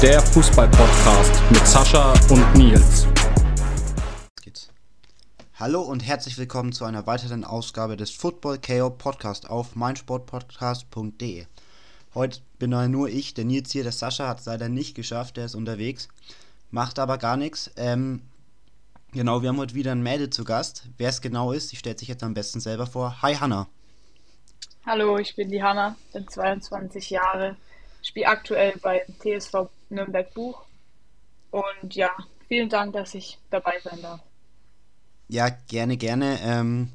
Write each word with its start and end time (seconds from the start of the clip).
Der 0.00 0.20
Fußball-Podcast 0.20 1.42
mit 1.50 1.66
Sascha 1.66 2.12
und 2.30 2.54
Nils. 2.54 3.08
Hallo 5.58 5.82
und 5.82 6.06
herzlich 6.06 6.38
willkommen 6.38 6.72
zu 6.72 6.84
einer 6.84 7.08
weiteren 7.08 7.42
Ausgabe 7.44 7.96
des 7.96 8.12
Football 8.12 8.60
KO 8.60 8.90
Podcast 8.90 9.50
auf 9.50 9.74
meinsportpodcast.de. 9.74 11.46
Heute 12.14 12.40
bin 12.60 12.70
nur 12.92 13.08
ich, 13.08 13.34
der 13.34 13.44
Nils 13.44 13.72
hier, 13.72 13.82
der 13.82 13.90
Sascha 13.90 14.28
hat 14.28 14.38
es 14.38 14.46
leider 14.46 14.68
nicht 14.68 14.94
geschafft, 14.94 15.36
der 15.36 15.46
ist 15.46 15.56
unterwegs, 15.56 16.08
macht 16.70 17.00
aber 17.00 17.18
gar 17.18 17.36
nichts. 17.36 17.68
Ähm, 17.76 18.22
genau, 19.10 19.42
wir 19.42 19.48
haben 19.48 19.58
heute 19.58 19.74
wieder 19.74 19.90
ein 19.90 20.02
Mädel 20.04 20.30
zu 20.30 20.44
Gast. 20.44 20.84
Wer 20.96 21.08
es 21.08 21.20
genau 21.20 21.50
ist, 21.50 21.72
die 21.72 21.76
stellt 21.76 21.98
sich 21.98 22.06
jetzt 22.06 22.22
am 22.22 22.34
besten 22.34 22.60
selber 22.60 22.86
vor. 22.86 23.20
Hi 23.20 23.34
Hanna. 23.34 23.66
Hallo, 24.86 25.18
ich 25.18 25.34
bin 25.34 25.50
die 25.50 25.60
Hanna, 25.60 25.96
bin 26.12 26.28
22 26.28 27.10
Jahre, 27.10 27.56
spiele 28.00 28.28
aktuell 28.28 28.74
beim 28.80 29.00
TSV 29.18 29.68
Nürnberg 29.90 30.32
Buch 30.34 30.62
und 31.50 31.94
ja, 31.94 32.10
vielen 32.46 32.68
Dank, 32.68 32.92
dass 32.92 33.14
ich 33.14 33.38
dabei 33.50 33.80
sein 33.82 34.00
darf. 34.02 34.20
Ja, 35.28 35.48
gerne, 35.48 35.96
gerne. 35.96 36.38
Ähm, 36.42 36.90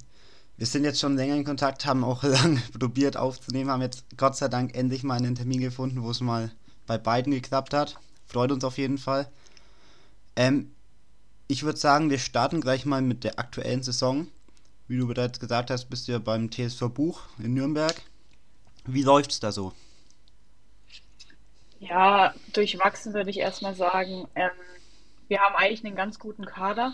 wir 0.57 0.67
sind 0.67 0.83
jetzt 0.83 0.99
schon 0.99 1.15
länger 1.15 1.35
in 1.35 1.43
Kontakt, 1.43 1.85
haben 1.85 2.03
auch 2.03 2.23
lange 2.23 2.61
probiert 2.77 3.17
aufzunehmen, 3.17 3.69
haben 3.69 3.81
jetzt 3.81 4.05
Gott 4.17 4.35
sei 4.35 4.47
Dank 4.47 4.75
endlich 4.75 5.03
mal 5.03 5.17
einen 5.17 5.35
Termin 5.35 5.61
gefunden, 5.61 6.03
wo 6.03 6.11
es 6.11 6.21
mal 6.21 6.51
bei 6.87 6.97
beiden 6.97 7.33
geklappt 7.33 7.73
hat. 7.73 7.97
Freut 8.25 8.51
uns 8.51 8.63
auf 8.63 8.77
jeden 8.77 8.97
Fall. 8.97 9.27
Ähm, 10.35 10.71
ich 11.47 11.63
würde 11.63 11.77
sagen, 11.77 12.09
wir 12.09 12.19
starten 12.19 12.61
gleich 12.61 12.85
mal 12.85 13.01
mit 13.01 13.23
der 13.23 13.39
aktuellen 13.39 13.83
Saison. 13.83 14.27
Wie 14.87 14.97
du 14.97 15.07
bereits 15.07 15.39
gesagt 15.39 15.69
hast, 15.69 15.85
bist 15.85 16.07
du 16.07 16.13
ja 16.13 16.19
beim 16.19 16.49
TSV 16.51 16.89
Buch 16.89 17.21
in 17.39 17.53
Nürnberg. 17.53 18.01
Wie 18.85 19.03
läuft's 19.03 19.39
da 19.39 19.51
so? 19.51 19.73
Ja, 21.89 22.33
durchwachsen 22.53 23.13
würde 23.13 23.29
ich 23.29 23.39
erstmal 23.39 23.75
sagen. 23.75 24.27
Ähm, 24.35 24.51
wir 25.27 25.39
haben 25.39 25.55
eigentlich 25.55 25.83
einen 25.83 25.95
ganz 25.97 26.17
guten 26.17 26.45
Kader. 26.45 26.93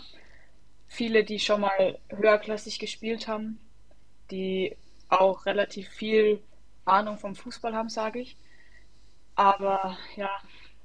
Viele, 0.88 1.22
die 1.22 1.38
schon 1.38 1.60
mal 1.60 1.98
höherklassig 2.08 2.80
gespielt 2.80 3.28
haben, 3.28 3.60
die 4.32 4.76
auch 5.08 5.46
relativ 5.46 5.88
viel 5.88 6.42
Ahnung 6.84 7.18
vom 7.18 7.36
Fußball 7.36 7.74
haben, 7.74 7.88
sage 7.88 8.18
ich. 8.20 8.36
Aber 9.36 9.96
ja, 10.16 10.30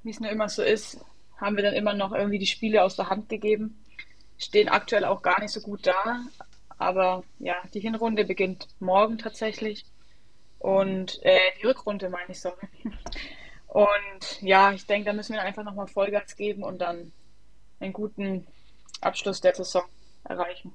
wie 0.04 0.10
es 0.10 0.20
nur 0.20 0.30
immer 0.30 0.48
so 0.48 0.62
ist, 0.62 1.00
haben 1.38 1.56
wir 1.56 1.64
dann 1.64 1.74
immer 1.74 1.94
noch 1.94 2.12
irgendwie 2.12 2.38
die 2.38 2.46
Spiele 2.46 2.84
aus 2.84 2.94
der 2.94 3.10
Hand 3.10 3.28
gegeben. 3.28 3.76
Stehen 4.38 4.68
aktuell 4.68 5.04
auch 5.04 5.22
gar 5.22 5.40
nicht 5.40 5.52
so 5.52 5.60
gut 5.60 5.84
da, 5.84 6.20
aber 6.78 7.24
ja, 7.40 7.56
die 7.74 7.80
Hinrunde 7.80 8.24
beginnt 8.24 8.68
morgen 8.78 9.18
tatsächlich. 9.18 9.84
Und 10.60 11.20
äh, 11.24 11.40
die 11.60 11.66
Rückrunde 11.66 12.08
meine 12.08 12.30
ich, 12.30 12.40
sorry. 12.40 12.68
Und 13.66 14.42
ja, 14.42 14.72
ich 14.72 14.86
denke, 14.86 15.06
da 15.06 15.12
müssen 15.12 15.34
wir 15.34 15.42
einfach 15.42 15.64
nochmal 15.64 15.88
Vollgas 15.88 16.36
geben 16.36 16.62
und 16.62 16.78
dann 16.78 17.12
einen 17.80 17.92
guten 17.92 18.46
Abschluss 19.00 19.40
der 19.40 19.54
Saison 19.54 19.84
erreichen. 20.24 20.72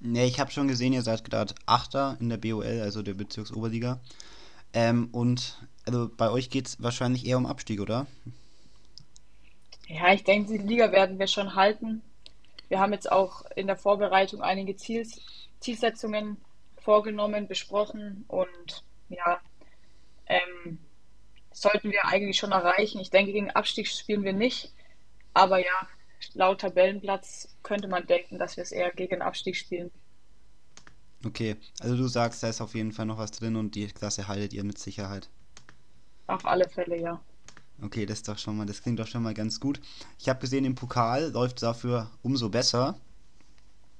Ne, 0.00 0.24
ich 0.24 0.40
habe 0.40 0.50
schon 0.50 0.68
gesehen, 0.68 0.92
ihr 0.92 1.02
seid 1.02 1.24
gerade 1.24 1.54
Achter 1.66 2.16
in 2.20 2.30
der 2.30 2.38
BOL, 2.38 2.80
also 2.80 3.02
der 3.02 3.14
Bezirksoberliga. 3.14 4.00
Ähm, 4.72 5.08
und 5.12 5.58
also 5.86 6.08
bei 6.16 6.30
euch 6.30 6.48
geht 6.48 6.68
es 6.68 6.82
wahrscheinlich 6.82 7.26
eher 7.26 7.36
um 7.36 7.46
Abstieg, 7.46 7.80
oder? 7.80 8.06
Ja, 9.88 10.12
ich 10.12 10.24
denke, 10.24 10.52
die 10.52 10.58
Liga 10.58 10.92
werden 10.92 11.18
wir 11.18 11.26
schon 11.26 11.54
halten. 11.54 12.02
Wir 12.68 12.78
haben 12.78 12.92
jetzt 12.92 13.10
auch 13.10 13.44
in 13.56 13.66
der 13.66 13.76
Vorbereitung 13.76 14.40
einige 14.40 14.76
Ziels, 14.76 15.20
Zielsetzungen 15.58 16.36
vorgenommen, 16.80 17.48
besprochen 17.48 18.24
und 18.28 18.84
ja, 19.08 19.40
ähm, 20.26 20.78
sollten 21.60 21.90
wir 21.90 22.06
eigentlich 22.06 22.38
schon 22.38 22.52
erreichen. 22.52 23.00
Ich 23.00 23.10
denke, 23.10 23.32
gegen 23.32 23.50
Abstieg 23.50 23.86
spielen 23.86 24.24
wir 24.24 24.32
nicht, 24.32 24.72
aber 25.34 25.58
ja, 25.58 25.88
laut 26.32 26.62
Tabellenplatz 26.62 27.54
könnte 27.62 27.86
man 27.86 28.06
denken, 28.06 28.38
dass 28.38 28.56
wir 28.56 28.62
es 28.62 28.72
eher 28.72 28.90
gegen 28.92 29.20
Abstieg 29.20 29.56
spielen. 29.56 29.90
Okay, 31.24 31.56
also 31.80 31.96
du 31.96 32.08
sagst, 32.08 32.42
da 32.42 32.48
ist 32.48 32.62
auf 32.62 32.74
jeden 32.74 32.92
Fall 32.92 33.04
noch 33.04 33.18
was 33.18 33.32
drin 33.32 33.56
und 33.56 33.74
die 33.74 33.88
Klasse 33.88 34.26
haltet 34.26 34.54
ihr 34.54 34.64
mit 34.64 34.78
Sicherheit. 34.78 35.28
Auf 36.26 36.46
alle 36.46 36.66
Fälle, 36.68 36.98
ja. 36.98 37.20
Okay, 37.82 38.06
das 38.06 38.18
ist 38.18 38.28
doch 38.28 38.38
schon 38.38 38.56
mal, 38.56 38.66
das 38.66 38.82
klingt 38.82 38.98
doch 38.98 39.06
schon 39.06 39.22
mal 39.22 39.34
ganz 39.34 39.60
gut. 39.60 39.80
Ich 40.18 40.28
habe 40.30 40.40
gesehen, 40.40 40.64
im 40.64 40.74
Pokal 40.74 41.30
läuft 41.30 41.56
es 41.56 41.60
dafür 41.60 42.10
umso 42.22 42.48
besser. 42.48 42.98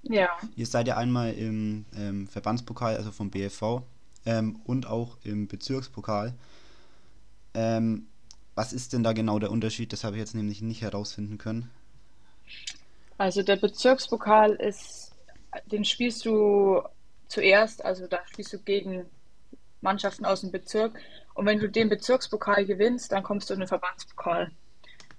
Ja. 0.03 0.29
Ihr 0.57 0.67
seid 0.67 0.89
ja 0.89 0.97
einmal 0.97 1.35
im 1.35 1.85
ähm, 1.95 2.27
Verbandspokal, 2.27 2.97
also 2.97 3.13
vom 3.13 3.31
BFV, 3.31 3.83
ähm, 4.25 4.61
und 4.65 4.87
auch 4.87 5.19
im 5.25 5.47
Bezirkspokal. 5.47 6.35
Ähm, 7.55 8.07
was 8.55 8.73
ist 8.73 8.93
denn 8.93 9.03
da 9.03 9.13
genau 9.13 9.39
der 9.39 9.51
Unterschied? 9.51 9.93
Das 9.93 10.05
habe 10.05 10.17
ich 10.17 10.21
jetzt 10.21 10.35
nämlich 10.35 10.63
nicht 10.63 10.83
herausfinden 10.83 11.39
können. 11.39 11.71
Also 13.19 13.43
der 13.43 13.57
Bezirkspokal 13.57 14.53
ist, 14.53 15.13
den 15.67 15.85
spielst 15.85 16.25
du 16.25 16.83
zuerst, 17.29 17.85
also 17.85 18.07
da 18.07 18.21
spielst 18.27 18.53
du 18.53 18.59
gegen 18.59 19.07
Mannschaften 19.81 20.25
aus 20.25 20.43
dem 20.43 20.51
Bezirk 20.51 20.99
und 21.35 21.47
wenn 21.47 21.59
du 21.59 21.69
den 21.69 21.89
Bezirkspokal 21.89 22.67
gewinnst, 22.67 23.13
dann 23.13 23.23
kommst 23.23 23.51
du 23.51 23.55
in 23.55 23.61
den 23.61 23.69
Verbandspokal. 23.69 24.51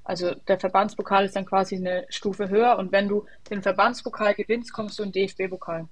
Also 0.03 0.33
der 0.33 0.59
Verbandspokal 0.59 1.25
ist 1.25 1.35
dann 1.35 1.45
quasi 1.45 1.75
eine 1.75 2.05
Stufe 2.09 2.49
höher 2.49 2.77
und 2.77 2.91
wenn 2.91 3.07
du 3.07 3.25
den 3.49 3.61
Verbandspokal 3.61 4.33
gewinnst, 4.33 4.73
kommst 4.73 4.99
du 4.99 5.03
in 5.03 5.11
den 5.11 5.27
DFB-Pokal. 5.27 5.87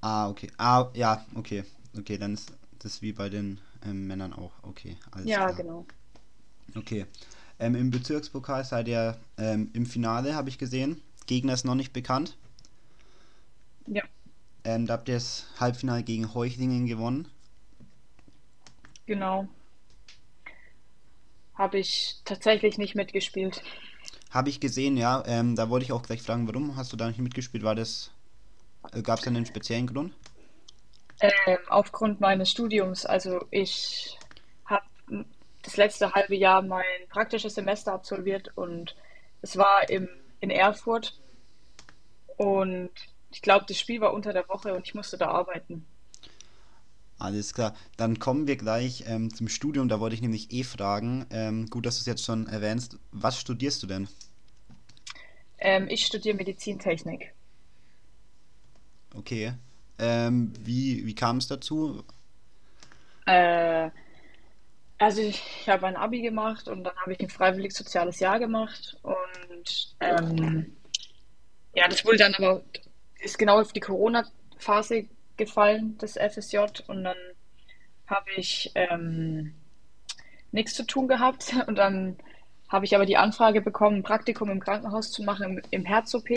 Ah, 0.00 0.28
okay. 0.28 0.50
Ah, 0.58 0.88
ja, 0.94 1.24
okay. 1.34 1.64
Okay, 1.98 2.18
dann 2.18 2.34
ist 2.34 2.52
das 2.78 3.02
wie 3.02 3.12
bei 3.12 3.28
den 3.28 3.60
ähm, 3.86 4.06
Männern 4.06 4.32
auch. 4.32 4.52
Okay, 4.62 4.96
Ja, 5.24 5.46
klar. 5.46 5.54
genau. 5.54 5.86
Okay. 6.74 7.06
Ähm, 7.58 7.74
Im 7.74 7.90
Bezirkspokal 7.90 8.64
seid 8.64 8.88
ihr 8.88 9.18
ähm, 9.38 9.70
im 9.72 9.86
Finale, 9.86 10.34
habe 10.34 10.48
ich 10.48 10.58
gesehen. 10.58 11.00
Gegner 11.26 11.54
ist 11.54 11.64
noch 11.64 11.74
nicht 11.74 11.92
bekannt. 11.92 12.36
Ja. 13.86 14.02
Ähm, 14.64 14.86
da 14.86 14.94
habt 14.94 15.08
ihr 15.08 15.14
das 15.14 15.46
Halbfinale 15.58 16.02
gegen 16.02 16.34
Heuchlingen 16.34 16.86
gewonnen. 16.86 17.28
Genau. 19.06 19.48
Habe 21.54 21.78
ich 21.78 22.16
tatsächlich 22.24 22.76
nicht 22.76 22.94
mitgespielt. 22.94 23.62
Habe 24.30 24.50
ich 24.50 24.60
gesehen, 24.60 24.96
ja. 24.96 25.22
Ähm, 25.26 25.56
da 25.56 25.70
wollte 25.70 25.84
ich 25.84 25.92
auch 25.92 26.02
gleich 26.02 26.20
fragen, 26.22 26.46
warum 26.46 26.76
hast 26.76 26.92
du 26.92 26.96
da 26.96 27.08
nicht 27.08 27.18
mitgespielt? 27.20 27.64
War 27.64 27.74
das, 27.74 28.10
äh, 28.92 29.02
gab 29.02 29.20
es 29.20 29.26
einen 29.26 29.46
speziellen 29.46 29.86
Grund? 29.86 30.12
Ähm, 31.20 31.58
aufgrund 31.68 32.20
meines 32.20 32.50
Studiums. 32.50 33.06
Also 33.06 33.46
ich 33.50 34.18
habe 34.66 34.84
das 35.62 35.76
letzte 35.76 36.12
halbe 36.12 36.36
Jahr 36.36 36.62
mein 36.62 36.84
praktisches 37.08 37.54
Semester 37.54 37.92
absolviert 37.92 38.50
und 38.54 38.94
es 39.42 39.56
war 39.56 39.88
im, 39.88 40.08
in 40.40 40.50
Erfurt 40.50 41.18
und 42.36 42.90
ich 43.30 43.42
glaube, 43.42 43.64
das 43.68 43.78
Spiel 43.78 44.00
war 44.00 44.12
unter 44.12 44.32
der 44.32 44.48
Woche 44.48 44.74
und 44.74 44.86
ich 44.86 44.94
musste 44.94 45.16
da 45.16 45.28
arbeiten. 45.28 45.86
Alles 47.18 47.54
klar. 47.54 47.74
Dann 47.96 48.18
kommen 48.18 48.46
wir 48.46 48.56
gleich 48.56 49.04
ähm, 49.06 49.34
zum 49.34 49.48
Studium. 49.48 49.88
Da 49.88 50.00
wollte 50.00 50.14
ich 50.14 50.22
nämlich 50.22 50.52
eh 50.52 50.64
fragen. 50.64 51.26
Ähm, 51.30 51.66
gut, 51.66 51.86
dass 51.86 51.96
du 51.96 52.00
es 52.00 52.06
jetzt 52.06 52.24
schon 52.24 52.46
erwähnst. 52.46 52.98
Was 53.10 53.40
studierst 53.40 53.82
du 53.82 53.86
denn? 53.86 54.08
Ähm, 55.58 55.88
ich 55.88 56.04
studiere 56.04 56.36
Medizintechnik. 56.36 57.32
Okay. 59.14 59.54
Ähm, 59.98 60.52
wie 60.60 61.06
wie 61.06 61.14
kam 61.14 61.38
es 61.38 61.48
dazu? 61.48 62.04
Äh, 63.26 63.90
also 64.98 65.20
ich, 65.20 65.42
ich 65.60 65.68
habe 65.68 65.86
ein 65.86 65.96
Abi 65.96 66.22
gemacht 66.22 66.68
und 66.68 66.84
dann 66.84 66.96
habe 66.96 67.12
ich 67.12 67.20
ein 67.20 67.28
freiwilliges 67.28 67.76
soziales 67.76 68.20
Jahr 68.20 68.38
gemacht 68.38 68.96
und 69.02 69.94
ähm, 70.00 70.76
ja, 71.74 71.86
das 71.88 72.04
wurde 72.04 72.18
dann 72.18 72.34
aber 72.34 72.62
ist 73.20 73.38
genau 73.38 73.60
auf 73.60 73.72
die 73.72 73.80
Corona-Phase 73.80 75.06
gefallen, 75.36 75.96
das 75.98 76.12
FSJ, 76.16 76.58
und 76.86 77.04
dann 77.04 77.16
habe 78.06 78.30
ich 78.36 78.72
ähm, 78.74 79.54
nichts 80.52 80.74
zu 80.74 80.84
tun 80.84 81.08
gehabt 81.08 81.54
und 81.66 81.76
dann 81.76 82.16
habe 82.68 82.84
ich 82.84 82.94
aber 82.94 83.06
die 83.06 83.16
Anfrage 83.16 83.60
bekommen, 83.60 83.98
ein 83.98 84.02
Praktikum 84.02 84.50
im 84.50 84.60
Krankenhaus 84.60 85.12
zu 85.12 85.22
machen, 85.22 85.58
im, 85.58 85.62
im 85.70 85.84
Herz-OP. 85.84 86.28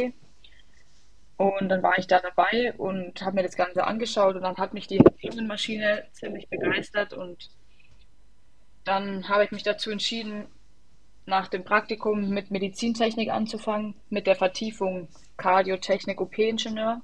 Und 1.40 1.70
dann 1.70 1.82
war 1.82 1.98
ich 1.98 2.06
da 2.06 2.20
dabei 2.20 2.74
und 2.74 3.22
habe 3.22 3.38
mir 3.38 3.44
das 3.44 3.56
Ganze 3.56 3.86
angeschaut 3.86 4.36
und 4.36 4.42
dann 4.42 4.58
hat 4.58 4.74
mich 4.74 4.88
die 4.88 5.02
Firmenmaschine 5.22 6.06
ziemlich 6.12 6.50
begeistert 6.50 7.14
und 7.14 7.50
dann 8.84 9.30
habe 9.30 9.46
ich 9.46 9.52
mich 9.52 9.64
dazu 9.64 9.90
entschieden, 9.90 10.48
nach 11.26 11.48
dem 11.48 11.64
Praktikum 11.64 12.28
mit 12.28 12.52
Medizintechnik 12.52 13.30
anzufangen, 13.30 13.96
mit 14.10 14.28
der 14.28 14.36
Vertiefung 14.36 15.08
Kardiotechnik 15.38 16.20
OP-Ingenieur. 16.20 17.02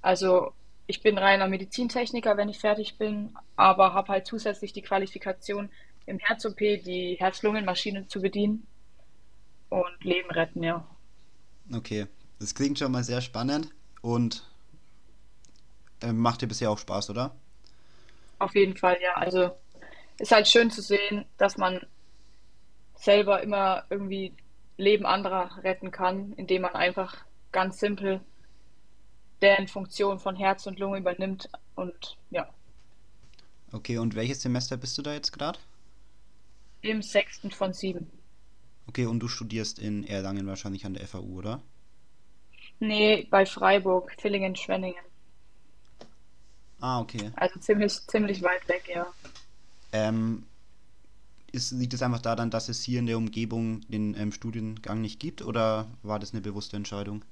Also 0.00 0.52
ich 0.86 1.02
bin 1.02 1.18
reiner 1.18 1.48
Medizintechniker, 1.48 2.36
wenn 2.36 2.48
ich 2.48 2.60
fertig 2.60 2.98
bin, 2.98 3.34
aber 3.56 3.94
habe 3.94 4.12
halt 4.12 4.28
zusätzlich 4.28 4.72
die 4.72 4.82
Qualifikation 4.82 5.70
im 6.06 6.20
Herz-OP 6.20 6.58
die 6.58 7.16
Herz-Lungen-Maschine 7.18 8.06
zu 8.06 8.20
bedienen 8.22 8.64
und 9.70 10.04
Leben 10.04 10.30
retten, 10.30 10.62
ja. 10.62 10.86
Okay, 11.74 12.06
das 12.38 12.54
klingt 12.54 12.78
schon 12.78 12.92
mal 12.92 13.04
sehr 13.04 13.20
spannend 13.20 13.70
und 14.02 14.44
äh, 16.00 16.12
macht 16.12 16.42
dir 16.42 16.46
bisher 16.46 16.70
auch 16.70 16.78
Spaß, 16.78 17.10
oder? 17.10 17.34
Auf 18.38 18.54
jeden 18.54 18.76
Fall, 18.76 18.98
ja. 19.02 19.14
Also 19.14 19.50
ist 20.18 20.32
halt 20.32 20.48
schön 20.48 20.70
zu 20.70 20.82
sehen, 20.82 21.24
dass 21.38 21.56
man 21.56 21.80
selber 22.94 23.42
immer 23.42 23.84
irgendwie 23.90 24.34
Leben 24.76 25.06
anderer 25.06 25.62
retten 25.62 25.90
kann, 25.90 26.32
indem 26.36 26.62
man 26.62 26.74
einfach 26.74 27.24
ganz 27.52 27.78
simpel 27.78 28.20
deren 29.40 29.68
Funktion 29.68 30.18
von 30.18 30.36
Herz 30.36 30.66
und 30.66 30.78
Lunge 30.78 30.98
übernimmt 30.98 31.48
und 31.74 32.16
ja. 32.30 32.48
Okay, 33.72 33.98
und 33.98 34.14
welches 34.14 34.42
Semester 34.42 34.76
bist 34.76 34.96
du 34.98 35.02
da 35.02 35.12
jetzt 35.12 35.32
gerade? 35.32 35.58
Im 36.80 37.02
sechsten 37.02 37.50
von 37.50 37.72
sieben. 37.72 38.10
Okay, 38.86 39.06
und 39.06 39.20
du 39.20 39.28
studierst 39.28 39.78
in 39.78 40.04
Erlangen 40.04 40.46
wahrscheinlich 40.46 40.86
an 40.86 40.94
der 40.94 41.06
FAU, 41.06 41.22
oder? 41.22 41.62
Nee, 42.80 43.26
bei 43.30 43.46
Freiburg, 43.46 44.12
Villingen-Schwenningen. 44.20 45.02
Ah, 46.80 47.00
okay. 47.00 47.30
Also 47.36 47.58
ziemlich, 47.60 47.92
ziemlich 48.06 48.42
weit 48.42 48.68
weg, 48.68 48.90
ja. 48.94 49.06
Ähm, 49.92 50.44
ist, 51.52 51.72
liegt 51.72 51.94
es 51.94 52.02
einfach 52.02 52.20
daran, 52.20 52.50
dass 52.50 52.68
es 52.68 52.82
hier 52.82 52.98
in 52.98 53.06
der 53.06 53.16
Umgebung 53.16 53.80
den 53.88 54.14
ähm, 54.18 54.32
Studiengang 54.32 55.00
nicht 55.00 55.20
gibt 55.20 55.40
oder 55.40 55.86
war 56.02 56.18
das 56.18 56.32
eine 56.32 56.42
bewusste 56.42 56.76
Entscheidung? 56.76 57.24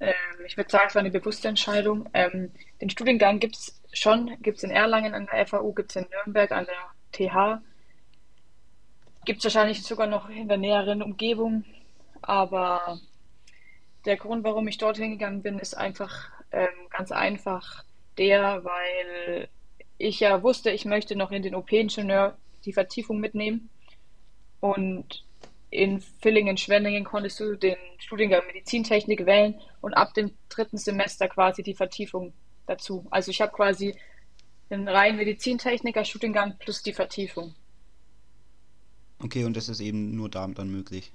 Ähm, 0.00 0.14
ich 0.46 0.56
würde 0.56 0.70
sagen, 0.70 0.84
es 0.88 0.94
war 0.94 1.00
eine 1.00 1.10
bewusste 1.10 1.48
Entscheidung. 1.48 2.08
Ähm, 2.14 2.52
den 2.80 2.90
Studiengang 2.90 3.40
gibt 3.40 3.56
es 3.56 3.80
schon, 3.92 4.36
gibt 4.40 4.58
es 4.58 4.64
in 4.64 4.70
Erlangen 4.70 5.14
an 5.14 5.26
der 5.30 5.46
FAU, 5.46 5.72
gibt 5.72 5.90
es 5.90 5.96
in 5.96 6.06
Nürnberg 6.10 6.52
an 6.52 6.66
der 6.66 7.28
TH, 7.28 7.60
gibt 9.24 9.38
es 9.38 9.44
wahrscheinlich 9.44 9.82
sogar 9.82 10.06
noch 10.06 10.28
in 10.28 10.48
der 10.48 10.58
näheren 10.58 11.02
Umgebung, 11.02 11.64
aber 12.22 12.98
der 14.04 14.16
Grund, 14.16 14.44
warum 14.44 14.68
ich 14.68 14.78
dorthin 14.78 15.12
gegangen 15.12 15.42
bin, 15.42 15.58
ist 15.58 15.74
einfach 15.74 16.30
ähm, 16.52 16.68
ganz 16.90 17.12
einfach 17.12 17.84
der, 18.18 18.64
weil 18.64 19.48
ich 19.98 20.20
ja 20.20 20.42
wusste, 20.42 20.70
ich 20.70 20.84
möchte 20.84 21.16
noch 21.16 21.30
in 21.30 21.42
den 21.42 21.54
OP-Ingenieur 21.54 22.36
die 22.64 22.72
Vertiefung 22.72 23.20
mitnehmen. 23.20 23.70
Und 24.60 25.24
in 25.70 26.00
Villingen-Schwenningen 26.00 27.04
konntest 27.04 27.40
du 27.40 27.56
den 27.56 27.76
Studiengang 27.98 28.46
Medizintechnik 28.46 29.26
wählen 29.26 29.60
und 29.80 29.94
ab 29.94 30.14
dem 30.14 30.32
dritten 30.48 30.78
Semester 30.78 31.28
quasi 31.28 31.62
die 31.62 31.74
Vertiefung 31.74 32.32
dazu. 32.66 33.06
Also 33.10 33.30
ich 33.30 33.40
habe 33.40 33.52
quasi 33.52 33.94
den 34.70 34.88
reinen 34.88 35.18
Medizintechniker-Studiengang 35.18 36.56
plus 36.58 36.82
die 36.82 36.92
Vertiefung. 36.92 37.54
Okay, 39.18 39.44
und 39.44 39.56
das 39.56 39.68
ist 39.68 39.80
eben 39.80 40.14
nur 40.14 40.28
da 40.28 40.46
dann 40.46 40.70
möglich. 40.70 41.12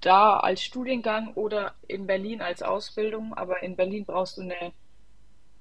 Da 0.00 0.38
als 0.38 0.62
Studiengang 0.62 1.34
oder 1.34 1.74
in 1.88 2.06
Berlin 2.06 2.40
als 2.40 2.62
Ausbildung, 2.62 3.34
aber 3.34 3.62
in 3.62 3.76
Berlin 3.76 4.04
brauchst 4.04 4.38
du 4.38 4.42
eine 4.42 4.72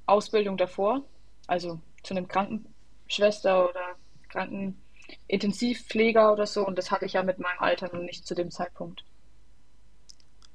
Ausbildung 0.06 0.57
davor, 0.57 1.03
also 1.47 1.80
zu 2.03 2.13
einem 2.13 2.27
Krankenschwester 2.27 3.69
oder 3.69 3.95
Krankenintensivpfleger 4.30 6.31
oder 6.31 6.45
so 6.45 6.65
und 6.65 6.77
das 6.77 6.92
hatte 6.92 7.06
ich 7.06 7.13
ja 7.13 7.24
mit 7.24 7.39
meinem 7.39 7.59
Alter 7.59 7.94
noch 7.94 8.01
nicht 8.01 8.27
zu 8.27 8.36
dem 8.36 8.51
Zeitpunkt. 8.51 9.03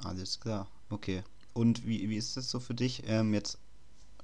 Alles 0.05 0.41
klar, 0.41 0.69
okay. 0.89 1.23
Und 1.53 1.87
wie, 1.87 2.09
wie 2.09 2.17
ist 2.17 2.37
das 2.37 2.51
so 2.51 2.61
für 2.61 2.75
dich? 2.75 3.03
Ähm, 3.09 3.35
jetzt, 3.35 3.59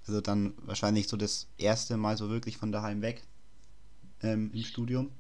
also 0.06 0.20
dann 0.20 0.54
wahrscheinlich 0.58 1.08
so 1.08 1.16
das 1.16 1.48
erste 1.58 1.96
Mal 1.96 2.16
so 2.16 2.30
wirklich 2.30 2.56
von 2.56 2.72
daheim 2.72 3.02
weg 3.02 3.22
ähm, 4.22 4.50
im 4.54 4.62
Studium? 4.62 5.10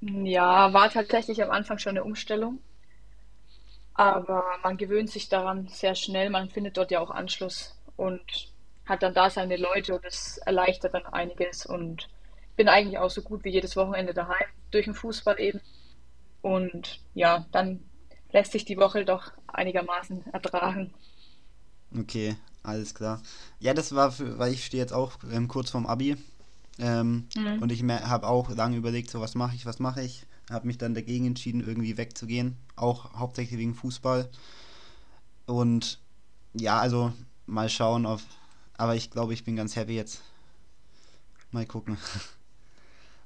Ja, 0.00 0.72
war 0.72 0.90
tatsächlich 0.90 1.42
am 1.42 1.50
Anfang 1.50 1.78
schon 1.78 1.90
eine 1.90 2.04
Umstellung, 2.04 2.60
aber 3.98 4.44
man 4.62 4.76
gewöhnt 4.76 5.10
sich 5.10 5.28
daran 5.28 5.66
sehr 5.66 5.96
schnell. 5.96 6.30
Man 6.30 6.50
findet 6.50 6.76
dort 6.76 6.92
ja 6.92 7.00
auch 7.00 7.10
Anschluss 7.10 7.74
und 7.96 8.22
hat 8.86 9.02
dann 9.02 9.12
da 9.12 9.28
seine 9.28 9.56
Leute 9.56 9.96
und 9.96 10.04
es 10.04 10.38
erleichtert 10.38 10.94
dann 10.94 11.04
einiges 11.06 11.66
und 11.66 12.08
bin 12.54 12.68
eigentlich 12.68 12.98
auch 12.98 13.10
so 13.10 13.22
gut 13.22 13.42
wie 13.42 13.50
jedes 13.50 13.74
Wochenende 13.74 14.14
daheim, 14.14 14.46
durch 14.70 14.84
den 14.84 14.94
Fußball 14.94 15.40
eben. 15.40 15.60
Und 16.42 17.00
ja, 17.14 17.44
dann 17.50 17.80
lässt 18.30 18.52
sich 18.52 18.64
die 18.64 18.76
Woche 18.76 19.04
doch 19.04 19.32
einigermaßen 19.48 20.26
ertragen. 20.32 20.94
Okay, 21.98 22.36
alles 22.62 22.94
klar. 22.94 23.20
Ja, 23.58 23.74
das 23.74 23.96
war, 23.96 24.12
für, 24.12 24.38
weil 24.38 24.52
ich 24.52 24.64
stehe 24.64 24.80
jetzt 24.80 24.92
auch 24.92 25.14
ähm, 25.32 25.48
kurz 25.48 25.70
vorm 25.70 25.86
Abi. 25.86 26.16
Ähm, 26.78 27.26
mhm. 27.34 27.60
Und 27.60 27.72
ich 27.72 27.82
habe 27.82 28.28
auch 28.28 28.48
lange 28.50 28.76
überlegt, 28.76 29.10
so 29.10 29.20
was 29.20 29.34
mache 29.34 29.56
ich, 29.56 29.66
was 29.66 29.80
mache 29.80 30.02
ich. 30.02 30.24
Habe 30.50 30.66
mich 30.66 30.78
dann 30.78 30.94
dagegen 30.94 31.26
entschieden, 31.26 31.66
irgendwie 31.66 31.96
wegzugehen. 31.96 32.56
Auch 32.76 33.12
hauptsächlich 33.14 33.58
wegen 33.58 33.74
Fußball. 33.74 34.28
Und 35.46 36.00
ja, 36.54 36.78
also 36.78 37.12
mal 37.46 37.68
schauen, 37.68 38.06
auf. 38.06 38.22
Aber 38.76 38.94
ich 38.94 39.10
glaube, 39.10 39.34
ich 39.34 39.44
bin 39.44 39.56
ganz 39.56 39.76
happy 39.76 39.94
jetzt. 39.94 40.22
Mal 41.50 41.66
gucken. 41.66 41.96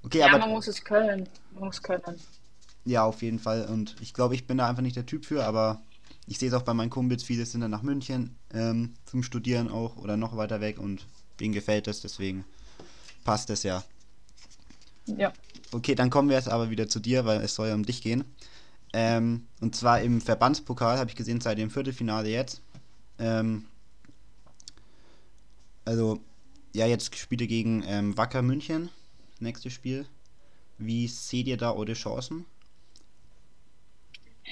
Okay, 0.05 0.19
ja, 0.19 0.27
aber. 0.27 0.39
man 0.39 0.51
muss 0.51 0.67
es 0.67 0.83
können. 0.83 1.29
Man 1.55 1.67
muss 1.67 1.81
können. 1.81 2.19
Ja, 2.85 3.05
auf 3.05 3.23
jeden 3.23 3.39
Fall. 3.39 3.67
Und 3.67 3.95
ich 4.01 4.13
glaube, 4.13 4.35
ich 4.35 4.49
bin 4.49 4.59
da 4.59 4.69
einfach 4.69 4.83
nicht 4.83 4.97
der 4.97 5.07
Typ 5.07 5.25
für, 5.25 5.45
aber 5.45 5.81
ich 6.27 6.39
sehe 6.39 6.49
es 6.49 6.55
auch 6.55 6.63
bei 6.63 6.75
meinen 6.75 6.91
Kumpels, 6.91 7.23
viele 7.23 7.47
sind 7.47 7.61
dann 7.61 7.71
nach 7.71 7.83
München 7.83 8.37
ähm, 8.53 8.95
zum 9.05 9.23
Studieren 9.23 9.69
auch 9.69 9.97
oder 9.97 10.17
noch 10.17 10.37
weiter 10.37 10.61
weg 10.61 10.79
und 10.79 11.07
denen 11.41 11.53
gefällt 11.53 11.89
es, 11.89 12.01
deswegen 12.01 12.45
passt 13.25 13.51
es 13.51 13.63
ja. 13.63 13.85
Ja. 15.07 15.33
Okay, 15.73 15.95
dann 15.95 16.11
kommen 16.11 16.29
wir 16.29 16.37
jetzt 16.37 16.51
aber 16.51 16.71
wieder 16.71 16.89
zu 16.89 17.01
dir, 17.01 17.25
weil 17.25 17.41
es 17.41 17.55
soll 17.55 17.69
ja 17.69 17.75
um 17.75 17.85
dich 17.85 18.03
gehen. 18.03 18.25
Ähm, 18.93 19.47
und 19.61 19.75
zwar 19.75 20.03
im 20.03 20.21
Verbandspokal 20.21 20.99
habe 20.99 21.09
ich 21.09 21.17
gesehen, 21.17 21.41
seit 21.41 21.59
dem 21.59 21.71
Viertelfinale 21.71 22.29
jetzt. 22.29 22.61
Ähm, 23.19 23.65
also, 25.85 26.21
ja, 26.75 26.87
jetzt 26.87 27.17
Spiele 27.17 27.47
gegen 27.47 27.83
ähm, 27.87 28.17
Wacker 28.17 28.43
München 28.43 28.91
nächste 29.41 29.71
Spiel. 29.71 30.07
Wie 30.79 31.09
seht 31.09 31.47
ihr 31.47 31.57
da 31.57 31.73
eure 31.73 31.95
Chancen? 31.95 32.45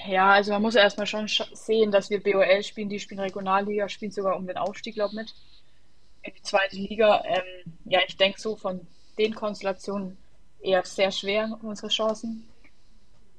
Ja, 0.07 0.31
also 0.31 0.51
man 0.51 0.61
muss 0.61 0.75
erstmal 0.75 1.05
schon 1.05 1.27
sehen, 1.53 1.91
dass 1.91 2.09
wir 2.09 2.23
BOL 2.23 2.63
spielen, 2.63 2.89
die 2.89 2.99
spielen 2.99 3.19
Regionalliga, 3.19 3.89
spielen 3.89 4.11
sogar 4.11 4.35
um 4.35 4.47
den 4.47 4.57
Aufstieg, 4.57 4.95
glaube 4.95 5.11
ich, 5.11 5.17
mit. 5.17 5.35
In 6.23 6.33
die 6.33 6.41
zweite 6.41 6.75
Liga. 6.75 7.23
Ähm, 7.25 7.73
ja, 7.85 7.99
ich 8.07 8.17
denke 8.17 8.39
so 8.39 8.55
von 8.55 8.87
den 9.17 9.35
Konstellationen 9.35 10.17
eher 10.61 10.83
sehr 10.85 11.11
schwer 11.11 11.57
unsere 11.61 11.89
Chancen. 11.89 12.47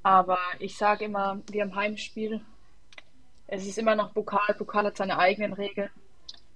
Aber 0.02 0.38
ich 0.58 0.76
sage 0.76 1.04
immer, 1.04 1.40
wir 1.50 1.62
haben 1.62 1.76
Heimspiel. 1.76 2.40
Es 3.46 3.66
ist 3.66 3.78
immer 3.78 3.94
noch 3.94 4.12
Pokal. 4.12 4.54
Pokal 4.54 4.86
hat 4.86 4.96
seine 4.96 5.18
eigenen 5.18 5.52
Regeln. 5.52 5.90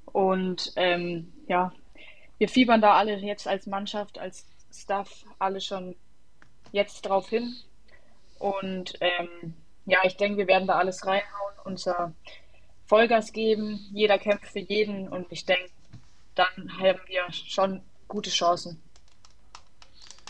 Und 0.06 0.72
ähm, 0.76 1.32
ja, 1.46 1.72
wir 2.38 2.48
fiebern 2.48 2.80
da 2.80 2.94
alle 2.94 3.16
jetzt 3.18 3.46
als 3.46 3.66
Mannschaft, 3.66 4.18
als 4.18 4.46
Stuff 4.72 5.24
alle 5.38 5.60
schon 5.60 5.94
jetzt 6.72 7.02
drauf 7.02 7.28
hin. 7.28 7.54
Und 8.38 8.94
ähm, 9.00 9.54
ja, 9.86 9.98
ich 10.04 10.16
denke, 10.16 10.38
wir 10.38 10.46
werden 10.46 10.66
da 10.66 10.76
alles 10.76 11.06
reinhauen, 11.06 11.54
unser 11.64 12.12
Vollgas 12.86 13.32
geben. 13.32 13.80
Jeder 13.92 14.18
kämpft 14.18 14.48
für 14.48 14.60
jeden 14.60 15.08
und 15.08 15.26
ich 15.30 15.44
denke, 15.44 15.70
dann 16.34 16.78
haben 16.78 17.00
wir 17.06 17.32
schon 17.32 17.82
gute 18.08 18.30
Chancen. 18.30 18.82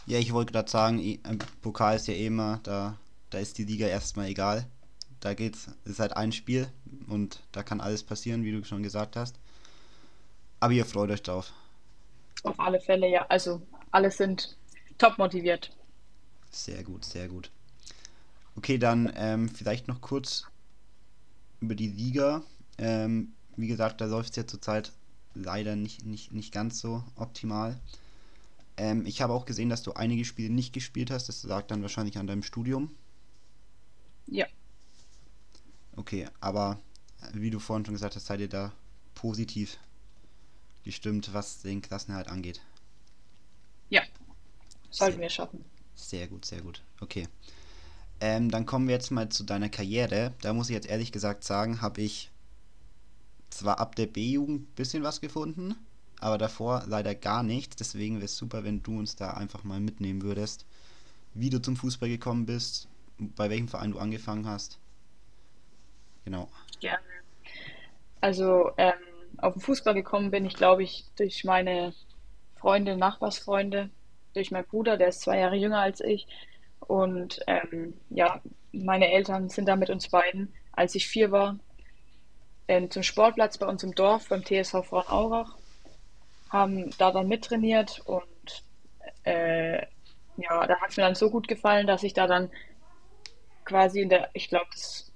Ja, 0.07 0.19
ich 0.19 0.33
wollte 0.33 0.53
gerade 0.53 0.71
sagen, 0.71 1.01
im 1.01 1.39
Pokal 1.63 1.97
ist 1.97 2.07
ja 2.07 2.15
eh 2.15 2.27
immer, 2.27 2.61
da, 2.63 2.97
da 3.31 3.39
ist 3.39 3.59
die 3.59 3.65
Liga 3.65 3.87
erstmal 3.87 4.29
egal. 4.29 4.67
Da 5.19 5.35
geht's, 5.35 5.69
ist 5.85 5.99
halt 5.99 6.17
ein 6.17 6.31
Spiel 6.31 6.69
und 7.09 7.43
da 7.51 7.65
kann 7.65 7.81
alles 7.81 8.05
passieren, 8.05 8.45
wie 8.45 8.53
du 8.53 8.65
schon 8.65 8.85
gesagt 8.85 9.17
hast. 9.17 9.37
Aber 10.61 10.73
ihr 10.73 10.87
freut 10.87 11.11
euch 11.11 11.23
drauf. 11.23 11.53
Auf 12.45 12.61
alle 12.61 12.81
Fälle, 12.81 13.11
ja. 13.11 13.27
Also 13.29 13.61
alle 13.91 14.11
sind 14.11 14.57
top 14.99 15.19
motiviert. 15.19 15.77
Sehr 16.51 16.85
gut, 16.85 17.05
sehr 17.05 17.29
gut. 17.29 17.51
Okay, 18.57 18.79
dann 18.79 19.13
ähm, 19.17 19.49
vielleicht 19.49 19.89
noch 19.89 20.01
kurz 20.01 20.47
über 21.61 21.75
die 21.75 21.89
Liga. 21.89 22.43
Ähm, 22.79 23.33
wie 23.57 23.67
gesagt, 23.67 24.01
da 24.01 24.07
läuft 24.07 24.31
es 24.31 24.37
ja 24.37 24.47
zurzeit 24.47 24.93
leider 25.35 25.77
nicht, 25.77 26.07
nicht, 26.07 26.33
nicht 26.33 26.53
ganz 26.53 26.81
so 26.81 27.03
optimal. 27.17 27.81
Ähm, 28.77 29.07
ich 29.07 29.23
habe 29.23 29.33
auch 29.33 29.47
gesehen, 29.47 29.69
dass 29.69 29.83
du 29.83 29.93
einige 29.93 30.25
Spiele 30.25 30.53
nicht 30.53 30.73
gespielt 30.73 31.11
hast. 31.11 31.29
Das 31.29 31.43
lag 31.45 31.67
dann 31.67 31.83
wahrscheinlich 31.83 32.19
an 32.19 32.27
deinem 32.27 32.43
Studium. 32.43 32.95
Ja. 34.27 34.47
Okay, 35.97 36.29
aber 36.41 36.79
wie 37.33 37.51
du 37.51 37.59
vorhin 37.59 37.87
schon 37.87 37.95
gesagt 37.95 38.17
hast, 38.17 38.27
seid 38.27 38.41
ihr 38.41 38.49
da 38.49 38.73
positiv 39.15 39.79
gestimmt, 40.85 41.33
was 41.33 41.63
den 41.63 41.81
Klassenhalt 41.83 42.29
angeht. 42.29 42.61
Ja, 43.89 44.03
sollten 44.91 45.15
sehr, 45.15 45.23
wir 45.23 45.31
schaffen. 45.31 45.65
Sehr 45.95 46.29
gut, 46.29 46.45
sehr 46.45 46.61
gut. 46.61 46.83
Okay. 47.01 47.29
Ähm, 48.21 48.51
dann 48.51 48.67
kommen 48.67 48.89
wir 48.89 48.95
jetzt 48.95 49.11
mal 49.11 49.29
zu 49.29 49.45
deiner 49.45 49.69
Karriere. 49.69 50.35
Da 50.41 50.53
muss 50.53 50.69
ich 50.69 50.75
jetzt 50.75 50.89
ehrlich 50.89 51.13
gesagt 51.13 51.45
sagen, 51.45 51.81
habe 51.83 52.03
ich 52.03 52.31
zwar 53.51 53.79
ab 53.79 53.95
der 53.97 54.07
B-Jugend 54.07 54.63
ein 54.63 54.75
bisschen 54.75 55.03
was 55.03 55.21
gefunden, 55.21 55.75
aber 56.21 56.39
davor 56.39 56.85
leider 56.87 57.15
gar 57.15 57.43
nichts. 57.43 57.77
Deswegen 57.77 58.17
wäre 58.17 58.27
es 58.27 58.37
super, 58.37 58.65
wenn 58.65 58.83
du 58.83 58.99
uns 58.99 59.17
da 59.17 59.33
einfach 59.33 59.65
mal 59.65 59.81
mitnehmen 59.81 60.23
würdest, 60.23 60.67
wie 61.35 61.51
du 61.51 61.61
zum 61.61 61.77
Fußball 61.77 62.09
gekommen 62.09 62.47
bist, 62.47 62.89
bei 63.19 63.51
welchem 63.51 63.69
Verein 63.69 63.93
du 63.93 63.99
angefangen 63.99 64.47
hast. 64.47 64.79
Genau. 66.25 66.49
Gerne. 66.81 66.99
Also 68.21 68.73
ähm, 68.77 68.95
auf 69.39 69.55
den 69.55 69.63
Fußball 69.63 69.95
gekommen 69.95 70.31
bin 70.31 70.45
ich, 70.45 70.55
glaube 70.55 70.83
ich, 70.83 71.05
durch 71.17 71.45
meine 71.45 71.95
Freunde, 72.57 72.97
Nachbarsfreunde, 72.97 73.91
durch 74.35 74.51
meinen 74.51 74.67
Bruder, 74.67 74.97
der 74.97 75.09
ist 75.09 75.21
zwei 75.21 75.39
Jahre 75.39 75.57
jünger 75.57 75.81
als 75.81 76.01
ich. 76.01 76.27
Und 76.81 77.41
ähm, 77.47 77.95
ja, 78.11 78.41
meine 78.73 79.11
Eltern 79.11 79.49
sind 79.49 79.67
da 79.67 79.77
mit 79.77 79.91
uns 79.91 80.09
beiden, 80.09 80.53
als 80.73 80.95
ich 80.95 81.07
vier 81.07 81.31
war, 81.31 81.59
ähm, 82.69 82.91
zum 82.91 83.03
Sportplatz 83.03 83.59
bei 83.59 83.67
uns 83.67 83.83
im 83.83 83.95
Dorf, 83.95 84.29
beim 84.29 84.45
TSV 84.45 84.85
Frauenaurach, 84.85 85.57
haben 86.51 86.91
da 86.99 87.11
dann 87.11 87.29
mittrainiert 87.29 88.01
und 88.05 88.65
äh, 89.25 89.79
ja, 90.37 90.67
da 90.67 90.81
hat 90.81 90.91
es 90.91 90.97
mir 90.97 91.05
dann 91.05 91.15
so 91.15 91.31
gut 91.31 91.49
gefallen, 91.49 91.87
dass 91.87 92.03
ich 92.03 92.15
da 92.15 92.27
dann 92.27 92.51
quasi 93.65 94.01
in 94.01 94.09
der, 94.09 94.31
ich 94.33 94.49
glaube, 94.49 94.67
das 94.73 95.13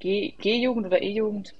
G-Jugend 0.00 0.86
oder 0.86 1.02
E-Jugend 1.02 1.54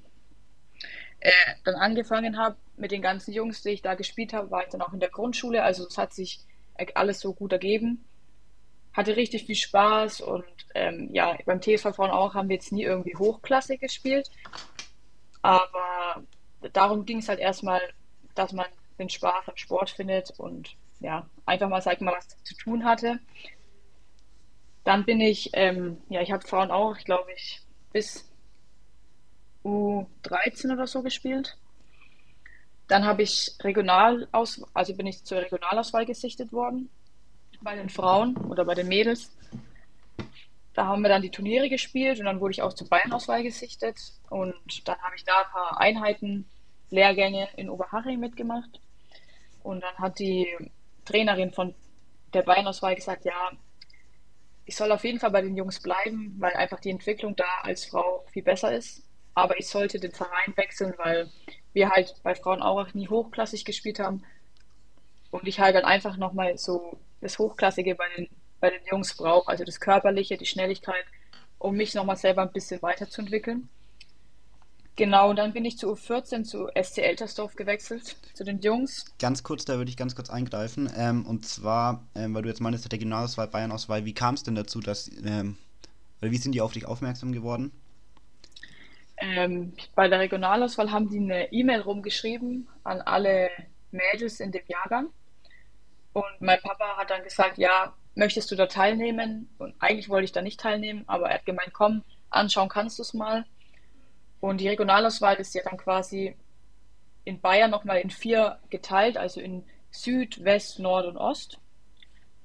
äh, 1.21 1.31
dann 1.64 1.75
angefangen 1.75 2.37
habe 2.38 2.57
mit 2.76 2.93
den 2.93 3.02
ganzen 3.02 3.33
Jungs, 3.33 3.62
die 3.62 3.71
ich 3.71 3.83
da 3.83 3.95
gespielt 3.95 4.33
habe, 4.33 4.50
war 4.50 4.62
ich 4.62 4.71
dann 4.71 4.83
auch 4.83 4.93
in 4.93 5.00
der 5.00 5.11
Grundschule. 5.11 5.62
Also 5.62 5.87
es 5.87 5.99
hat 5.99 6.12
sich 6.14 6.40
alles 6.95 7.21
so 7.21 7.35
gut 7.35 7.52
ergeben. 7.52 8.05
Hatte 8.93 9.17
richtig 9.17 9.45
viel 9.45 9.57
Spaß 9.57 10.21
und 10.21 10.45
ähm, 10.75 11.11
ja, 11.12 11.37
beim 11.45 11.61
TSV 11.61 11.95
Frauen 11.95 12.11
auch 12.11 12.35
haben 12.35 12.49
wir 12.49 12.57
jetzt 12.57 12.73
nie 12.73 12.85
irgendwie 12.85 13.17
hochklassig 13.17 13.81
gespielt. 13.81 14.31
Aber 15.43 16.25
darum 16.73 17.05
ging 17.05 17.19
es 17.19 17.28
halt 17.28 17.38
erstmal, 17.38 17.81
dass 18.35 18.52
man 18.52 18.67
den 18.99 19.09
Spaß 19.09 19.49
am 19.49 19.57
Sport 19.57 19.90
findet 19.90 20.31
und 20.38 20.76
ja, 21.00 21.28
einfach 21.47 21.69
mal, 21.69 21.81
sag 21.81 22.00
mal, 22.00 22.14
was 22.17 22.28
zu 22.43 22.55
tun 22.57 22.85
hatte. 22.85 23.21
Dann 24.85 25.05
bin 25.05 25.21
ich, 25.21 25.50
ähm, 25.52 25.99
ja, 26.09 26.21
ich 26.21 26.33
habe 26.33 26.47
Frauen 26.47 26.71
auch, 26.71 26.97
ich 26.97 27.05
glaube 27.05 27.31
ich, 27.37 27.61
bis 27.93 28.28
U13 29.64 30.73
oder 30.73 30.87
so 30.87 31.02
gespielt. 31.02 31.57
Dann 32.87 33.05
habe 33.05 33.23
ich 33.23 33.52
Regionalaus, 33.61 34.62
also 34.73 34.95
bin 34.95 35.07
ich 35.07 35.25
zur 35.25 35.38
Regionalauswahl 35.38 36.07
gesichtet 36.07 36.52
worden 36.52 36.88
bei 37.61 37.76
den 37.76 37.90
Frauen 37.90 38.37
oder 38.37 38.64
bei 38.64 38.75
den 38.75 38.88
Mädels. 38.88 39.37
Da 40.75 40.87
haben 40.87 41.02
wir 41.02 41.09
dann 41.09 41.23
die 41.23 41.31
Turniere 41.31 41.69
gespielt 41.69 42.19
und 42.19 42.26
dann 42.26 42.40
wurde 42.40 42.52
ich 42.52 42.62
auch 42.62 42.73
zur 42.73 42.88
Bayernauswahl 42.88 43.43
gesichtet 43.43 43.97
und 44.31 44.88
dann 44.88 44.99
habe 45.00 45.17
ich 45.17 45.25
da 45.25 45.33
ein 45.40 45.52
paar 45.52 45.81
Einheiten, 45.81 46.49
Lehrgänge 46.90 47.49
in 47.57 47.69
Oberhaching 47.69 48.19
mitgemacht. 48.19 48.81
Und 49.69 49.83
dann 49.83 49.99
hat 49.99 50.19
die 50.19 50.49
Trainerin 51.05 51.53
von 51.53 51.75
der 52.33 52.41
Bayernauswahl 52.41 52.95
gesagt, 52.95 53.27
ja, 53.27 53.51
ich 54.65 54.75
soll 54.75 54.91
auf 54.93 55.05
jeden 55.05 55.21
Fall 55.21 55.31
bei 55.31 55.43
den 55.43 55.59
Jungs 55.59 55.83
bleiben, 55.83 56.35
weil 56.39 56.55
einfach 56.55 56.81
die 56.81 56.89
Entwicklung 56.89 57.37
da 57.37 57.45
als 57.65 57.85
Frau 57.85 58.25
viel 58.33 58.43
besser 58.43 58.75
ist. 58.75 59.03
Aber 59.35 59.61
ich 59.61 59.69
sollte 59.69 60.01
den 60.01 60.13
Verein 60.13 60.57
wechseln, 60.57 60.95
weil 60.97 61.29
wir 61.75 61.91
halt 61.91 62.15
bei 62.23 62.35
Frauen 62.35 62.63
auch 62.63 62.95
nie 62.95 63.09
hochklassig 63.09 63.67
gespielt 63.67 63.99
haben. 63.99 64.25
Und 65.31 65.47
ich 65.47 65.61
halt 65.61 65.77
dann 65.77 65.85
einfach 65.85 66.17
nochmal 66.17 66.57
so 66.57 66.99
das 67.21 67.39
Hochklassige 67.39 67.95
bei 67.95 68.09
den, 68.17 68.31
bei 68.61 68.71
den 68.71 68.81
Jungs 68.91 69.15
brauche, 69.19 69.49
also 69.49 69.65
das 69.65 69.81
Körperliche, 69.81 70.39
die 70.39 70.47
Schnelligkeit, 70.47 71.05
um 71.59 71.77
mich 71.77 71.93
nochmal 71.93 72.17
selber 72.17 72.41
ein 72.41 72.53
bisschen 72.53 72.81
weiterzuentwickeln. 72.81 73.69
Genau, 74.99 75.31
und 75.31 75.37
dann 75.37 75.52
bin 75.52 75.64
ich 75.64 75.78
zu 75.78 75.93
U14 75.93 76.43
zu 76.43 76.67
SC 76.75 76.99
Eltersdorf 76.99 77.55
gewechselt, 77.55 78.17
zu 78.35 78.43
den 78.43 78.59
Jungs. 78.59 79.05
Ganz 79.21 79.45
kurz, 79.45 79.64
da 79.64 79.76
würde 79.76 79.88
ich 79.88 79.97
ganz 79.97 80.17
kurz 80.17 80.28
eingreifen. 80.28 80.93
Ähm, 80.97 81.25
und 81.25 81.47
zwar, 81.47 82.05
ähm, 82.17 82.35
weil 82.35 82.43
du 82.43 82.49
jetzt 82.49 82.61
meinst, 82.61 82.85
der 82.85 82.90
Regionalauswahl, 82.90 83.47
Bayernauswahl, 83.47 84.05
wie 84.05 84.12
kam 84.12 84.35
es 84.35 84.43
denn 84.43 84.57
dazu, 84.57 84.81
dass, 84.81 85.09
ähm, 85.25 85.57
oder 86.21 86.33
wie 86.33 86.37
sind 86.37 86.50
die 86.50 86.61
auf 86.61 86.73
dich 86.73 86.85
aufmerksam 86.85 87.31
geworden? 87.31 87.71
Ähm, 89.19 89.73
bei 89.95 90.09
der 90.09 90.19
Regionalauswahl 90.19 90.90
haben 90.90 91.09
die 91.09 91.19
eine 91.19 91.52
E-Mail 91.52 91.83
rumgeschrieben 91.83 92.67
an 92.83 93.00
alle 93.00 93.50
Mädels 93.93 94.40
in 94.40 94.50
dem 94.50 94.64
Jahrgang. 94.67 95.11
Und 96.12 96.40
mein 96.40 96.61
Papa 96.61 96.97
hat 96.97 97.11
dann 97.11 97.23
gesagt, 97.23 97.57
ja, 97.57 97.95
möchtest 98.17 98.50
du 98.50 98.57
da 98.57 98.67
teilnehmen? 98.67 99.49
Und 99.59 99.76
eigentlich 99.78 100.09
wollte 100.09 100.25
ich 100.25 100.33
da 100.33 100.43
nicht 100.43 100.59
teilnehmen, 100.59 101.05
aber 101.07 101.28
er 101.28 101.35
hat 101.35 101.47
gemeint, 101.47 101.73
komm, 101.73 102.02
anschauen 102.31 102.69
kannst 102.69 102.99
du 102.99 103.02
es 103.02 103.14
mal. 103.14 103.45
Und 104.40 104.61
die 104.61 104.68
Regionalauswahl 104.68 105.37
ist 105.37 105.54
ja 105.54 105.62
dann 105.64 105.76
quasi 105.76 106.37
in 107.25 107.40
Bayern 107.40 107.71
nochmal 107.71 107.99
in 107.99 108.11
vier 108.11 108.59
geteilt, 108.71 109.16
also 109.16 109.40
in 109.40 109.64
Süd, 109.90 110.45
West, 110.45 110.78
Nord 110.78 111.07
und 111.07 111.16
Ost. 111.16 111.59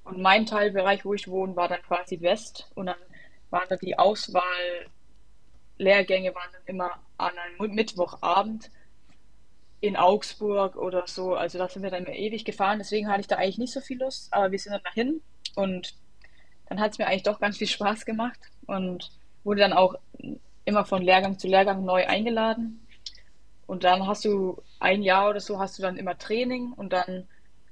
Und 0.04 0.20
mein 0.20 0.46
Teilbereich, 0.46 1.04
wo 1.04 1.14
ich 1.14 1.28
wohne, 1.28 1.56
war 1.56 1.68
dann 1.68 1.82
quasi 1.82 2.20
West. 2.20 2.70
Und 2.74 2.86
dann 2.86 2.96
waren 3.50 3.68
da 3.68 3.76
die 3.76 3.98
Auswahllehrgänge 3.98 6.34
waren 6.34 6.50
dann 6.52 6.62
immer 6.66 6.90
an 7.16 7.32
einem 7.38 7.74
Mittwochabend 7.74 8.70
in 9.80 9.96
Augsburg 9.96 10.76
oder 10.76 11.06
so. 11.06 11.34
Also 11.34 11.58
da 11.58 11.68
sind 11.68 11.82
wir 11.82 11.90
dann 11.90 12.04
immer 12.04 12.16
ewig 12.16 12.44
gefahren. 12.44 12.78
Deswegen 12.78 13.08
hatte 13.08 13.20
ich 13.20 13.26
da 13.26 13.36
eigentlich 13.36 13.58
nicht 13.58 13.72
so 13.72 13.80
viel 13.80 13.98
Lust. 13.98 14.32
Aber 14.32 14.50
wir 14.50 14.58
sind 14.58 14.72
dann 14.72 14.82
dahin 14.82 15.22
und 15.54 15.94
dann 16.68 16.80
hat 16.80 16.92
es 16.92 16.98
mir 16.98 17.06
eigentlich 17.06 17.22
doch 17.22 17.40
ganz 17.40 17.58
viel 17.58 17.66
Spaß 17.66 18.04
gemacht 18.04 18.38
und 18.66 19.10
wurde 19.44 19.60
dann 19.60 19.72
auch 19.72 19.94
immer 20.64 20.84
von 20.84 21.02
Lehrgang 21.02 21.38
zu 21.38 21.48
Lehrgang 21.48 21.84
neu 21.84 22.06
eingeladen. 22.06 22.86
Und 23.66 23.84
dann 23.84 24.06
hast 24.06 24.24
du 24.24 24.62
ein 24.78 25.02
Jahr 25.02 25.30
oder 25.30 25.40
so 25.40 25.58
hast 25.58 25.78
du 25.78 25.82
dann 25.82 25.96
immer 25.96 26.18
Training 26.18 26.72
und 26.72 26.92
dann 26.92 27.26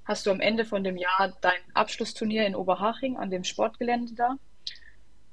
hast 0.04 0.26
du 0.26 0.30
am 0.30 0.40
Ende 0.40 0.64
von 0.64 0.82
dem 0.84 0.96
Jahr 0.96 1.32
dein 1.40 1.60
Abschlussturnier 1.74 2.46
in 2.46 2.56
Oberhaching 2.56 3.16
an 3.16 3.30
dem 3.30 3.44
Sportgelände 3.44 4.14
da. 4.14 4.36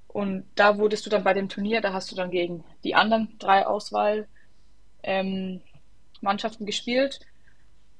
Und 0.07 0.45
da 0.55 0.77
wurdest 0.77 1.05
du 1.05 1.09
dann 1.09 1.23
bei 1.23 1.33
dem 1.33 1.49
Turnier, 1.49 1.81
da 1.81 1.93
hast 1.93 2.11
du 2.11 2.15
dann 2.15 2.31
gegen 2.31 2.63
die 2.83 2.95
anderen 2.95 3.37
drei 3.37 3.65
Auswahlmannschaften 3.67 4.31
ähm, 5.03 6.65
gespielt 6.65 7.19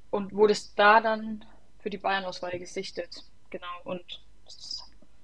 und 0.10 0.34
wurdest 0.34 0.78
da 0.78 1.01
dann 1.01 1.46
für 1.80 1.89
die 1.89 1.98
Bayern-Auswahl 1.98 2.58
gesichtet. 2.58 3.24
Genau. 3.51 3.68
Und 3.84 4.22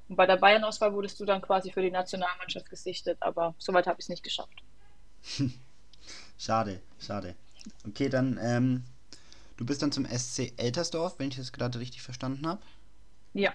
und 0.07 0.15
bei 0.15 0.25
der 0.25 0.37
Bayern-Auswahl 0.37 0.93
wurdest 0.93 1.19
du 1.19 1.25
dann 1.25 1.41
quasi 1.41 1.71
für 1.71 1.81
die 1.81 1.91
Nationalmannschaft 1.91 2.69
gesichtet, 2.69 3.17
aber 3.21 3.55
soweit 3.57 3.87
habe 3.87 3.99
ich 3.99 4.05
es 4.05 4.09
nicht 4.09 4.23
geschafft. 4.23 4.63
schade, 6.37 6.81
schade. 6.99 7.35
Okay, 7.87 8.09
dann, 8.09 8.39
ähm, 8.41 8.83
du 9.57 9.65
bist 9.65 9.81
dann 9.81 9.91
zum 9.91 10.05
SC 10.05 10.53
Eltersdorf, 10.57 11.15
wenn 11.17 11.29
ich 11.29 11.37
das 11.37 11.51
gerade 11.51 11.79
richtig 11.79 12.03
verstanden 12.03 12.45
habe. 12.45 12.61
Ja. 13.33 13.53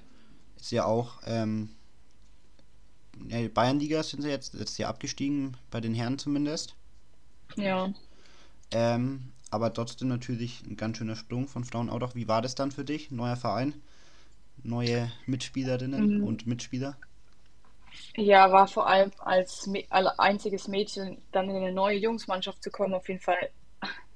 Ist 0.57 0.73
ja 0.73 0.85
auch, 0.85 1.21
ähm, 1.25 1.71
Bayernliga 3.55 4.03
sind 4.03 4.23
sie 4.23 4.29
jetzt, 4.29 4.55
jetzt 4.55 4.79
ja 4.79 4.89
abgestiegen, 4.89 5.57
bei 5.71 5.81
den 5.81 5.95
Herren 5.95 6.19
zumindest. 6.19 6.75
Ja. 7.57 7.93
Ähm, 8.73 9.33
aber 9.51 9.73
trotzdem 9.73 10.09
natürlich 10.09 10.63
ein 10.67 10.77
ganz 10.77 10.99
schöner 10.99 11.17
Sprung 11.17 11.49
von 11.49 11.65
Frauen 11.65 11.91
auch. 11.91 12.15
Wie 12.15 12.29
war 12.29 12.43
das 12.43 12.55
dann 12.55 12.71
für 12.71 12.85
dich, 12.85 13.11
neuer 13.11 13.37
Verein? 13.37 13.75
Neue 14.63 15.11
Mitspielerinnen 15.27 16.19
mhm. 16.19 16.25
und 16.25 16.47
Mitspieler? 16.47 16.97
Ja, 18.17 18.53
war 18.53 18.69
vor 18.69 18.87
allem 18.87 19.11
als 19.19 19.69
einziges 20.19 20.69
Mädchen 20.69 21.19
dann 21.33 21.51
in 21.51 21.57
eine 21.57 21.73
neue 21.73 21.99
Jungsmannschaft 21.99 22.63
zu 22.63 22.71
kommen 22.71 22.95
auf 22.95 23.09
jeden 23.09 23.21
Fall 23.21 23.51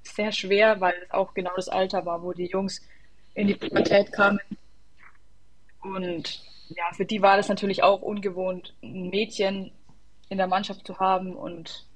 sehr 0.03 0.33
schwer, 0.33 0.81
weil 0.81 0.95
es 1.03 1.11
auch 1.11 1.35
genau 1.35 1.53
das 1.57 1.69
Alter 1.69 2.05
war, 2.07 2.23
wo 2.23 2.33
die 2.33 2.47
Jungs 2.47 2.83
in 3.35 3.49
die 3.49 3.55
Pubertät 3.55 4.13
kamen. 4.13 4.41
Und 5.83 6.43
ja, 6.69 6.85
für 6.93 7.05
die 7.05 7.23
war 7.23 7.37
das 7.37 7.49
natürlich 7.49 7.83
auch 7.83 8.03
ungewohnt, 8.03 8.75
ein 8.83 9.11
Mädchen 9.11 9.73
in 10.29 10.39
der 10.39 10.47
Mannschaft 10.47 10.87
zu 10.87 10.99
haben. 10.99 11.35
Und 11.35 11.87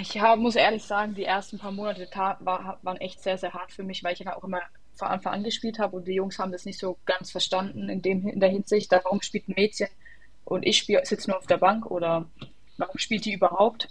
ich 0.00 0.20
muss 0.36 0.56
ehrlich 0.56 0.84
sagen, 0.84 1.14
die 1.14 1.24
ersten 1.24 1.58
paar 1.58 1.72
Monate 1.72 2.08
waren 2.14 2.96
echt 2.98 3.22
sehr, 3.22 3.38
sehr 3.38 3.52
hart 3.52 3.72
für 3.72 3.82
mich, 3.82 4.04
weil 4.04 4.12
ich 4.12 4.20
dann 4.20 4.34
auch 4.34 4.44
immer 4.44 4.60
von 5.00 5.08
Anfang 5.08 5.32
an 5.32 5.44
gespielt 5.44 5.78
habe 5.78 5.96
und 5.96 6.06
die 6.06 6.14
Jungs 6.14 6.38
haben 6.38 6.52
das 6.52 6.64
nicht 6.64 6.78
so 6.78 6.98
ganz 7.04 7.32
verstanden 7.32 7.88
in, 7.88 8.02
dem, 8.02 8.28
in 8.28 8.40
der 8.40 8.50
Hinsicht, 8.50 8.92
warum 8.92 9.20
spielt 9.20 9.48
ein 9.48 9.54
Mädchen 9.56 9.88
und 10.44 10.64
ich 10.64 10.84
sitze 10.84 11.30
nur 11.30 11.38
auf 11.38 11.46
der 11.46 11.58
Bank 11.58 11.86
oder 11.86 12.26
warum 12.76 12.98
spielt 12.98 13.24
die 13.24 13.34
überhaupt? 13.34 13.88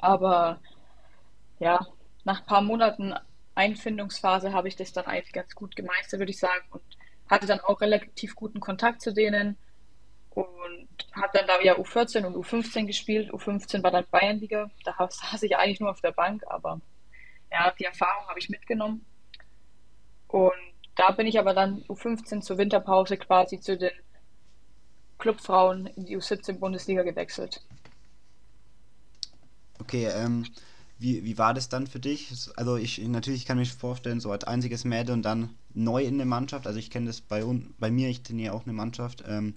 Aber 0.00 0.60
ja, 1.58 1.86
nach 2.24 2.40
ein 2.40 2.46
paar 2.46 2.62
Monaten 2.62 3.14
Einfindungsphase 3.54 4.52
habe 4.52 4.68
ich 4.68 4.76
das 4.76 4.92
dann 4.92 5.06
eigentlich 5.06 5.32
ganz 5.32 5.54
gut 5.54 5.76
gemeistert, 5.76 6.20
würde 6.20 6.30
ich 6.30 6.38
sagen, 6.38 6.64
und 6.70 6.82
hatte 7.28 7.46
dann 7.46 7.60
auch 7.60 7.80
relativ 7.80 8.34
guten 8.34 8.60
Kontakt 8.60 9.00
zu 9.00 9.12
denen 9.12 9.56
und 10.30 10.88
habe 11.12 11.30
dann 11.32 11.46
da 11.46 11.60
ja 11.62 11.76
U14 11.76 12.26
und 12.26 12.36
U15 12.36 12.86
gespielt. 12.86 13.32
U15 13.32 13.82
war 13.82 13.90
dann 13.90 14.04
Bayernliga, 14.10 14.70
da 14.84 14.94
saß 15.10 15.42
ich 15.42 15.56
eigentlich 15.56 15.80
nur 15.80 15.90
auf 15.90 16.02
der 16.02 16.12
Bank, 16.12 16.44
aber 16.48 16.80
ja, 17.50 17.72
die 17.78 17.84
Erfahrung 17.84 18.28
habe 18.28 18.38
ich 18.38 18.50
mitgenommen. 18.50 19.04
Und 20.28 20.52
da 20.96 21.10
bin 21.10 21.26
ich 21.26 21.38
aber 21.38 21.54
dann 21.54 21.82
U15 21.84 22.40
zur 22.40 22.58
Winterpause 22.58 23.16
quasi 23.16 23.60
zu 23.60 23.76
den 23.76 23.90
Clubfrauen 25.18 25.86
in 25.86 26.06
die 26.06 26.16
U17 26.16 26.58
Bundesliga 26.58 27.02
gewechselt. 27.02 27.62
Okay, 29.78 30.06
ähm, 30.06 30.46
wie, 30.98 31.24
wie 31.24 31.38
war 31.38 31.52
das 31.54 31.68
dann 31.68 31.86
für 31.86 32.00
dich? 32.00 32.32
Also 32.56 32.76
ich 32.76 32.98
natürlich 32.98 33.44
kann 33.44 33.58
mich 33.58 33.72
vorstellen, 33.72 34.20
so 34.20 34.30
als 34.30 34.44
einziges 34.44 34.84
Mädel 34.84 35.12
und 35.12 35.22
dann 35.22 35.50
neu 35.74 36.02
in 36.02 36.16
der 36.16 36.26
Mannschaft. 36.26 36.66
Also 36.66 36.78
ich 36.78 36.90
kenne 36.90 37.06
das 37.06 37.20
bei, 37.20 37.44
bei 37.78 37.90
mir, 37.90 38.08
ich 38.08 38.22
trainiere 38.22 38.54
auch 38.54 38.64
eine 38.64 38.72
Mannschaft. 38.72 39.22
Ähm, 39.28 39.54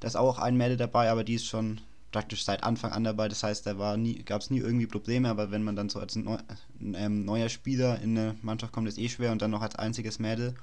da 0.00 0.08
ist 0.08 0.16
auch 0.16 0.38
ein 0.38 0.56
Mädel 0.56 0.76
dabei, 0.76 1.10
aber 1.10 1.24
die 1.24 1.34
ist 1.34 1.46
schon 1.46 1.80
praktisch 2.10 2.44
seit 2.44 2.64
Anfang 2.64 2.92
an 2.92 3.04
dabei. 3.04 3.28
Das 3.28 3.42
heißt, 3.42 3.66
da 3.66 3.72
gab 3.72 4.40
es 4.40 4.50
nie 4.50 4.58
irgendwie 4.58 4.86
Probleme, 4.86 5.28
aber 5.28 5.50
wenn 5.50 5.62
man 5.62 5.76
dann 5.76 5.88
so 5.88 6.00
als 6.00 6.16
neu, 6.16 6.38
ähm, 6.80 7.24
neuer 7.24 7.48
Spieler 7.48 8.00
in 8.00 8.18
eine 8.18 8.36
Mannschaft 8.42 8.72
kommt, 8.72 8.88
ist 8.88 8.98
eh 8.98 9.08
schwer 9.08 9.32
und 9.32 9.42
dann 9.42 9.50
noch 9.50 9.62
als 9.62 9.76
einziges 9.76 10.18
Mädel. 10.18 10.54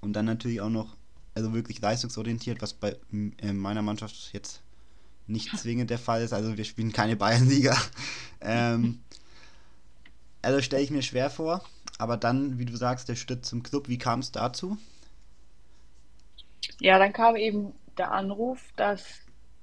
Und 0.00 0.14
dann 0.14 0.26
natürlich 0.26 0.60
auch 0.60 0.70
noch 0.70 0.96
also 1.34 1.52
wirklich 1.52 1.80
leistungsorientiert, 1.80 2.60
was 2.60 2.72
bei 2.72 2.96
äh, 3.12 3.52
meiner 3.52 3.82
Mannschaft 3.82 4.30
jetzt 4.32 4.62
nicht 5.26 5.56
zwingend 5.56 5.90
der 5.90 5.98
Fall 5.98 6.22
ist. 6.22 6.32
Also 6.32 6.56
wir 6.56 6.64
spielen 6.64 6.92
keine 6.92 7.16
Bayernliga. 7.16 7.76
ähm, 8.40 9.00
also 10.42 10.60
stelle 10.60 10.82
ich 10.82 10.90
mir 10.90 11.02
schwer 11.02 11.30
vor. 11.30 11.62
Aber 11.98 12.16
dann, 12.16 12.58
wie 12.58 12.64
du 12.64 12.76
sagst, 12.76 13.08
der 13.08 13.16
Schritt 13.16 13.44
zum 13.44 13.62
Club, 13.62 13.88
wie 13.88 13.98
kam 13.98 14.20
es 14.20 14.32
dazu? 14.32 14.78
Ja, 16.80 16.98
dann 16.98 17.12
kam 17.12 17.36
eben 17.36 17.72
der 17.98 18.10
Anruf, 18.10 18.58
dass 18.76 19.20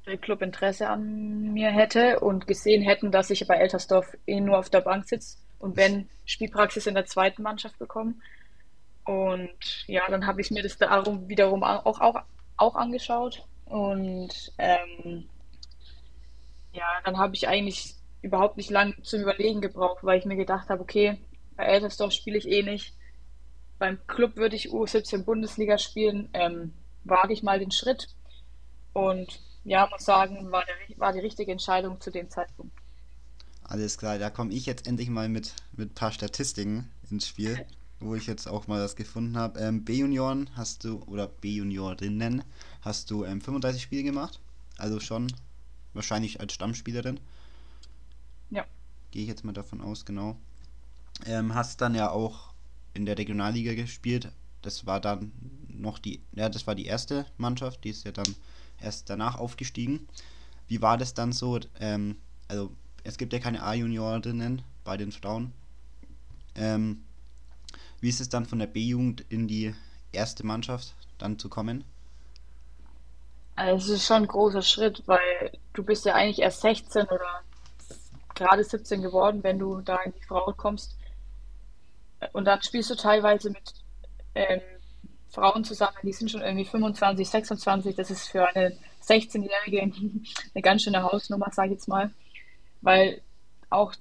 der 0.08 0.18
Club 0.18 0.42
Interesse 0.42 0.90
an 0.90 1.54
mir 1.54 1.70
hätte 1.70 2.20
und 2.20 2.48
gesehen 2.48 2.82
hätten, 2.82 3.12
dass 3.12 3.30
ich 3.30 3.46
bei 3.48 3.56
Eltersdorf 3.56 4.18
eh 4.26 4.40
nur 4.40 4.58
auf 4.58 4.70
der 4.70 4.82
Bank 4.82 5.08
sitze 5.08 5.38
und 5.60 5.78
wenn 5.78 6.10
Spielpraxis 6.26 6.88
in 6.88 6.96
der 6.96 7.06
zweiten 7.06 7.44
Mannschaft 7.44 7.78
bekomme. 7.78 8.16
Und 9.06 9.86
ja, 9.88 10.02
dann 10.10 10.28
habe 10.28 10.42
ich 10.42 10.52
mir 10.52 10.64
das 10.64 10.78
darum 10.78 11.30
wiederum 11.30 11.64
auch, 11.64 12.00
auch, 12.00 12.22
auch 12.58 12.76
angeschaut 12.76 13.46
und 13.66 14.52
ähm, 14.58 15.30
ja, 16.74 16.86
dann 17.04 17.18
habe 17.18 17.36
ich 17.36 17.48
eigentlich 17.48 17.96
überhaupt 18.22 18.58
nicht 18.58 18.70
lang 18.70 18.96
zum 19.04 19.22
Überlegen 19.22 19.62
gebraucht, 19.62 20.04
weil 20.04 20.20
ich 20.20 20.26
mir 20.26 20.36
gedacht 20.36 20.70
habe, 20.70 20.82
okay, 20.82 21.18
bei 21.56 21.66
Eltersdorf 21.66 22.14
spiele 22.14 22.38
ich 22.38 22.48
eh 22.48 22.64
nicht. 22.64 22.94
Beim 23.80 24.00
Club 24.08 24.36
würde 24.38 24.56
ich 24.56 24.70
U17 24.70 25.24
Bundesliga 25.24 25.78
spielen. 25.78 26.30
Ähm, 26.34 26.74
wage 27.04 27.34
ich 27.34 27.44
mal 27.44 27.60
den 27.60 27.72
Schritt. 27.72 28.10
Und 28.94 29.40
ja, 29.68 29.88
muss 29.92 30.06
sagen, 30.06 30.50
war, 30.52 30.64
der, 30.66 30.98
war 30.98 31.12
die 31.12 31.20
richtige 31.20 31.52
Entscheidung 31.52 32.00
zu 32.00 32.10
dem 32.10 32.30
Zeitpunkt. 32.30 32.72
Alles 33.64 33.98
klar, 33.98 34.18
da 34.18 34.30
komme 34.30 34.54
ich 34.54 34.66
jetzt 34.66 34.88
endlich 34.88 35.10
mal 35.10 35.28
mit, 35.28 35.54
mit 35.74 35.92
ein 35.92 35.94
paar 35.94 36.14
Statistiken 36.14 36.90
ins 37.12 37.28
Spiel, 37.28 37.66
wo 38.00 38.16
ich 38.16 38.28
jetzt 38.28 38.48
auch 38.48 38.68
mal 38.68 38.82
was 38.82 38.96
gefunden 38.96 39.38
habe. 39.38 39.60
Ähm, 39.60 39.84
B-Junioren 39.84 40.50
hast 40.56 40.86
du, 40.86 41.04
oder 41.04 41.28
B-Juniorinnen, 41.28 42.44
hast 42.82 43.12
du 43.12 43.26
ähm, 43.26 43.42
35 43.42 43.82
Spiele 43.82 44.04
gemacht. 44.04 44.40
Also 44.78 45.02
schon 45.02 45.28
wahrscheinlich 45.94 46.40
als 46.40 46.54
Stammspielerin. 46.54 47.20
Ja. 48.50 48.66
Gehe 49.12 49.24
ich 49.24 49.28
jetzt 49.28 49.44
mal 49.44 49.52
davon 49.52 49.82
aus, 49.82 50.06
genau. 50.06 50.38
Ähm, 51.26 51.56
hast 51.56 51.82
dann 51.82 51.94
ja 51.94 52.10
auch 52.10 52.54
in 52.94 53.06
der 53.06 53.18
Regionalliga 53.18 53.74
gespielt. 53.74 54.32
Das 54.62 54.86
war 54.86 55.02
dann 55.02 55.34
noch 55.68 56.00
die, 56.00 56.22
ja, 56.32 56.48
das 56.48 56.68
war 56.68 56.76
die 56.76 56.86
erste 56.86 57.26
Mannschaft, 57.38 57.84
die 57.84 57.90
ist 57.90 58.06
ja 58.06 58.12
dann 58.14 58.34
erst 58.82 59.10
danach 59.10 59.38
aufgestiegen. 59.38 60.08
Wie 60.68 60.82
war 60.82 60.98
das 60.98 61.14
dann 61.14 61.32
so? 61.32 61.60
Ähm, 61.80 62.18
also 62.48 62.72
es 63.04 63.18
gibt 63.18 63.34
ja 63.34 63.40
keine 63.40 63.64
A-Juniorinnen 63.64 64.62
bei 64.84 64.98
den 64.98 65.12
Frauen. 65.12 65.54
Ähm, 66.56 67.04
wie 68.00 68.10
ist 68.10 68.22
es 68.22 68.30
dann 68.30 68.46
von 68.46 68.60
der 68.60 68.68
B-Jugend 68.68 69.24
in 69.30 69.48
die 69.48 69.74
erste 70.12 70.46
Mannschaft 70.46 70.94
dann 71.18 71.40
zu 71.40 71.50
kommen? 71.50 71.84
Also 73.56 73.94
es 73.94 74.02
ist 74.02 74.08
schon 74.08 74.24
ein 74.24 74.28
großer 74.28 74.62
Schritt, 74.62 75.04
weil 75.08 75.52
du 75.74 75.84
bist 75.84 76.06
ja 76.06 76.14
eigentlich 76.14 76.40
erst 76.40 76.62
16 76.62 77.06
oder 77.06 77.42
gerade 78.36 78.64
17 78.64 79.02
geworden, 79.02 79.42
wenn 79.44 79.58
du 79.58 79.82
da 79.82 79.98
in 80.04 80.14
die 80.14 80.24
Frauen 80.24 80.56
kommst. 80.56 80.96
Und 82.34 82.46
dann 82.46 82.62
spielst 82.62 82.90
du 82.92 82.96
teilweise 82.96 83.50
mit 83.50 83.74
ähm, 84.36 84.62
Frauen 85.30 85.64
zusammen, 85.64 85.98
die 86.04 86.14
sind 86.14 86.32
schon 86.32 86.42
irgendwie 86.42 86.66
25, 86.66 87.28
26. 87.30 87.96
Das 87.96 88.12
ist 88.12 88.30
für 88.30 88.48
eine 88.48 88.78
16-Jährige 89.06 89.82
eine 90.56 90.62
ganz 90.62 90.84
schöne 90.84 91.04
Hausnummer, 91.04 91.52
sage 91.52 91.70
ich 91.70 91.74
jetzt 91.74 91.88
mal. 91.88 92.12
Weil 92.82 93.22
auch 93.70 93.94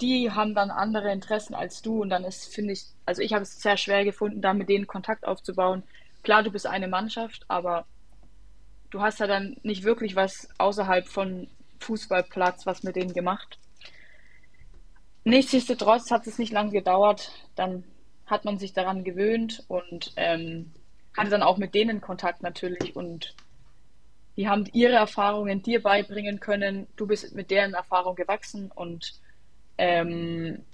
die 0.00 0.30
haben 0.30 0.54
dann 0.54 0.70
andere 0.70 1.12
Interessen 1.12 1.54
als 1.54 1.82
du 1.82 2.02
und 2.02 2.10
dann 2.10 2.24
ist, 2.24 2.52
finde 2.52 2.72
ich, 2.72 2.86
also 3.06 3.22
ich 3.22 3.32
habe 3.32 3.42
es 3.42 3.60
sehr 3.60 3.76
schwer 3.76 4.04
gefunden, 4.04 4.40
da 4.40 4.52
mit 4.52 4.68
denen 4.68 4.86
Kontakt 4.86 5.26
aufzubauen. 5.26 5.84
Klar, 6.22 6.42
du 6.42 6.50
bist 6.50 6.66
eine 6.66 6.88
Mannschaft, 6.88 7.44
aber 7.48 7.86
du 8.90 9.00
hast 9.00 9.20
ja 9.20 9.26
dann 9.26 9.56
nicht 9.62 9.84
wirklich 9.84 10.16
was 10.16 10.48
außerhalb 10.58 11.06
von 11.06 11.48
Fußballplatz, 11.80 12.66
was 12.66 12.82
mit 12.82 12.96
denen 12.96 13.12
gemacht. 13.12 13.58
Nichtsdestotrotz 15.24 16.10
hat 16.10 16.26
es 16.26 16.38
nicht 16.38 16.52
lange 16.52 16.72
gedauert. 16.72 17.30
Dann 17.54 17.84
hat 18.32 18.44
man 18.44 18.58
sich 18.58 18.72
daran 18.72 19.04
gewöhnt 19.04 19.62
und 19.68 20.12
ähm, 20.16 20.72
hatte 21.16 21.30
dann 21.30 21.42
auch 21.42 21.58
mit 21.58 21.74
denen 21.74 22.00
Kontakt 22.00 22.42
natürlich 22.42 22.96
und 22.96 23.36
die 24.36 24.48
haben 24.48 24.64
ihre 24.72 24.94
Erfahrungen 24.94 25.62
dir 25.62 25.82
beibringen 25.82 26.40
können. 26.40 26.86
Du 26.96 27.06
bist 27.06 27.34
mit 27.34 27.50
deren 27.50 27.74
Erfahrung 27.74 28.16
gewachsen 28.16 28.72
und 28.74 29.20
ähm, 29.76 30.64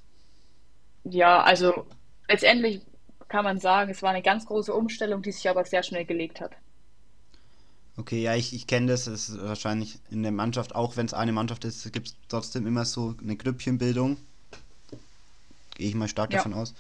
ja, 1.05 1.43
also 1.43 1.87
letztendlich 2.29 2.81
kann 3.29 3.45
man 3.45 3.59
sagen, 3.59 3.91
es 3.91 4.03
war 4.03 4.11
eine 4.11 4.23
ganz 4.23 4.47
große 4.47 4.73
Umstellung, 4.73 5.23
die 5.23 5.33
sich 5.33 5.49
aber 5.51 5.65
sehr 5.65 5.83
schnell 5.83 6.05
gelegt 6.05 6.41
hat. 6.41 6.53
Okay, 7.97 8.23
ja, 8.23 8.37
ich, 8.37 8.55
ich 8.55 8.69
kenne 8.69 8.87
das. 8.87 9.09
Es 9.09 9.29
ist 9.29 9.43
wahrscheinlich 9.43 9.99
in 10.11 10.23
der 10.23 10.31
Mannschaft, 10.31 10.77
auch 10.77 10.97
wenn 10.97 11.07
es 11.07 11.15
eine 11.15 11.33
Mannschaft 11.33 11.65
ist, 11.65 11.93
gibt 11.93 12.09
es 12.09 12.17
trotzdem 12.29 12.67
immer 12.67 12.85
so 12.85 13.17
eine 13.21 13.35
Grüppchenbildung. 13.35 14.19
Gehe 15.75 15.89
ich 15.89 15.97
mal 15.97 16.07
stark 16.07 16.33
ja. 16.33 16.39
davon 16.39 16.55
aus. 16.55 16.75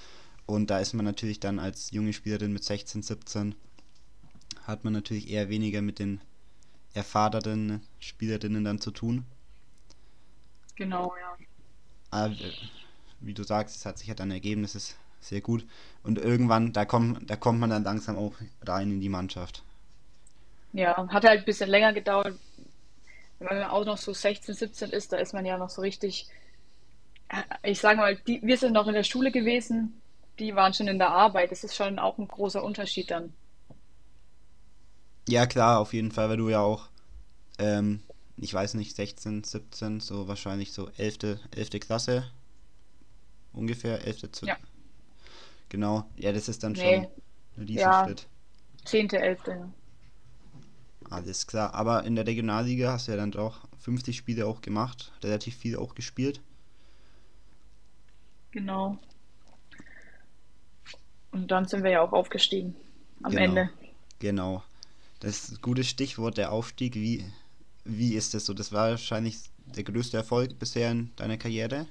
Und 0.48 0.70
da 0.70 0.78
ist 0.78 0.94
man 0.94 1.04
natürlich 1.04 1.40
dann 1.40 1.58
als 1.58 1.90
junge 1.90 2.14
Spielerin 2.14 2.54
mit 2.54 2.64
16, 2.64 3.02
17, 3.02 3.54
hat 4.62 4.82
man 4.82 4.94
natürlich 4.94 5.28
eher 5.28 5.50
weniger 5.50 5.82
mit 5.82 5.98
den 5.98 6.22
erfahrenen 6.94 7.82
Spielerinnen 7.98 8.64
dann 8.64 8.80
zu 8.80 8.90
tun. 8.90 9.26
Genau, 10.74 11.14
ja. 11.20 11.37
Aber, 12.11 12.32
äh, 12.32 12.52
wie 13.20 13.34
du 13.34 13.42
sagst, 13.42 13.76
es 13.76 13.84
hat 13.84 13.98
sich 13.98 14.08
halt 14.08 14.20
dann 14.20 14.30
ergeben, 14.30 14.62
das 14.62 14.74
ist 14.74 14.96
sehr 15.20 15.42
gut. 15.42 15.66
Und 16.02 16.16
irgendwann, 16.16 16.72
da, 16.72 16.87
komm, 16.87 17.26
da 17.26 17.37
kommt 17.37 17.61
man 17.61 17.68
dann 17.68 17.84
langsam 17.84 18.16
auch 18.16 18.32
rein 18.62 18.90
in 18.90 19.00
die 19.02 19.11
Mannschaft. 19.11 19.62
Ja, 20.72 20.96
hat 21.08 21.24
halt 21.26 21.40
ein 21.40 21.44
bisschen 21.44 21.68
länger 21.68 21.92
gedauert. 21.92 22.38
Wenn 23.38 23.58
man 23.58 23.64
auch 23.64 23.84
noch 23.84 23.98
so 23.98 24.14
16, 24.14 24.54
17 24.54 24.90
ist, 24.92 25.12
da 25.12 25.18
ist 25.18 25.34
man 25.34 25.44
ja 25.44 25.58
noch 25.58 25.68
so 25.68 25.82
richtig. 25.82 26.26
Äh, 27.28 27.42
ich 27.70 27.80
sage 27.80 27.98
mal, 27.98 28.16
die, 28.16 28.40
wir 28.42 28.56
sind 28.56 28.72
noch 28.72 28.87
in 28.87 28.94
der 28.94 29.04
Schule 29.04 29.30
gewesen, 29.30 30.00
die 30.38 30.55
waren 30.55 30.74
schon 30.74 30.88
in 30.88 30.98
der 30.98 31.11
Arbeit. 31.11 31.51
Das 31.51 31.64
ist 31.64 31.74
schon 31.74 31.98
auch 31.98 32.18
ein 32.18 32.29
großer 32.29 32.62
Unterschied 32.62 33.11
dann. 33.11 33.33
Ja, 35.29 35.46
klar, 35.46 35.81
auf 35.81 35.92
jeden 35.92 36.11
Fall, 36.11 36.29
weil 36.31 36.37
du 36.38 36.48
ja 36.48 36.61
auch, 36.61 36.88
ähm, 37.59 38.03
ich 38.37 38.55
weiß 38.55 38.74
nicht, 38.74 38.96
16, 38.96 39.44
17, 39.44 40.01
so 40.01 40.27
wahrscheinlich 40.29 40.72
so 40.72 40.88
11. 40.96 41.38
11. 41.55 41.81
Klasse 41.81 42.31
ungefähr, 43.53 44.07
11. 44.07 44.33
Zu, 44.33 44.46
ja. 44.46 44.57
Genau, 45.68 46.09
ja, 46.16 46.33
das 46.33 46.48
ist 46.48 46.62
dann 46.62 46.72
nee. 46.72 46.79
schon 46.79 47.09
ein 47.57 47.66
Riesenschritt. 47.66 48.22
Ja, 48.22 48.85
10., 48.87 49.11
11. 49.11 49.40
Alles 51.11 51.46
klar, 51.46 51.74
aber 51.74 52.05
in 52.05 52.14
der 52.16 52.27
Regionalliga 52.27 52.92
hast 52.92 53.09
du 53.09 53.12
ja 53.12 53.16
dann 53.16 53.35
auch 53.37 53.61
50 53.81 54.16
Spiele 54.16 54.46
auch 54.46 54.61
gemacht, 54.61 55.12
relativ 55.22 55.57
viel 55.57 55.77
auch 55.77 55.94
gespielt. 55.94 56.40
Genau. 58.51 58.98
Und 61.32 61.50
dann 61.50 61.66
sind 61.66 61.84
wir 61.84 61.90
ja 61.90 62.00
auch 62.02 62.12
aufgestiegen 62.12 62.74
am 63.22 63.32
genau. 63.32 63.44
Ende. 63.44 63.70
Genau. 64.18 64.62
Das 65.20 65.30
ist 65.30 65.52
ein 65.52 65.62
gutes 65.62 65.88
Stichwort, 65.88 66.38
der 66.38 66.52
Aufstieg. 66.52 66.94
Wie, 66.94 67.24
wie 67.84 68.14
ist 68.14 68.34
das 68.34 68.46
so? 68.46 68.54
Das 68.54 68.72
war 68.72 68.90
wahrscheinlich 68.90 69.38
der 69.76 69.84
größte 69.84 70.16
Erfolg 70.16 70.58
bisher 70.58 70.90
in 70.90 71.10
deiner 71.16 71.36
Karriere? 71.36 71.86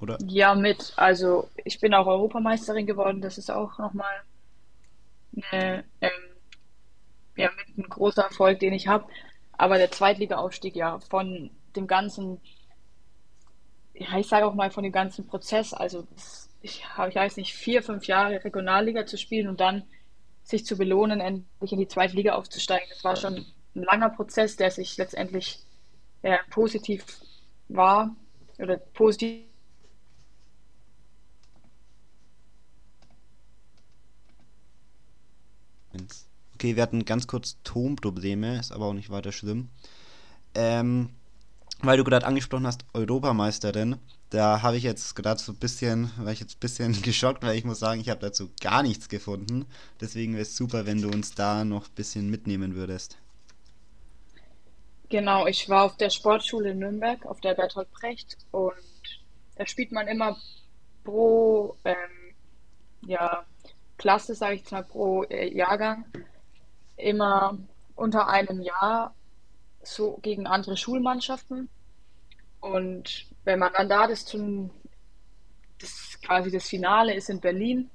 Oder? 0.00 0.18
Ja, 0.26 0.54
mit. 0.54 0.92
Also 0.96 1.48
ich 1.64 1.80
bin 1.80 1.94
auch 1.94 2.06
Europameisterin 2.06 2.86
geworden. 2.86 3.20
Das 3.20 3.38
ist 3.38 3.50
auch 3.50 3.78
nochmal 3.78 4.22
eine, 5.50 5.84
ähm, 6.00 6.10
ja, 7.36 7.50
mit 7.56 7.78
ein 7.78 7.88
großer 7.88 8.22
Erfolg, 8.22 8.60
den 8.60 8.72
ich 8.72 8.88
habe. 8.88 9.06
Aber 9.52 9.78
der 9.78 9.90
Zweitliga-Aufstieg, 9.90 10.76
ja, 10.76 11.00
von 11.00 11.50
dem 11.74 11.86
ganzen, 11.86 12.40
ich 13.92 14.28
sage 14.28 14.46
auch 14.46 14.54
mal 14.54 14.70
von 14.70 14.84
dem 14.84 14.92
ganzen 14.92 15.26
Prozess, 15.26 15.74
also 15.74 16.06
ich 16.68 16.84
ich 17.08 17.14
weiß 17.14 17.36
nicht, 17.36 17.54
vier, 17.54 17.82
fünf 17.82 18.06
Jahre 18.06 18.44
Regionalliga 18.44 19.06
zu 19.06 19.16
spielen 19.16 19.48
und 19.48 19.60
dann 19.60 19.84
sich 20.42 20.64
zu 20.64 20.76
belohnen, 20.76 21.20
endlich 21.20 21.72
in 21.72 21.78
die 21.78 21.88
zweite 21.88 22.16
Liga 22.16 22.34
aufzusteigen. 22.34 22.88
Das 22.90 23.04
war 23.04 23.16
schon 23.16 23.34
ein 23.74 23.82
langer 23.82 24.10
Prozess, 24.10 24.56
der 24.56 24.70
sich 24.70 24.96
letztendlich 24.96 25.60
ja, 26.22 26.38
positiv 26.50 27.04
war 27.68 28.16
oder 28.58 28.76
positiv 28.78 29.44
Okay, 36.54 36.74
wir 36.74 36.82
hatten 36.82 37.04
ganz 37.04 37.28
kurz 37.28 37.56
Tonprobleme, 37.62 38.58
ist 38.58 38.72
aber 38.72 38.86
auch 38.86 38.92
nicht 38.92 39.10
weiter 39.10 39.30
schlimm. 39.30 39.68
Ähm, 40.56 41.10
weil 41.80 41.96
du 41.96 42.04
gerade 42.04 42.26
angesprochen 42.26 42.66
hast, 42.66 42.84
Europameisterin, 42.92 43.96
da 44.30 44.62
habe 44.62 44.76
ich 44.76 44.82
jetzt 44.82 45.14
gerade 45.16 45.40
so 45.40 45.52
ein 45.52 45.58
bisschen, 45.58 46.10
war 46.18 46.32
ich 46.32 46.40
jetzt 46.40 46.56
ein 46.56 46.60
bisschen 46.60 47.02
geschockt, 47.02 47.42
weil 47.42 47.56
ich 47.56 47.64
muss 47.64 47.78
sagen, 47.78 48.00
ich 48.00 48.08
habe 48.08 48.20
dazu 48.20 48.50
gar 48.60 48.82
nichts 48.82 49.08
gefunden. 49.08 49.66
Deswegen 50.00 50.34
wäre 50.34 50.42
es 50.42 50.56
super, 50.56 50.86
wenn 50.86 51.00
du 51.00 51.08
uns 51.08 51.34
da 51.34 51.64
noch 51.64 51.86
ein 51.88 51.94
bisschen 51.94 52.30
mitnehmen 52.30 52.74
würdest. 52.74 53.16
Genau, 55.08 55.46
ich 55.46 55.68
war 55.70 55.84
auf 55.84 55.96
der 55.96 56.10
Sportschule 56.10 56.72
in 56.72 56.80
Nürnberg, 56.80 57.24
auf 57.24 57.40
der 57.40 57.54
Bertolt 57.54 57.90
Brecht 57.92 58.36
und 58.50 58.74
da 59.56 59.66
spielt 59.66 59.90
man 59.90 60.06
immer 60.06 60.36
pro, 61.02 61.76
ähm, 61.84 61.96
ja, 63.06 63.44
Klasse, 63.96 64.34
sage 64.34 64.56
ich 64.56 64.60
jetzt 64.60 64.72
mal, 64.72 64.84
pro 64.84 65.24
äh, 65.24 65.52
Jahrgang 65.52 66.04
immer 66.96 67.58
unter 67.96 68.28
einem 68.28 68.60
Jahr 68.60 69.14
so 69.94 70.18
gegen 70.22 70.46
andere 70.46 70.76
Schulmannschaften. 70.76 71.68
Und 72.60 73.26
wenn 73.44 73.58
man 73.58 73.72
dann 73.76 73.88
da 73.88 74.06
das, 74.06 74.24
zum, 74.24 74.70
das 75.80 76.18
quasi 76.22 76.50
das 76.50 76.68
Finale 76.68 77.14
ist 77.14 77.30
in 77.30 77.40
Berlin 77.40 77.90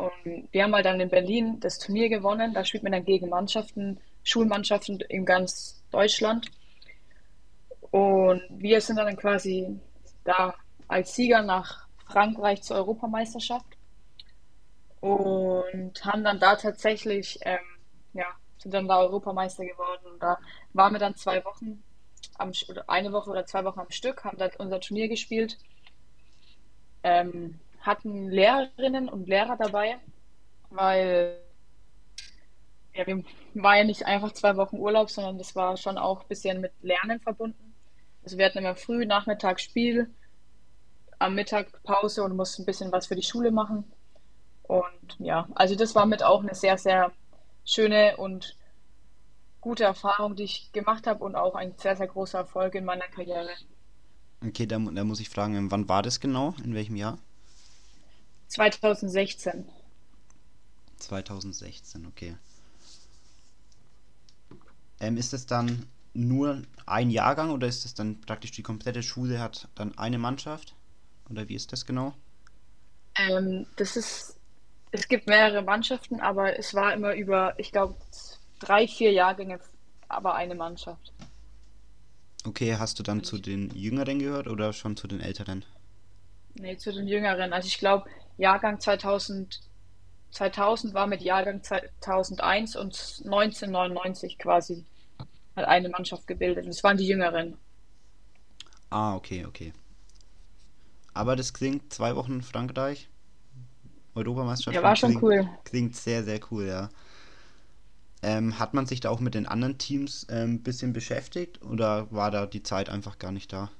und 0.00 0.48
wir 0.50 0.62
haben 0.62 0.74
halt 0.74 0.86
dann 0.86 1.00
in 1.00 1.10
Berlin 1.10 1.60
das 1.60 1.78
Turnier 1.78 2.08
gewonnen. 2.08 2.54
Da 2.54 2.64
spielt 2.64 2.82
man 2.82 2.92
dann 2.92 3.04
gegen 3.04 3.28
Mannschaften, 3.28 4.00
Schulmannschaften 4.22 5.00
in 5.08 5.26
ganz 5.26 5.82
Deutschland. 5.90 6.50
Und 7.90 8.42
wir 8.50 8.80
sind 8.80 8.96
dann 8.96 9.16
quasi 9.16 9.78
da 10.24 10.54
als 10.88 11.14
Sieger 11.14 11.42
nach 11.42 11.86
Frankreich 12.06 12.62
zur 12.62 12.76
Europameisterschaft 12.76 13.66
und 15.00 16.04
haben 16.04 16.24
dann 16.24 16.40
da 16.40 16.56
tatsächlich, 16.56 17.38
ähm, 17.42 17.58
ja, 18.14 18.26
sind 18.60 18.74
dann 18.74 18.88
da 18.88 18.98
Europameister 19.00 19.64
geworden. 19.64 20.06
Und 20.12 20.22
da 20.22 20.38
waren 20.72 20.92
wir 20.92 20.98
dann 20.98 21.16
zwei 21.16 21.44
Wochen, 21.44 21.82
am, 22.38 22.52
oder 22.68 22.88
eine 22.88 23.12
Woche 23.12 23.30
oder 23.30 23.46
zwei 23.46 23.64
Wochen 23.64 23.80
am 23.80 23.90
Stück, 23.90 24.24
haben 24.24 24.38
da 24.38 24.48
unser 24.58 24.80
Turnier 24.80 25.08
gespielt, 25.08 25.58
ähm, 27.02 27.58
hatten 27.80 28.28
Lehrerinnen 28.30 29.08
und 29.08 29.28
Lehrer 29.28 29.56
dabei, 29.56 29.98
weil 30.70 31.40
ja, 32.94 33.06
wir 33.06 33.24
war 33.54 33.78
ja 33.78 33.84
nicht 33.84 34.04
einfach 34.04 34.32
zwei 34.32 34.56
Wochen 34.56 34.76
Urlaub, 34.76 35.10
sondern 35.10 35.38
das 35.38 35.56
war 35.56 35.76
schon 35.76 35.96
auch 35.96 36.22
ein 36.22 36.28
bisschen 36.28 36.60
mit 36.60 36.72
Lernen 36.82 37.20
verbunden. 37.20 37.74
Also 38.22 38.36
wir 38.36 38.46
hatten 38.46 38.58
immer 38.58 38.76
früh, 38.76 39.06
Nachmittag 39.06 39.60
Spiel, 39.60 40.10
am 41.18 41.34
Mittag 41.34 41.82
Pause 41.84 42.22
und 42.22 42.36
mussten 42.36 42.62
ein 42.62 42.66
bisschen 42.66 42.92
was 42.92 43.06
für 43.06 43.16
die 43.16 43.22
Schule 43.22 43.50
machen. 43.50 43.90
Und 44.64 45.16
ja, 45.18 45.48
also 45.54 45.74
das 45.74 45.94
war 45.94 46.06
mit 46.06 46.22
auch 46.22 46.42
eine 46.42 46.54
sehr, 46.54 46.78
sehr 46.78 47.12
schöne 47.64 48.16
und 48.16 48.56
gute 49.60 49.84
Erfahrung, 49.84 50.36
die 50.36 50.44
ich 50.44 50.72
gemacht 50.72 51.06
habe 51.06 51.24
und 51.24 51.36
auch 51.36 51.54
ein 51.54 51.74
sehr, 51.76 51.96
sehr 51.96 52.06
großer 52.06 52.38
Erfolg 52.38 52.74
in 52.74 52.84
meiner 52.84 53.08
Karriere. 53.08 53.50
Okay, 54.42 54.66
da, 54.66 54.78
da 54.78 55.04
muss 55.04 55.20
ich 55.20 55.28
fragen, 55.28 55.70
wann 55.70 55.88
war 55.88 56.02
das 56.02 56.20
genau? 56.20 56.54
In 56.64 56.74
welchem 56.74 56.96
Jahr? 56.96 57.18
2016. 58.48 59.68
2016, 60.98 62.06
okay. 62.06 62.36
Ähm, 64.98 65.16
ist 65.16 65.32
es 65.32 65.46
dann 65.46 65.86
nur 66.12 66.62
ein 66.86 67.10
Jahrgang 67.10 67.50
oder 67.50 67.66
ist 67.66 67.84
es 67.84 67.94
dann 67.94 68.20
praktisch 68.20 68.50
die 68.50 68.62
komplette 68.62 69.02
Schule 69.02 69.40
hat 69.40 69.68
dann 69.74 69.96
eine 69.96 70.18
Mannschaft? 70.18 70.74
Oder 71.28 71.48
wie 71.48 71.54
ist 71.54 71.72
das 71.72 71.86
genau? 71.86 72.14
Ähm, 73.16 73.66
das 73.76 73.96
ist, 73.96 74.39
es 74.92 75.08
gibt 75.08 75.26
mehrere 75.26 75.62
Mannschaften, 75.62 76.20
aber 76.20 76.58
es 76.58 76.74
war 76.74 76.92
immer 76.92 77.14
über, 77.14 77.54
ich 77.58 77.72
glaube, 77.72 77.94
drei, 78.58 78.88
vier 78.88 79.12
Jahrgänge, 79.12 79.60
aber 80.08 80.34
eine 80.34 80.54
Mannschaft. 80.54 81.12
Okay, 82.44 82.76
hast 82.76 82.98
du 82.98 83.02
dann 83.02 83.22
zu 83.22 83.38
den 83.38 83.70
Jüngeren 83.74 84.18
gehört 84.18 84.46
oder 84.46 84.72
schon 84.72 84.96
zu 84.96 85.06
den 85.06 85.20
Älteren? 85.20 85.64
Nee, 86.54 86.76
zu 86.76 86.92
den 86.92 87.06
Jüngeren. 87.06 87.52
Also 87.52 87.68
ich 87.68 87.78
glaube, 87.78 88.08
Jahrgang 88.38 88.80
2000, 88.80 89.60
2000 90.30 90.94
war 90.94 91.06
mit 91.06 91.20
Jahrgang 91.20 91.62
2001 91.62 92.76
und 92.76 93.22
1999 93.24 94.38
quasi 94.38 94.84
hat 95.54 95.66
eine 95.66 95.88
Mannschaft 95.90 96.26
gebildet. 96.26 96.64
Und 96.64 96.70
es 96.70 96.82
waren 96.82 96.96
die 96.96 97.06
Jüngeren. 97.06 97.56
Ah, 98.88 99.14
okay, 99.14 99.44
okay. 99.44 99.72
Aber 101.12 101.36
das 101.36 101.52
klingt 101.52 101.92
zwei 101.92 102.16
Wochen 102.16 102.42
Frankreich. 102.42 103.08
Europameisterschaft. 104.14 104.74
Ja, 104.74 104.82
war 104.82 104.96
schon 104.96 105.10
klingt, 105.10 105.22
cool. 105.22 105.48
Klingt 105.64 105.96
sehr, 105.96 106.22
sehr 106.24 106.40
cool, 106.50 106.66
ja. 106.66 106.88
Ähm, 108.22 108.58
hat 108.58 108.74
man 108.74 108.86
sich 108.86 109.00
da 109.00 109.08
auch 109.08 109.20
mit 109.20 109.34
den 109.34 109.46
anderen 109.46 109.78
Teams 109.78 110.28
ein 110.28 110.42
ähm, 110.42 110.62
bisschen 110.62 110.92
beschäftigt 110.92 111.62
oder 111.62 112.10
war 112.12 112.30
da 112.30 112.46
die 112.46 112.62
Zeit 112.62 112.90
einfach 112.90 113.18
gar 113.18 113.32
nicht 113.32 113.52
da? 113.52 113.70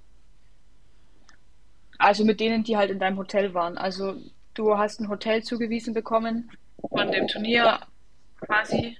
Also 1.98 2.24
mit 2.24 2.40
denen, 2.40 2.64
die 2.64 2.78
halt 2.78 2.90
in 2.90 2.98
deinem 2.98 3.18
Hotel 3.18 3.52
waren. 3.52 3.76
Also 3.76 4.16
du 4.54 4.78
hast 4.78 5.00
ein 5.00 5.10
Hotel 5.10 5.42
zugewiesen 5.42 5.92
bekommen 5.92 6.50
von 6.88 7.12
dem 7.12 7.28
Turnier 7.28 7.80
quasi. 8.40 8.96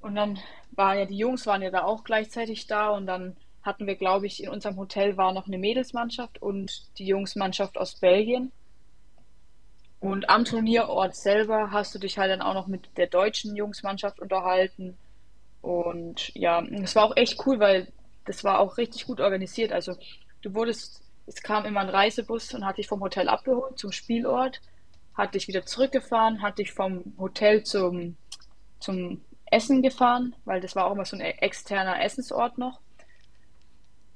Und 0.00 0.14
dann 0.14 0.38
waren 0.72 0.98
ja 0.98 1.04
die 1.06 1.16
Jungs 1.16 1.44
waren 1.46 1.62
ja 1.62 1.70
da 1.70 1.82
auch 1.82 2.04
gleichzeitig 2.04 2.68
da 2.68 2.90
und 2.90 3.06
dann 3.06 3.36
hatten 3.62 3.86
wir, 3.86 3.96
glaube 3.96 4.26
ich, 4.26 4.42
in 4.42 4.48
unserem 4.48 4.76
Hotel 4.76 5.16
war 5.16 5.32
noch 5.32 5.48
eine 5.48 5.58
Mädelsmannschaft 5.58 6.40
und 6.40 6.96
die 6.98 7.06
Jungsmannschaft 7.06 7.76
aus 7.76 7.96
Belgien. 7.96 8.52
Und 10.00 10.30
am 10.30 10.44
Turnierort 10.44 11.16
selber 11.16 11.70
hast 11.72 11.94
du 11.94 11.98
dich 11.98 12.18
halt 12.18 12.30
dann 12.30 12.42
auch 12.42 12.54
noch 12.54 12.68
mit 12.68 12.96
der 12.96 13.08
deutschen 13.08 13.56
Jungsmannschaft 13.56 14.20
unterhalten. 14.20 14.96
Und 15.60 16.34
ja, 16.34 16.62
es 16.82 16.94
war 16.94 17.04
auch 17.04 17.16
echt 17.16 17.44
cool, 17.46 17.58
weil 17.58 17.88
das 18.24 18.44
war 18.44 18.60
auch 18.60 18.78
richtig 18.78 19.06
gut 19.06 19.20
organisiert. 19.20 19.72
Also 19.72 19.96
du 20.42 20.54
wurdest, 20.54 21.02
es 21.26 21.42
kam 21.42 21.64
immer 21.64 21.80
ein 21.80 21.88
Reisebus 21.88 22.54
und 22.54 22.64
hat 22.64 22.78
dich 22.78 22.86
vom 22.86 23.00
Hotel 23.00 23.28
abgeholt 23.28 23.78
zum 23.78 23.90
Spielort, 23.90 24.60
hat 25.14 25.34
dich 25.34 25.48
wieder 25.48 25.66
zurückgefahren, 25.66 26.42
hat 26.42 26.58
dich 26.58 26.72
vom 26.72 27.14
Hotel 27.18 27.64
zum, 27.64 28.16
zum 28.78 29.22
Essen 29.46 29.82
gefahren, 29.82 30.36
weil 30.44 30.60
das 30.60 30.76
war 30.76 30.86
auch 30.86 30.92
immer 30.92 31.04
so 31.04 31.16
ein 31.16 31.22
externer 31.22 32.00
Essensort 32.02 32.56
noch. 32.56 32.80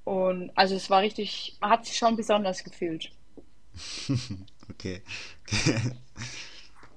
Und 0.04 0.50
also 0.54 0.76
es 0.76 0.90
war 0.90 1.00
richtig, 1.00 1.56
hat 1.60 1.86
sich 1.86 1.96
schon 1.96 2.16
besonders 2.16 2.62
gefühlt. 2.62 3.10
okay. 4.72 5.02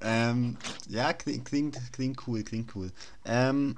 ähm, 0.02 0.58
ja, 0.88 1.14
klingt, 1.14 1.46
klingt, 1.46 1.94
klingt 1.94 2.28
cool, 2.28 2.44
klingt 2.44 2.76
cool. 2.76 2.92
Ähm, 3.26 3.78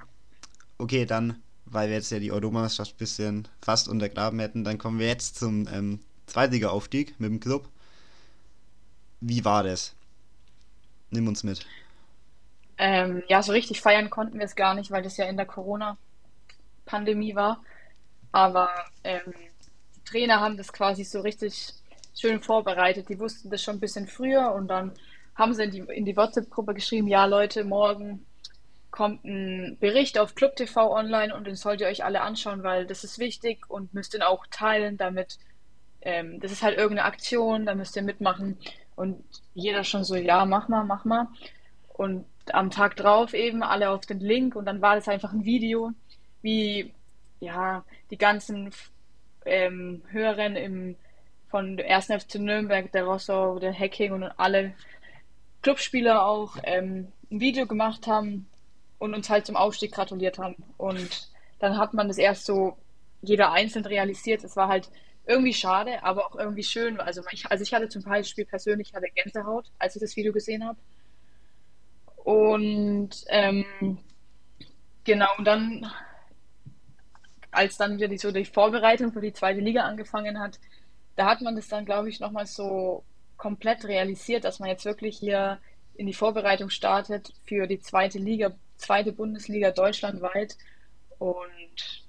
okay, 0.78 1.04
dann, 1.04 1.42
weil 1.66 1.88
wir 1.88 1.96
jetzt 1.96 2.10
ja 2.10 2.18
die 2.18 2.32
Europameisterschaft 2.32 2.94
ein 2.94 2.98
bisschen 2.98 3.48
fast 3.62 3.88
untergraben 3.88 4.38
hätten, 4.40 4.64
dann 4.64 4.78
kommen 4.78 4.98
wir 4.98 5.06
jetzt 5.06 5.36
zum 5.36 5.68
ähm, 5.68 6.00
Zweitliga-Aufstieg 6.26 7.18
mit 7.18 7.30
dem 7.30 7.40
Club. 7.40 7.68
Wie 9.20 9.44
war 9.44 9.62
das? 9.62 9.94
Nimm 11.10 11.26
uns 11.26 11.42
mit. 11.42 11.66
Ähm, 12.76 13.22
ja, 13.28 13.42
so 13.42 13.52
richtig 13.52 13.80
feiern 13.80 14.10
konnten 14.10 14.38
wir 14.38 14.44
es 14.44 14.54
gar 14.54 14.74
nicht, 14.74 14.90
weil 14.90 15.02
das 15.02 15.16
ja 15.16 15.24
in 15.24 15.36
der 15.36 15.46
Corona-Pandemie 15.46 17.34
war. 17.34 17.62
Aber 18.30 18.68
ähm, 19.02 19.34
die 19.96 20.04
Trainer 20.04 20.40
haben 20.40 20.56
das 20.56 20.72
quasi 20.72 21.02
so 21.02 21.20
richtig 21.20 21.74
schön 22.18 22.40
vorbereitet. 22.42 23.08
Die 23.08 23.18
wussten 23.18 23.50
das 23.50 23.62
schon 23.62 23.76
ein 23.76 23.80
bisschen 23.80 24.06
früher 24.06 24.52
und 24.52 24.68
dann 24.68 24.92
haben 25.34 25.54
sie 25.54 25.64
in 25.64 25.70
die, 25.70 25.78
in 25.78 26.04
die 26.04 26.16
WhatsApp-Gruppe 26.16 26.74
geschrieben, 26.74 27.06
ja 27.06 27.24
Leute, 27.26 27.64
morgen 27.64 28.26
kommt 28.90 29.24
ein 29.24 29.76
Bericht 29.78 30.18
auf 30.18 30.34
Club 30.34 30.56
TV 30.56 30.92
online 30.92 31.34
und 31.34 31.46
den 31.46 31.54
sollt 31.54 31.80
ihr 31.80 31.86
euch 31.86 32.04
alle 32.04 32.22
anschauen, 32.22 32.62
weil 32.62 32.86
das 32.86 33.04
ist 33.04 33.18
wichtig 33.18 33.68
und 33.68 33.94
müsst 33.94 34.14
ihn 34.14 34.22
auch 34.22 34.46
teilen, 34.50 34.96
damit 34.96 35.38
ähm, 36.00 36.40
das 36.40 36.52
ist 36.52 36.62
halt 36.62 36.76
irgendeine 36.76 37.06
Aktion, 37.06 37.66
da 37.66 37.74
müsst 37.74 37.96
ihr 37.96 38.02
mitmachen. 38.02 38.58
Und 38.96 39.22
jeder 39.54 39.84
schon 39.84 40.04
so, 40.04 40.16
ja, 40.16 40.44
mach 40.44 40.68
mal, 40.68 40.84
mach 40.84 41.04
mal. 41.04 41.28
Und 41.88 42.24
am 42.52 42.70
Tag 42.70 42.96
drauf 42.96 43.34
eben 43.34 43.62
alle 43.62 43.90
auf 43.90 44.06
den 44.06 44.20
Link 44.20 44.56
und 44.56 44.64
dann 44.64 44.80
war 44.80 44.96
das 44.96 45.08
einfach 45.08 45.32
ein 45.32 45.44
Video, 45.44 45.92
wie 46.42 46.92
ja 47.40 47.84
die 48.10 48.18
ganzen 48.18 48.72
ähm, 49.44 50.02
Hörerinnen 50.10 50.56
im 50.56 50.96
von 51.50 51.76
der 51.76 51.94
1. 51.94 52.06
FC 52.06 52.36
Nürnberg, 52.36 52.90
der 52.92 53.04
Rosso, 53.04 53.58
der 53.58 53.72
Hacking 53.72 54.12
und 54.12 54.24
alle 54.24 54.74
Clubspieler 55.62 56.24
auch 56.24 56.56
ähm, 56.62 57.08
ein 57.30 57.40
Video 57.40 57.66
gemacht 57.66 58.06
haben 58.06 58.46
und 58.98 59.14
uns 59.14 59.30
halt 59.30 59.46
zum 59.46 59.56
Aufstieg 59.56 59.92
gratuliert 59.92 60.38
haben. 60.38 60.56
Und 60.76 61.28
dann 61.58 61.78
hat 61.78 61.94
man 61.94 62.08
das 62.08 62.18
erst 62.18 62.44
so 62.44 62.76
jeder 63.22 63.52
einzeln 63.52 63.84
realisiert. 63.84 64.44
Es 64.44 64.56
war 64.56 64.68
halt 64.68 64.90
irgendwie 65.26 65.52
schade, 65.52 66.02
aber 66.02 66.26
auch 66.26 66.36
irgendwie 66.36 66.62
schön. 66.62 67.00
Also 67.00 67.22
ich, 67.30 67.50
also 67.50 67.62
ich 67.62 67.74
hatte 67.74 67.88
zum 67.88 68.02
Beispiel 68.02 68.44
persönlich 68.44 68.94
hatte 68.94 69.08
Gänsehaut, 69.14 69.70
als 69.78 69.96
ich 69.96 70.00
das 70.00 70.16
Video 70.16 70.32
gesehen 70.32 70.64
habe. 70.64 70.78
Und 72.16 73.10
ähm, 73.28 73.98
genau, 75.04 75.28
und 75.38 75.44
dann, 75.44 75.90
als 77.50 77.76
dann 77.76 77.96
wieder 77.96 78.08
die, 78.08 78.18
so 78.18 78.30
die 78.30 78.44
Vorbereitung 78.44 79.12
für 79.12 79.20
die 79.20 79.32
zweite 79.32 79.60
Liga 79.60 79.82
angefangen 79.82 80.38
hat, 80.38 80.58
da 81.18 81.26
hat 81.26 81.40
man 81.40 81.56
das 81.56 81.66
dann, 81.66 81.84
glaube 81.84 82.08
ich, 82.08 82.20
nochmal 82.20 82.46
so 82.46 83.02
komplett 83.36 83.84
realisiert, 83.84 84.44
dass 84.44 84.60
man 84.60 84.68
jetzt 84.68 84.84
wirklich 84.84 85.18
hier 85.18 85.58
in 85.96 86.06
die 86.06 86.14
Vorbereitung 86.14 86.70
startet 86.70 87.34
für 87.44 87.66
die 87.66 87.80
zweite 87.80 88.20
Liga, 88.20 88.52
zweite 88.76 89.12
Bundesliga 89.12 89.72
deutschlandweit. 89.72 90.56
Und 91.18 92.04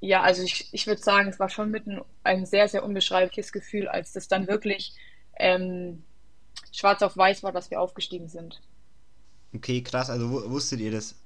ja, 0.00 0.22
also 0.22 0.42
ich, 0.42 0.72
ich 0.72 0.86
würde 0.86 1.02
sagen, 1.02 1.28
es 1.28 1.38
war 1.38 1.50
schon 1.50 1.70
mitten 1.70 2.00
ein 2.22 2.46
sehr, 2.46 2.66
sehr 2.68 2.84
unbeschreibliches 2.84 3.52
Gefühl, 3.52 3.86
als 3.86 4.14
das 4.14 4.28
dann 4.28 4.48
wirklich 4.48 4.94
ähm, 5.38 6.02
schwarz 6.72 7.02
auf 7.02 7.18
weiß 7.18 7.42
war, 7.42 7.52
dass 7.52 7.70
wir 7.70 7.82
aufgestiegen 7.82 8.28
sind. 8.28 8.62
Okay, 9.54 9.82
krass. 9.82 10.08
Also 10.08 10.50
wusstet 10.50 10.80
ihr 10.80 10.90
das 10.90 11.16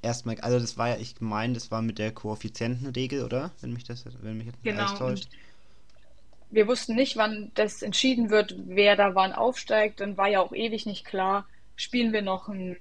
erstmal? 0.00 0.40
Also 0.40 0.58
das 0.58 0.78
war 0.78 0.88
ja, 0.88 0.96
ich 0.96 1.20
meine, 1.20 1.52
das 1.52 1.70
war 1.70 1.82
mit 1.82 1.98
der 1.98 2.12
Koeffizientenregel, 2.12 3.22
oder? 3.22 3.50
Wenn 3.60 3.74
mich 3.74 3.84
das, 3.84 4.06
wenn 4.22 4.38
mich 4.38 4.46
jetzt 4.46 4.64
nicht 4.64 4.74
genau. 4.74 4.96
täuscht 4.96 5.28
wir 6.54 6.68
wussten 6.68 6.94
nicht, 6.94 7.16
wann 7.16 7.50
das 7.54 7.82
entschieden 7.82 8.30
wird, 8.30 8.54
wer 8.56 8.94
da 8.94 9.16
wann 9.16 9.32
aufsteigt. 9.32 10.00
Dann 10.00 10.16
war 10.16 10.28
ja 10.28 10.40
auch 10.40 10.52
ewig 10.52 10.86
nicht 10.86 11.04
klar, 11.04 11.46
spielen 11.74 12.12
wir 12.12 12.22
noch 12.22 12.48
ein, 12.48 12.76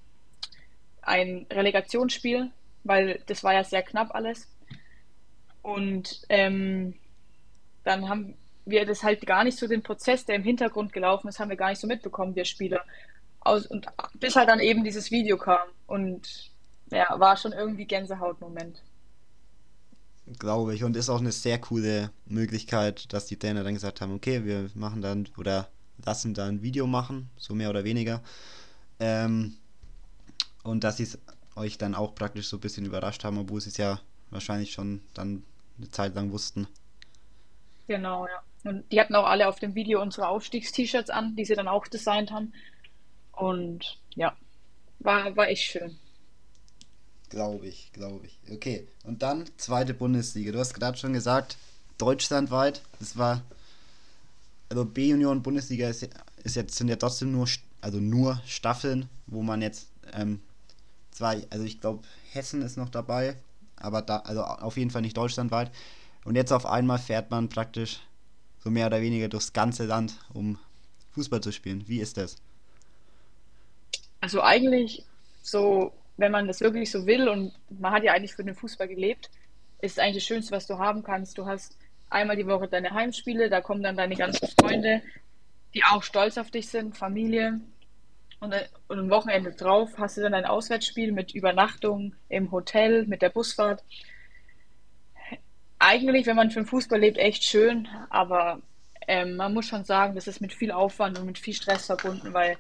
ein 1.02 1.48
Relegationsspiel, 1.52 2.52
weil 2.84 3.22
das 3.26 3.44
war 3.44 3.54
ja 3.54 3.64
sehr 3.64 3.82
knapp 3.82 4.14
alles. 4.14 4.48
Und 5.64 6.22
ähm, 6.30 6.94
dann 7.84 8.10
haben 8.10 8.36
wir 8.66 8.86
das 8.86 9.02
halt 9.02 9.26
gar 9.26 9.44
nicht 9.44 9.58
so 9.58 9.68
den 9.68 9.82
Prozess, 9.82 10.24
der 10.26 10.36
im 10.36 10.44
Hintergrund 10.44 10.94
gelaufen 10.94 11.28
ist, 11.28 11.40
haben 11.40 11.50
wir 11.50 11.58
gar 11.58 11.70
nicht 11.70 11.82
so 11.82 11.88
mitbekommen, 11.88 12.36
wir 12.36 12.46
Spieler. 12.46 12.84
Aus, 13.40 13.66
und 13.66 13.88
bis 14.14 14.36
halt 14.36 14.50
dann 14.50 14.60
eben 14.60 14.84
dieses 14.84 15.10
Video 15.10 15.38
kam. 15.38 15.68
Und 15.88 16.52
ja, 16.92 17.08
war 17.20 17.38
schon 17.38 17.54
irgendwie 17.54 17.86
Gänsehautmoment. 17.86 18.84
Glaube 20.40 20.74
ich. 20.74 20.84
Und 20.84 20.96
ist 20.96 21.10
auch 21.10 21.20
eine 21.20 21.32
sehr 21.32 21.60
coole 21.60 22.12
Möglichkeit, 22.26 23.12
dass 23.12 23.26
die 23.26 23.38
Trainer 23.38 23.64
dann 23.64 23.74
gesagt 23.74 24.02
haben, 24.02 24.14
okay, 24.14 24.46
wir 24.46 24.70
machen 24.74 25.02
dann 25.02 25.28
oder 25.38 25.70
lassen 26.06 26.34
da 26.34 26.48
ein 26.48 26.62
Video 26.62 26.88
machen, 26.88 27.30
so 27.38 27.54
mehr 27.54 27.70
oder 27.70 27.84
weniger. 27.84 28.22
Ähm, 29.00 29.58
und 30.64 30.84
dass 30.84 30.98
sie 30.98 31.04
es 31.04 31.20
euch 31.56 31.78
dann 31.78 31.94
auch 31.94 32.16
praktisch 32.16 32.48
so 32.48 32.58
ein 32.58 32.62
bisschen 32.62 32.86
überrascht 32.86 33.24
haben, 33.24 33.38
obwohl 33.38 33.62
sie 33.62 33.70
es 33.70 33.78
ja 33.78 34.00
wahrscheinlich 34.30 34.72
schon 34.72 35.02
dann 35.14 35.44
eine 35.78 35.90
Zeit 35.90 36.16
lang 36.16 36.32
wussten. 36.32 36.68
Genau, 37.88 38.28
ja. 38.28 38.42
Und 38.64 38.90
die 38.92 39.00
hatten 39.00 39.16
auch 39.16 39.26
alle 39.26 39.48
auf 39.48 39.60
dem 39.60 39.76
Video 39.76 40.02
unsere 40.02 40.30
Aufstiegst-T-Shirts 40.30 41.10
an, 41.10 41.36
die 41.36 41.44
sie 41.44 41.56
dann 41.56 41.68
auch 41.68 41.86
designt 41.88 42.32
haben. 42.32 42.54
Und 43.34 44.00
ja, 44.16 44.38
war, 45.00 45.36
war 45.36 45.50
echt 45.50 45.64
schön. 45.64 45.98
Glaube 47.34 47.66
ich, 47.66 47.92
glaube 47.94 48.28
ich. 48.28 48.38
Okay, 48.54 48.88
und 49.06 49.24
dann 49.24 49.50
zweite 49.58 49.96
Bundesliga. 49.96 50.52
Du 50.52 50.60
hast 50.60 50.76
gerade 50.76 51.00
schon 51.00 51.14
gesagt, 51.14 51.58
deutschlandweit. 51.98 52.84
Das 53.00 53.18
war, 53.18 53.42
also 54.70 54.86
B-Union 54.86 55.42
Bundesliga 55.42 55.90
ist, 55.90 56.08
ist 56.44 56.56
jetzt, 56.56 56.76
sind 56.76 56.90
ja 56.90 56.96
trotzdem 56.96 57.32
nur, 57.32 57.48
also 57.82 58.00
nur 58.00 58.40
Staffeln, 58.46 59.10
wo 59.26 59.42
man 59.42 59.64
jetzt 59.64 59.88
ähm, 60.14 60.42
zwei, 61.10 61.48
also 61.50 61.66
ich 61.66 61.82
glaube, 61.82 62.04
Hessen 62.34 62.62
ist 62.62 62.78
noch 62.78 62.90
dabei, 62.90 63.36
aber 63.78 64.04
da, 64.04 64.18
also 64.18 64.44
auf 64.44 64.78
jeden 64.78 64.92
Fall 64.92 65.02
nicht 65.02 65.18
deutschlandweit. 65.18 65.72
Und 66.26 66.36
jetzt 66.36 66.54
auf 66.54 66.68
einmal 66.68 67.00
fährt 67.00 67.32
man 67.32 67.50
praktisch 67.50 68.02
so 68.64 68.70
mehr 68.70 68.86
oder 68.86 69.02
weniger 69.02 69.28
durchs 69.28 69.54
ganze 69.54 69.86
Land, 69.88 70.20
um 70.36 70.60
Fußball 71.16 71.42
zu 71.42 71.52
spielen. 71.52 71.84
Wie 71.88 72.00
ist 72.00 72.16
das? 72.16 72.36
Also 74.22 74.44
eigentlich 74.44 75.04
so, 75.42 75.94
wenn 76.18 76.32
man 76.32 76.48
das 76.48 76.62
wirklich 76.62 76.92
so 76.92 77.06
will 77.06 77.28
und 77.28 77.54
man 77.70 77.92
hat 77.92 78.04
ja 78.04 78.14
eigentlich 78.14 78.36
für 78.36 78.44
den 78.44 78.56
Fußball 78.56 78.88
gelebt, 78.88 79.30
ist 79.82 80.00
eigentlich 80.00 80.24
das 80.24 80.24
Schönste, 80.24 80.52
was 80.56 80.68
du 80.68 80.78
haben 80.78 81.04
kannst. 81.04 81.38
Du 81.38 81.46
hast 81.46 81.78
einmal 82.10 82.36
die 82.36 82.48
Woche 82.48 82.68
deine 82.68 82.92
Heimspiele, 82.92 83.50
da 83.50 83.62
kommen 83.62 83.84
dann 83.84 83.98
deine 83.98 84.16
ganzen 84.16 84.48
Freunde, 84.48 85.02
die 85.74 85.84
auch 85.84 86.04
stolz 86.04 86.38
auf 86.38 86.52
dich 86.52 86.68
sind, 86.70 86.98
Familie. 86.98 87.60
Und, 88.40 88.54
und 88.88 89.00
am 89.00 89.10
Wochenende 89.10 89.52
drauf 89.52 89.92
hast 89.98 90.18
du 90.18 90.22
dann 90.22 90.34
ein 90.34 90.46
Auswärtsspiel 90.46 91.12
mit 91.12 91.34
Übernachtung 91.34 92.14
im 92.30 92.52
Hotel, 92.52 93.06
mit 93.08 93.22
der 93.22 93.30
Busfahrt 93.30 93.84
eigentlich, 95.84 96.26
wenn 96.26 96.38
man 96.38 96.50
für 96.50 96.62
den 96.62 96.66
Fußball 96.66 97.00
lebt, 97.00 97.18
echt 97.18 97.44
schön, 97.44 97.90
aber 98.10 98.62
ähm, 99.08 99.36
man 99.36 99.54
muss 99.54 99.66
schon 99.66 99.84
sagen, 99.84 100.16
das 100.16 100.28
ist 100.28 100.40
mit 100.40 100.54
viel 100.54 100.72
Aufwand 100.72 101.20
und 101.20 101.26
mit 101.26 101.38
viel 101.38 101.54
Stress 101.54 101.88
verbunden, 101.88 102.34
weil 102.34 102.58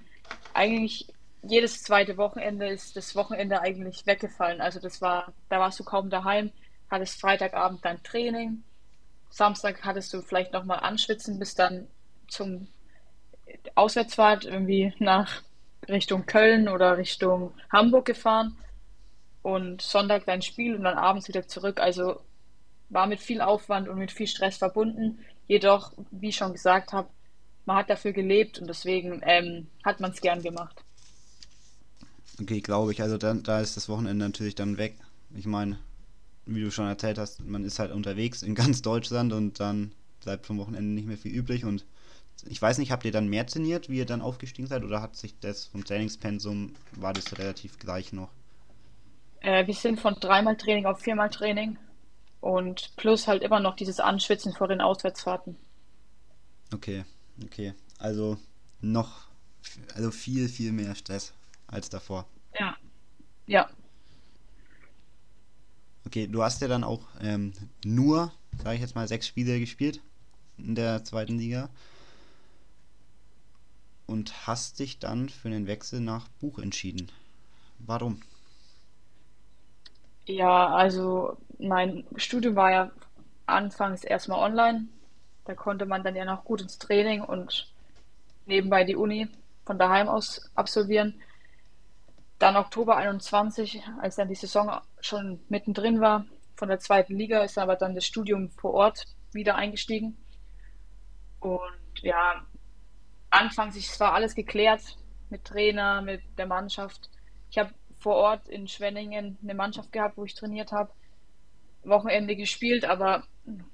eigentlich 0.54 1.08
jedes 1.43 1.84
zweite 1.84 2.17
Wochenende 2.17 2.67
ist 2.67 2.95
das 2.95 3.15
Wochenende 3.15 3.62
eigentlich 3.62 4.06
weggefallen. 4.06 4.62
Also 4.62 4.79
das 4.79 5.01
war, 5.01 5.34
da 5.49 5.60
warst 5.60 5.79
du 5.79 5.84
kaum 5.84 6.10
daheim, 6.10 6.51
hattest 6.89 7.19
Freitagabend 7.19 7.84
dein 7.84 8.01
Training, 8.03 8.63
Samstag 9.29 9.84
hattest 9.84 10.13
du 10.13 10.21
vielleicht 10.21 10.53
nochmal 10.53 10.79
anschwitzen, 10.79 11.39
bis 11.39 11.56
dann 11.56 11.88
zum 12.27 12.67
Auswärtsfahrt 13.75 14.45
irgendwie 14.45 14.93
nach 14.99 15.41
Richtung 15.89 16.25
Köln 16.25 16.69
oder 16.69 16.97
Richtung 16.97 17.51
Hamburg 17.71 18.06
gefahren 18.06 18.56
und 19.41 19.82
Sonntag 19.82 20.25
dein 20.25 20.41
Spiel 20.41 20.75
und 20.75 20.84
dann 20.84 20.97
abends 20.97 21.27
wieder 21.27 21.47
zurück. 21.47 21.79
Also 21.79 22.21
war 22.89 23.08
mit 23.08 23.19
viel 23.19 23.41
Aufwand 23.41 23.89
und 23.89 23.97
mit 23.97 24.12
viel 24.12 24.27
Stress 24.27 24.58
verbunden. 24.58 25.25
Jedoch, 25.47 25.91
wie 26.12 26.29
ich 26.29 26.36
schon 26.36 26.53
gesagt 26.53 26.93
habe, 26.93 27.10
man 27.65 27.77
hat 27.77 27.89
dafür 27.89 28.13
gelebt 28.13 28.60
und 28.60 28.67
deswegen 28.67 29.21
ähm, 29.23 29.67
hat 29.84 29.99
man 29.99 30.12
es 30.12 30.21
gern 30.21 30.41
gemacht. 30.41 30.83
Okay, 32.43 32.60
glaube 32.60 32.91
ich. 32.91 33.01
Also 33.01 33.17
dann, 33.17 33.41
da 33.41 33.62
ist 33.62 33.77
das 33.77 33.88
Wochenende 33.88 34.25
natürlich 34.25 34.56
dann 34.56 34.77
weg. 34.77 34.95
Ich 35.34 35.45
meine, 35.45 35.79
wie 36.45 36.62
du 36.62 36.71
schon 36.71 36.88
erzählt 36.88 37.17
hast, 37.17 37.39
man 37.41 37.63
ist 37.63 37.79
halt 37.79 37.91
unterwegs 37.91 38.43
in 38.43 38.53
ganz 38.56 38.82
Deutschland 38.82 39.32
und 39.32 39.60
dann 39.62 39.93
bleibt 40.21 40.45
vom 40.45 40.58
Wochenende 40.58 40.93
nicht 40.93 41.08
mehr 41.08 41.17
viel 41.17 41.32
übrig. 41.34 41.63
Und 41.63 41.86
ich 42.45 42.62
weiß 42.62 42.79
nicht, 42.79 42.91
habt 42.91 43.06
ihr 43.06 43.13
dann 43.13 43.29
mehr 43.29 43.45
trainiert, 43.45 43.89
wie 43.89 43.97
ihr 43.97 44.06
dann 44.06 44.21
aufgestiegen 44.21 44.67
seid, 44.67 44.84
oder 44.84 45.01
hat 45.01 45.15
sich 45.15 45.39
das 45.39 45.65
vom 45.65 45.86
Trainingspensum, 45.86 46.73
war 46.97 47.13
das 47.13 47.38
relativ 47.38 47.79
gleich 47.79 48.12
noch? 48.12 48.29
Äh, 49.39 49.65
wir 49.65 49.73
sind 49.73 50.01
von 50.01 50.15
dreimal 50.19 50.58
Training 50.58 50.86
auf 50.86 50.99
viermal 50.99 51.29
Training 51.29 51.77
und 52.41 52.91
plus 52.97 53.27
halt 53.27 53.41
immer 53.41 53.62
noch 53.62 53.77
dieses 53.77 54.01
Anschwitzen 54.01 54.51
vor 54.51 54.67
den 54.67 54.82
Auswärtsfahrten. 54.82 55.56
Okay, 56.73 57.06
okay. 57.45 57.73
Also 57.99 58.38
noch, 58.82 59.27
also 59.95 60.12
viel, 60.12 60.49
viel 60.49 60.73
mehr 60.73 60.95
Stress 60.95 61.34
als 61.67 61.89
davor. 61.89 62.25
Ja. 63.47 63.69
Okay, 66.06 66.27
du 66.27 66.43
hast 66.43 66.62
ja 66.62 66.67
dann 66.67 66.84
auch 66.84 67.01
ähm, 67.21 67.53
nur, 67.84 68.32
sage 68.63 68.75
ich 68.75 68.82
jetzt 68.82 68.95
mal, 68.95 69.08
sechs 69.08 69.27
Spiele 69.27 69.60
gespielt 69.60 70.01
in 70.58 70.75
der 70.75 71.03
zweiten 71.03 71.38
Liga 71.38 71.69
und 74.06 74.47
hast 74.47 74.79
dich 74.79 74.99
dann 74.99 75.29
für 75.29 75.49
den 75.49 75.67
Wechsel 75.67 75.99
nach 75.99 76.27
Buch 76.39 76.60
entschieden. 76.60 77.12
Warum? 77.79 78.21
Ja, 80.25 80.67
also 80.67 81.38
mein 81.60 82.06
Studium 82.15 82.56
war 82.56 82.71
ja 82.71 82.91
anfangs 83.45 84.03
erstmal 84.03 84.39
online. 84.39 84.88
Da 85.45 85.56
konnte 85.56 85.86
man 85.86 86.03
dann 86.03 86.15
ja 86.15 86.25
noch 86.25 86.45
gut 86.45 86.62
ins 86.62 86.77
Training 86.77 87.21
und 87.21 87.67
nebenbei 88.45 88.84
die 88.84 88.95
Uni 88.95 89.27
von 89.65 89.77
daheim 89.77 90.08
aus 90.08 90.49
absolvieren. 90.56 91.21
Dann 92.43 92.58
Oktober 92.58 92.97
21, 92.97 93.82
als 94.01 94.17
dann 94.17 94.27
die 94.27 94.36
Saison 94.36 94.82
schon 94.99 95.39
mittendrin 95.47 96.01
war, 96.01 96.25
von 96.58 96.67
der 96.67 96.77
zweiten 96.79 97.17
Liga, 97.17 97.41
ist 97.41 97.58
aber 97.58 97.77
dann 97.77 97.95
das 97.95 98.06
Studium 98.06 98.49
vor 98.49 98.73
Ort 98.73 99.06
wieder 99.32 99.56
eingestiegen. 99.56 100.17
Und 101.39 102.01
ja, 102.01 102.45
anfangs 103.29 103.77
ist 103.77 103.93
zwar 103.93 104.13
alles 104.13 104.36
geklärt 104.36 104.97
mit 105.29 105.45
Trainer, 105.45 106.01
mit 106.01 106.21
der 106.38 106.45
Mannschaft. 106.45 107.10
Ich 107.49 107.58
habe 107.58 107.73
vor 107.97 108.15
Ort 108.15 108.49
in 108.49 108.67
Schwenningen 108.67 109.38
eine 109.41 109.53
Mannschaft 109.53 109.93
gehabt, 109.93 110.17
wo 110.17 110.25
ich 110.25 110.36
trainiert 110.36 110.73
habe, 110.73 110.91
Wochenende 111.86 112.36
gespielt, 112.36 112.84
aber 112.84 113.23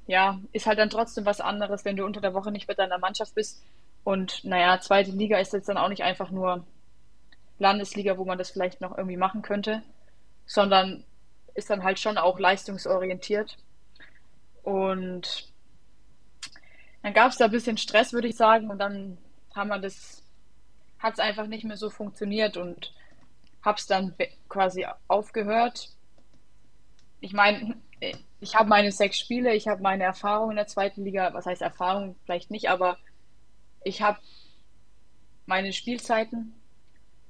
ja, 0.05 0.39
ist 0.51 0.67
halt 0.67 0.77
dann 0.77 0.91
trotzdem 0.91 1.25
was 1.25 1.41
anderes, 1.41 1.85
wenn 1.85 1.97
du 1.97 2.05
unter 2.05 2.21
der 2.21 2.35
Woche 2.35 2.51
nicht 2.51 2.67
mit 2.67 2.77
deiner 2.77 2.99
Mannschaft 2.99 3.33
bist. 3.33 3.63
Und 4.03 4.43
naja, 4.43 4.79
zweite 4.79 5.09
Liga 5.09 5.39
ist 5.39 5.53
jetzt 5.53 5.69
dann 5.69 5.77
auch 5.79 5.89
nicht 5.89 6.03
einfach 6.03 6.29
nur 6.29 6.67
Landesliga, 7.59 8.17
wo 8.17 8.25
man 8.25 8.37
das 8.37 8.49
vielleicht 8.49 8.81
noch 8.81 8.97
irgendwie 8.97 9.17
machen 9.17 9.41
könnte, 9.41 9.83
sondern 10.45 11.03
ist 11.53 11.69
dann 11.69 11.83
halt 11.83 11.99
schon 11.99 12.17
auch 12.17 12.39
leistungsorientiert. 12.39 13.57
Und 14.63 15.49
dann 17.01 17.13
gab 17.13 17.31
es 17.31 17.37
da 17.37 17.45
ein 17.45 17.51
bisschen 17.51 17.77
Stress, 17.77 18.13
würde 18.13 18.27
ich 18.27 18.35
sagen, 18.35 18.69
und 18.69 18.79
dann 18.79 19.17
haben 19.55 19.69
wir 19.69 19.79
das, 19.79 20.23
hat 20.99 21.13
es 21.13 21.19
einfach 21.19 21.47
nicht 21.47 21.65
mehr 21.65 21.77
so 21.77 21.89
funktioniert 21.89 22.57
und 22.57 22.93
habe 23.63 23.77
es 23.77 23.87
dann 23.87 24.15
quasi 24.47 24.85
aufgehört. 25.07 25.89
Ich 27.19 27.33
meine, 27.33 27.77
ich 28.39 28.55
habe 28.55 28.69
meine 28.69 28.91
sechs 28.91 29.19
Spiele, 29.19 29.53
ich 29.53 29.67
habe 29.67 29.81
meine 29.81 30.03
Erfahrung 30.03 30.51
in 30.51 30.55
der 30.55 30.67
zweiten 30.67 31.03
Liga, 31.03 31.33
was 31.33 31.45
heißt 31.45 31.61
Erfahrung 31.61 32.15
vielleicht 32.23 32.51
nicht, 32.51 32.69
aber 32.69 32.97
ich 33.83 34.01
habe 34.01 34.19
meine 35.45 35.73
Spielzeiten. 35.73 36.58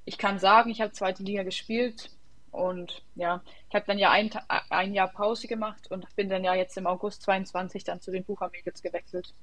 Ich 0.10 0.17
kann 0.17 0.39
sagen, 0.39 0.72
ich 0.72 0.82
habe 0.82 0.91
zweite 0.91 1.22
Liga 1.22 1.43
gespielt 1.43 2.10
und 2.50 3.04
ja, 3.13 3.43
ich 3.69 3.76
habe 3.76 3.86
dann 3.86 4.00
ja 4.00 4.10
ein, 4.10 4.32
ein 4.72 4.95
Jahr 4.95 5.08
Pause 5.08 5.48
gemacht 5.48 5.91
und 5.91 6.15
bin 6.15 6.30
dann 6.30 6.43
ja 6.43 6.56
jetzt 6.56 6.76
im 6.78 6.88
August 6.88 7.22
22 7.22 7.84
dann 7.84 8.02
zu 8.02 8.10
den 8.10 8.24
Bucher 8.24 8.50
Mädels 8.50 8.82
gewechselt. 8.82 9.36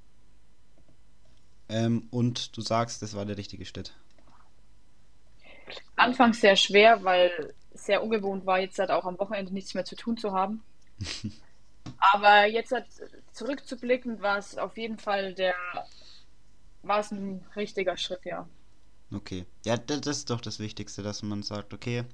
Ähm, 1.68 2.09
und 2.11 2.57
du 2.57 2.62
sagst, 2.62 3.00
das 3.00 3.14
war 3.14 3.24
der 3.24 3.37
richtige 3.37 3.64
Schritt. 3.64 3.94
Anfangs 5.94 6.40
sehr 6.40 6.57
schwer, 6.57 7.05
weil 7.05 7.55
es 7.72 7.85
sehr 7.85 8.02
ungewohnt 8.02 8.44
war, 8.44 8.59
jetzt 8.59 8.81
halt 8.81 8.90
auch 8.90 9.05
am 9.05 9.20
Wochenende 9.20 9.55
nichts 9.55 9.72
mehr 9.74 9.85
zu 9.85 9.94
tun 9.94 10.16
zu 10.16 10.33
haben. 10.33 10.64
Aber 12.12 12.44
jetzt 12.46 12.72
halt 12.72 12.87
zurückzublicken, 13.31 14.20
war 14.20 14.38
es 14.38 14.59
auf 14.59 14.76
jeden 14.76 14.98
Fall 14.98 15.33
der, 15.33 15.55
war 16.83 16.98
es 16.98 17.12
ein 17.12 17.44
richtiger 17.55 17.96
Schritt, 17.96 18.24
ja. 18.24 18.48
Okay. 19.12 19.47
Ja, 19.64 19.77
das 19.77 20.07
ist 20.07 20.31
doch 20.31 20.40
das 20.40 20.59
Wichtigste, 20.59 21.03
dass 21.03 21.23
man 21.23 21.42
sagt, 21.42 21.73
okay, 21.73 22.05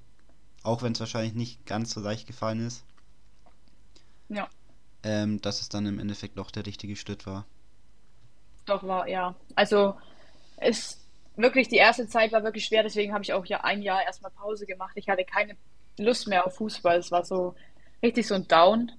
auch 0.63 0.83
wenn 0.83 0.93
es 0.93 1.01
wahrscheinlich 1.01 1.35
nicht 1.35 1.67
ganz 1.67 1.93
so 1.93 2.01
leicht 2.01 2.27
gefallen 2.27 2.67
ist. 2.67 2.85
Ja. 4.29 4.49
Ähm, 5.03 5.41
dass 5.41 5.61
es 5.61 5.69
dann 5.69 5.87
im 5.87 5.99
Endeffekt 5.99 6.39
doch 6.39 6.51
der 6.51 6.67
richtige 6.67 6.97
Schritt 6.97 7.27
war. 7.27 7.47
Doch 8.67 8.83
war, 8.85 9.09
ja. 9.09 9.35
Also 9.57 9.97
es 10.57 11.01
wirklich 11.37 11.69
die 11.69 11.77
erste 11.77 12.07
Zeit 12.07 12.33
war 12.33 12.45
wirklich 12.45 12.65
schwer, 12.67 12.83
deswegen 12.83 13.13
habe 13.13 13.25
ich 13.25 13.33
auch 13.33 13.47
ja 13.47 13.63
ein 13.63 13.83
Jahr 13.83 14.05
erstmal 14.05 14.31
Pause 14.31 14.67
gemacht. 14.67 14.93
Ich 14.97 15.09
hatte 15.09 15.25
keine 15.25 15.57
Lust 15.99 16.29
mehr 16.29 16.47
auf 16.47 16.57
Fußball. 16.57 16.99
Es 16.99 17.11
war 17.11 17.25
so 17.25 17.55
richtig 18.03 18.27
so 18.27 18.35
ein 18.35 18.47
Down. 18.47 18.93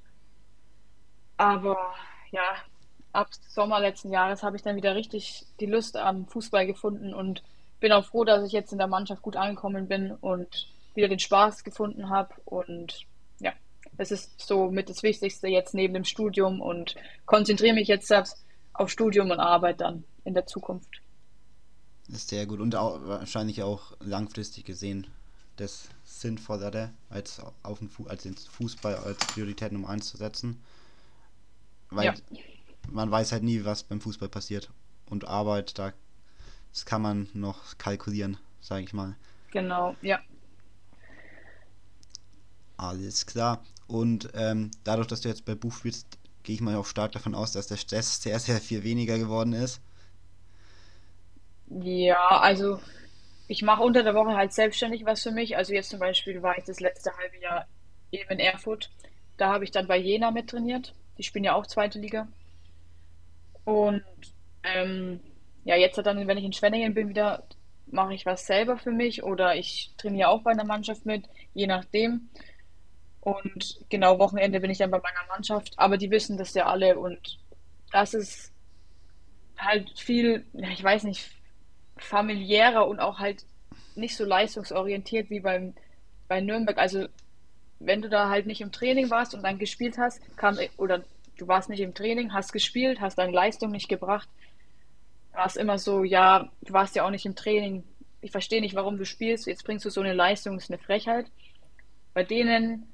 Aber 1.37 1.77
ja, 2.31 2.55
ab 3.13 3.29
Sommer 3.47 3.79
letzten 3.79 4.11
Jahres 4.11 4.43
habe 4.43 4.55
ich 4.55 4.61
dann 4.61 4.75
wieder 4.75 4.95
richtig 4.95 5.45
die 5.59 5.65
Lust 5.65 5.95
am 5.95 6.27
Fußball 6.27 6.65
gefunden 6.67 7.13
und 7.13 7.43
bin 7.83 7.91
auch 7.91 8.05
froh, 8.05 8.23
dass 8.23 8.45
ich 8.45 8.53
jetzt 8.53 8.71
in 8.71 8.77
der 8.77 8.87
Mannschaft 8.87 9.21
gut 9.21 9.35
angekommen 9.35 9.89
bin 9.89 10.11
und 10.11 10.69
wieder 10.95 11.09
den 11.09 11.19
Spaß 11.19 11.65
gefunden 11.65 12.09
habe. 12.09 12.33
Und 12.45 13.05
ja, 13.41 13.51
das 13.97 14.09
ist 14.09 14.39
so 14.39 14.71
mit 14.71 14.89
das 14.89 15.03
Wichtigste 15.03 15.49
jetzt 15.49 15.73
neben 15.73 15.93
dem 15.93 16.05
Studium 16.05 16.61
und 16.61 16.95
konzentriere 17.25 17.75
mich 17.75 17.89
jetzt 17.89 18.09
auf 18.71 18.89
Studium 18.89 19.31
und 19.31 19.41
Arbeit 19.41 19.81
dann 19.81 20.05
in 20.23 20.33
der 20.33 20.47
Zukunft. 20.47 21.01
Ist 22.07 22.29
sehr 22.29 22.45
gut 22.45 22.61
und 22.61 22.73
auch, 22.73 23.05
wahrscheinlich 23.05 23.63
auch 23.63 23.97
langfristig 23.99 24.63
gesehen 24.63 25.07
das 25.57 25.89
Sinnvollere, 26.05 26.91
als, 27.09 27.41
auf 27.63 27.79
den 27.79 27.89
Fu 27.89 28.07
als 28.07 28.23
den 28.23 28.37
Fußball 28.37 28.95
als 28.95 29.17
Priorität 29.27 29.73
Nummer 29.73 29.89
1 29.89 30.07
zu 30.07 30.15
setzen. 30.15 30.63
Weil 31.89 32.05
ja. 32.05 32.13
man 32.89 33.11
weiß 33.11 33.33
halt 33.33 33.43
nie, 33.43 33.65
was 33.65 33.83
beim 33.83 33.99
Fußball 33.99 34.29
passiert. 34.29 34.69
Und 35.09 35.27
Arbeit, 35.27 35.77
da 35.77 35.91
das 36.73 36.85
kann 36.85 37.01
man 37.01 37.29
noch 37.33 37.77
kalkulieren, 37.77 38.37
sage 38.59 38.83
ich 38.83 38.93
mal. 38.93 39.15
Genau, 39.51 39.95
ja. 40.01 40.19
Alles 42.77 43.25
klar. 43.25 43.63
Und 43.87 44.29
ähm, 44.33 44.71
dadurch, 44.83 45.07
dass 45.07 45.21
du 45.21 45.29
jetzt 45.29 45.45
bei 45.45 45.53
Buch 45.53 45.73
spielst, 45.73 46.17
gehe 46.41 46.55
ich 46.55 46.61
mal 46.61 46.75
auch 46.75 46.87
stark 46.87 47.11
davon 47.11 47.35
aus, 47.35 47.51
dass 47.51 47.67
der 47.67 47.77
Stress 47.77 48.21
sehr, 48.21 48.39
sehr 48.39 48.59
viel 48.59 48.83
weniger 48.83 49.17
geworden 49.19 49.53
ist. 49.53 49.81
Ja, 51.69 52.27
also 52.27 52.79
ich 53.47 53.61
mache 53.61 53.83
unter 53.83 54.03
der 54.03 54.15
Woche 54.15 54.35
halt 54.35 54.51
selbstständig 54.51 55.05
was 55.05 55.21
für 55.21 55.31
mich. 55.31 55.55
Also 55.55 55.73
jetzt 55.73 55.91
zum 55.91 55.99
Beispiel 55.99 56.41
war 56.41 56.57
ich 56.57 56.63
das 56.63 56.79
letzte 56.79 57.15
halbe 57.15 57.37
Jahr 57.37 57.67
eben 58.11 58.29
in 58.31 58.39
Erfurt. 58.39 58.89
Da 59.37 59.51
habe 59.51 59.63
ich 59.63 59.71
dann 59.71 59.87
bei 59.87 59.97
Jena 59.97 60.31
mit 60.31 60.49
trainiert. 60.49 60.93
Die 61.17 61.23
spielen 61.23 61.43
ja 61.43 61.53
auch 61.53 61.67
zweite 61.67 61.99
Liga. 61.99 62.27
Und 63.63 64.03
ähm, 64.63 65.19
ja, 65.63 65.75
jetzt 65.75 65.97
dann, 65.97 66.27
wenn 66.27 66.37
ich 66.37 66.43
in 66.43 66.53
Schwenningen 66.53 66.93
bin, 66.93 67.09
wieder 67.09 67.43
mache 67.87 68.13
ich 68.13 68.25
was 68.25 68.45
selber 68.45 68.77
für 68.77 68.91
mich 68.91 69.23
oder 69.23 69.55
ich 69.55 69.91
trainiere 69.97 70.29
auch 70.29 70.41
bei 70.41 70.51
einer 70.51 70.65
Mannschaft 70.65 71.05
mit, 71.05 71.25
je 71.53 71.67
nachdem. 71.67 72.29
Und 73.21 73.79
genau, 73.89 74.19
Wochenende 74.19 74.59
bin 74.59 74.71
ich 74.71 74.79
dann 74.79 74.91
bei 74.91 74.99
meiner 74.99 75.27
Mannschaft. 75.29 75.73
Aber 75.77 75.97
die 75.97 76.11
wissen 76.11 76.37
das 76.37 76.53
ja 76.53 76.65
alle 76.65 76.97
und 76.97 77.39
das 77.91 78.13
ist 78.13 78.51
halt 79.57 79.97
viel, 79.97 80.45
ich 80.53 80.83
weiß 80.83 81.03
nicht, 81.03 81.29
familiärer 81.97 82.87
und 82.87 82.99
auch 82.99 83.19
halt 83.19 83.45
nicht 83.95 84.17
so 84.17 84.25
leistungsorientiert 84.25 85.29
wie 85.29 85.39
beim, 85.39 85.73
bei 86.27 86.41
Nürnberg. 86.41 86.77
Also 86.77 87.07
wenn 87.79 88.01
du 88.01 88.09
da 88.09 88.29
halt 88.29 88.45
nicht 88.45 88.61
im 88.61 88.71
Training 88.71 89.09
warst 89.09 89.35
und 89.35 89.43
dann 89.43 89.59
gespielt 89.59 89.97
hast, 89.97 90.19
kam, 90.35 90.57
oder 90.77 91.03
du 91.37 91.47
warst 91.47 91.69
nicht 91.69 91.79
im 91.79 91.93
Training, 91.93 92.33
hast 92.33 92.51
gespielt, 92.51 92.99
hast 92.99 93.17
deine 93.17 93.31
Leistung 93.31 93.71
nicht 93.71 93.87
gebracht, 93.87 94.27
war 95.33 95.47
es 95.47 95.55
immer 95.55 95.77
so, 95.77 96.03
ja, 96.03 96.49
du 96.61 96.73
warst 96.73 96.95
ja 96.95 97.05
auch 97.05 97.09
nicht 97.09 97.25
im 97.25 97.35
Training, 97.35 97.83
ich 98.21 98.31
verstehe 98.31 98.61
nicht, 98.61 98.75
warum 98.75 98.97
du 98.97 99.05
spielst, 99.05 99.47
jetzt 99.47 99.65
bringst 99.65 99.83
du 99.85 99.89
so 99.89 100.01
eine 100.01 100.13
Leistung, 100.13 100.55
das 100.55 100.65
ist 100.65 100.71
eine 100.71 100.81
Frechheit. 100.81 101.25
Bei 102.13 102.23
denen, 102.23 102.87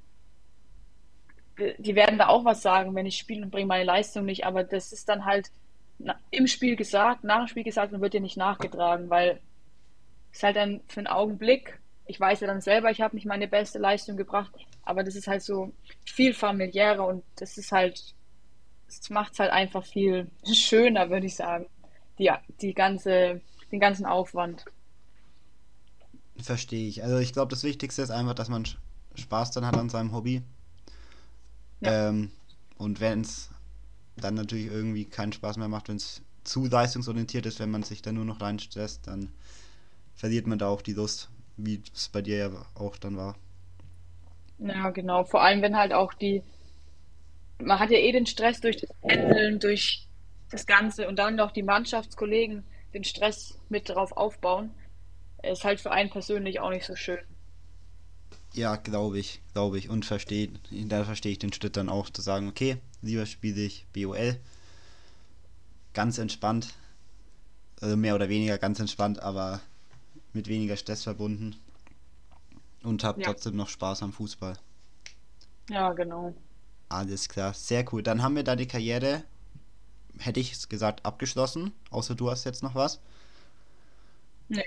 die 1.78 1.96
werden 1.96 2.18
da 2.18 2.28
auch 2.28 2.46
was 2.46 2.62
sagen, 2.62 2.96
wenn 2.96 3.06
ich 3.06 3.18
spiele 3.18 3.44
und 3.44 3.52
bringe 3.52 3.68
meine 3.68 3.84
Leistung 3.84 4.26
nicht, 4.26 4.46
aber 4.46 4.64
das 4.64 4.92
ist 4.92 5.10
dann 5.10 5.26
halt 5.26 5.52
im 6.32 6.48
Spiel 6.48 6.76
gesagt, 6.76 7.24
nach 7.24 7.40
dem 7.40 7.48
Spiel 7.48 7.64
gesagt 7.64 7.94
und 7.94 8.02
wird 8.02 8.14
dir 8.14 8.22
nicht 8.22 8.38
nachgetragen, 8.38 9.10
weil 9.10 9.42
es 10.32 10.42
halt 10.42 10.56
dann 10.56 10.82
für 10.88 11.02
einen 11.02 11.08
Augenblick, 11.08 11.80
ich 12.06 12.20
weiß 12.20 12.40
ja 12.40 12.48
dann 12.48 12.62
selber, 12.62 12.90
ich 12.90 13.02
habe 13.02 13.16
nicht 13.16 13.26
meine 13.26 13.48
beste 13.48 13.78
Leistung 13.78 14.16
gebracht, 14.16 14.52
aber 14.84 15.04
das 15.04 15.16
ist 15.16 15.28
halt 15.28 15.44
so 15.44 15.74
viel 16.06 16.34
familiärer 16.34 17.06
und 17.06 17.24
das 17.36 17.58
ist 17.58 17.72
halt, 17.72 18.16
das 18.88 19.10
macht 19.10 19.34
es 19.34 19.40
halt 19.40 19.52
einfach 19.52 19.86
viel 19.86 20.28
schöner, 20.54 21.10
würde 21.10 21.26
ich 21.26 21.36
sagen, 21.36 21.68
die, 22.20 22.32
die 22.62 22.74
ganze, 22.74 23.42
den 23.72 23.80
ganzen 23.80 24.06
Aufwand. 24.06 24.66
Verstehe 26.38 26.88
ich. 26.88 27.04
Also 27.04 27.18
ich 27.18 27.34
glaube, 27.34 27.50
das 27.50 27.64
Wichtigste 27.64 28.02
ist 28.02 28.12
einfach, 28.12 28.34
dass 28.34 28.50
man 28.50 28.66
Spaß 29.16 29.52
dann 29.52 29.66
hat 29.66 29.78
an 29.78 29.90
seinem 29.90 30.14
Hobby. 30.14 30.44
Ja. 31.82 32.10
Ähm, 32.10 32.32
und 32.78 33.00
wenn 33.00 33.22
es 33.22 33.50
dann 34.18 34.36
natürlich 34.36 34.68
irgendwie 34.68 35.06
keinen 35.06 35.34
Spaß 35.34 35.58
mehr 35.58 35.68
macht, 35.68 35.90
wenn 35.90 35.96
es 35.96 36.22
zu 36.44 36.66
leistungsorientiert 36.66 37.46
ist, 37.46 37.60
wenn 37.60 37.72
man 37.72 37.84
sich 37.84 38.02
da 38.02 38.12
nur 38.12 38.26
noch 38.26 38.42
reinstresst, 38.42 39.08
dann 39.08 39.30
verliert 40.16 40.48
man 40.48 40.60
da 40.60 40.68
auch 40.68 40.82
die 40.82 40.94
Lust, 40.94 41.30
wie 41.58 41.82
es 41.94 42.10
bei 42.10 42.22
dir 42.22 42.38
ja 42.38 42.66
auch 42.76 42.98
dann 42.98 43.18
war. 43.18 43.36
Ja, 44.60 44.90
genau. 44.90 45.24
Vor 45.24 45.42
allem, 45.42 45.62
wenn 45.62 45.78
halt 45.78 45.94
auch 45.94 46.14
die, 46.14 46.44
man 47.60 47.80
hat 47.80 47.92
ja 47.92 47.98
eh 47.98 48.12
den 48.12 48.26
Stress 48.26 48.60
durch 48.60 48.78
das 48.78 48.90
Pendeln, 49.02 49.60
durch 49.60 50.09
das 50.50 50.66
Ganze 50.66 51.08
und 51.08 51.18
dann 51.18 51.36
noch 51.36 51.52
die 51.52 51.64
Mannschaftskollegen 51.64 52.64
den 52.94 53.04
Stress 53.04 53.60
mit 53.70 53.90
drauf 53.90 54.12
aufbauen, 54.14 54.72
ist 55.44 55.64
halt 55.64 55.80
für 55.80 55.92
einen 55.92 56.10
persönlich 56.10 56.60
auch 56.60 56.70
nicht 56.70 56.86
so 56.86 56.96
schön. 56.96 57.20
Ja, 58.54 58.76
glaube 58.76 59.20
ich, 59.20 59.42
glaube 59.54 59.78
ich. 59.78 59.90
Und 59.90 60.06
verstehe, 60.06 60.50
da 60.72 61.04
verstehe 61.04 61.32
ich 61.32 61.40
den 61.40 61.54
Schritt 61.54 61.78
dann 61.78 61.90
auch 61.90 62.10
zu 62.10 62.22
sagen, 62.22 62.48
okay, 62.48 62.78
lieber 63.02 63.26
spiele 63.26 63.62
ich 63.62 63.86
BOL. 63.94 64.40
Ganz 65.94 66.18
entspannt. 66.18 66.74
Also 67.80 67.96
mehr 67.96 68.16
oder 68.16 68.28
weniger 68.28 68.58
ganz 68.58 68.80
entspannt, 68.80 69.22
aber 69.22 69.62
mit 70.34 70.48
weniger 70.48 70.78
Stress 70.78 71.04
verbunden. 71.04 71.56
Und 72.84 73.04
habe 73.04 73.22
ja. 73.22 73.28
trotzdem 73.28 73.56
noch 73.56 73.70
Spaß 73.70 74.04
am 74.04 74.14
Fußball. 74.14 74.58
Ja, 75.70 75.94
genau. 75.94 76.34
Alles 76.90 77.30
klar, 77.30 77.54
sehr 77.54 77.86
cool. 77.94 78.02
Dann 78.02 78.24
haben 78.24 78.36
wir 78.36 78.44
da 78.44 78.56
die 78.56 78.68
Karriere, 78.68 79.24
hätte 80.20 80.40
ich 80.40 80.52
es 80.52 80.70
gesagt, 80.70 81.06
abgeschlossen. 81.06 81.72
Außer 81.90 82.16
du 82.16 82.30
hast 82.30 82.44
jetzt 82.44 82.64
noch 82.64 82.76
was. 82.76 83.00
Nee. 84.48 84.64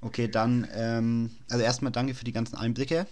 Okay, 0.00 0.28
dann, 0.28 0.68
ähm, 0.72 1.30
also 1.48 1.62
erstmal 1.62 1.92
danke 1.92 2.14
für 2.14 2.24
die 2.24 2.32
ganzen 2.32 2.56
Einblicke. 2.56 3.06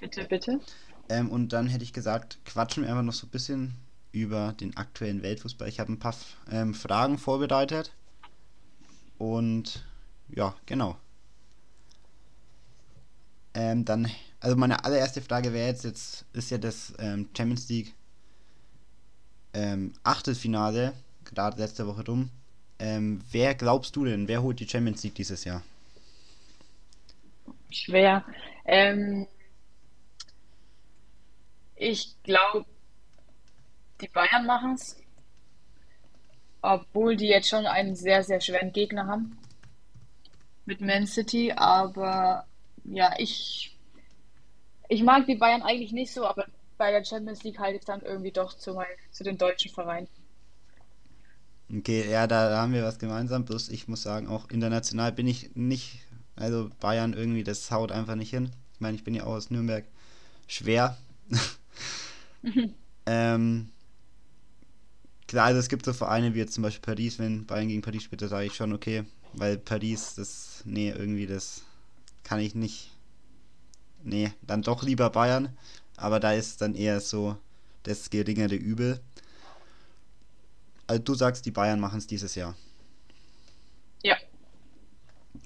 Bitte, 0.00 0.24
bitte. 0.24 0.60
Ähm, 1.08 1.30
und 1.30 1.52
dann 1.52 1.66
hätte 1.68 1.84
ich 1.84 1.92
gesagt, 1.92 2.38
quatschen 2.44 2.82
wir 2.82 2.90
einfach 2.90 3.02
noch 3.02 3.14
so 3.14 3.26
ein 3.26 3.30
bisschen 3.30 3.74
über 4.12 4.54
den 4.54 4.76
aktuellen 4.76 5.22
Weltfußball. 5.22 5.68
Ich 5.68 5.80
habe 5.80 5.92
ein 5.92 5.98
paar 5.98 6.14
ähm, 6.50 6.74
Fragen 6.74 7.18
vorbereitet. 7.18 7.92
Und 9.18 9.84
ja, 10.28 10.54
genau. 10.66 10.96
Ähm, 13.54 13.84
dann, 13.84 14.10
also 14.40 14.56
meine 14.56 14.84
allererste 14.84 15.22
Frage 15.22 15.52
wäre 15.52 15.68
jetzt, 15.68 15.84
jetzt 15.84 16.26
ist 16.34 16.50
ja 16.50 16.58
das 16.58 16.92
ähm, 16.98 17.28
Champions 17.36 17.68
League 17.68 17.94
ähm, 19.56 19.94
Achtelfinale, 20.04 20.92
gerade 21.24 21.58
letzte 21.58 21.86
Woche 21.86 22.04
rum. 22.04 22.30
Ähm, 22.78 23.22
wer 23.30 23.54
glaubst 23.54 23.96
du 23.96 24.04
denn, 24.04 24.28
wer 24.28 24.42
holt 24.42 24.60
die 24.60 24.68
Champions 24.68 25.02
League 25.02 25.14
dieses 25.14 25.44
Jahr? 25.44 25.62
Schwer. 27.70 28.22
Ähm, 28.66 29.26
ich 31.74 32.14
glaube, 32.22 32.66
die 34.02 34.08
Bayern 34.08 34.46
machen 34.46 34.74
es. 34.74 35.00
Obwohl 36.60 37.16
die 37.16 37.28
jetzt 37.28 37.48
schon 37.48 37.66
einen 37.66 37.96
sehr, 37.96 38.22
sehr 38.22 38.40
schweren 38.40 38.72
Gegner 38.72 39.06
haben. 39.06 39.38
Mit 40.66 40.82
Man 40.82 41.06
City. 41.06 41.52
Aber 41.52 42.46
ja, 42.84 43.14
ich, 43.16 43.74
ich 44.88 45.02
mag 45.02 45.26
die 45.26 45.36
Bayern 45.36 45.62
eigentlich 45.62 45.92
nicht 45.92 46.12
so, 46.12 46.26
aber 46.26 46.46
bei 46.78 46.90
der 46.90 47.04
Champions 47.04 47.42
League 47.42 47.58
halte 47.58 47.78
ich 47.78 47.84
dann 47.84 48.02
irgendwie 48.02 48.32
doch 48.32 48.56
zu, 48.56 48.74
mein, 48.74 48.86
zu 49.10 49.24
den 49.24 49.38
deutschen 49.38 49.70
Vereinen. 49.70 50.08
Okay, 51.70 52.08
ja, 52.08 52.26
da 52.26 52.56
haben 52.56 52.72
wir 52.72 52.84
was 52.84 52.98
gemeinsam. 52.98 53.44
Bloß 53.44 53.70
ich 53.70 53.88
muss 53.88 54.02
sagen, 54.02 54.28
auch 54.28 54.50
international 54.50 55.12
bin 55.12 55.26
ich 55.26 55.54
nicht. 55.56 56.00
Also 56.36 56.70
Bayern 56.80 57.12
irgendwie, 57.12 57.44
das 57.44 57.70
haut 57.70 57.90
einfach 57.90 58.14
nicht 58.14 58.30
hin. 58.30 58.50
Ich 58.74 58.80
meine, 58.80 58.96
ich 58.96 59.04
bin 59.04 59.14
ja 59.14 59.24
auch 59.24 59.34
aus 59.34 59.50
Nürnberg. 59.50 59.84
Schwer. 60.46 60.96
ähm, 63.06 63.70
klar, 65.26 65.46
also 65.46 65.58
es 65.58 65.68
gibt 65.68 65.84
so 65.84 65.92
Vereine 65.92 66.34
wie 66.34 66.38
jetzt 66.38 66.54
zum 66.54 66.62
Beispiel 66.62 66.94
Paris, 66.94 67.18
wenn 67.18 67.46
Bayern 67.46 67.68
gegen 67.68 67.82
Paris 67.82 68.04
spielt, 68.04 68.22
da 68.22 68.28
sage 68.28 68.46
ich 68.46 68.54
schon 68.54 68.72
okay, 68.72 69.04
weil 69.32 69.58
Paris, 69.58 70.14
das, 70.14 70.62
nee, 70.64 70.90
irgendwie, 70.90 71.26
das 71.26 71.62
kann 72.22 72.38
ich 72.38 72.54
nicht. 72.54 72.90
Nee, 74.04 74.30
dann 74.42 74.62
doch 74.62 74.84
lieber 74.84 75.10
Bayern, 75.10 75.56
aber 75.96 76.20
da 76.20 76.32
ist 76.32 76.60
dann 76.60 76.74
eher 76.74 77.00
so 77.00 77.36
das 77.82 78.10
geringere 78.10 78.54
Übel. 78.54 79.00
Also 80.86 81.02
du 81.02 81.14
sagst, 81.14 81.46
die 81.46 81.50
Bayern 81.50 81.80
machen 81.80 81.98
es 81.98 82.06
dieses 82.06 82.34
Jahr. 82.34 82.54
Ja. 84.02 84.16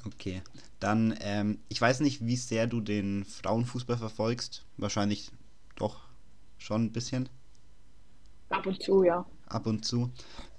Okay. 0.04 0.42
Dann, 0.80 1.16
ähm, 1.20 1.58
ich 1.68 1.80
weiß 1.80 2.00
nicht, 2.00 2.24
wie 2.24 2.36
sehr 2.36 2.66
du 2.66 2.80
den 2.80 3.24
Frauenfußball 3.24 3.98
verfolgst. 3.98 4.64
Wahrscheinlich 4.76 5.30
doch 5.76 6.00
schon 6.58 6.84
ein 6.84 6.92
bisschen. 6.92 7.28
Ab 8.48 8.66
und 8.66 8.82
zu, 8.82 9.04
ja. 9.04 9.26
Ab 9.46 9.66
und 9.66 9.84
zu. 9.84 10.10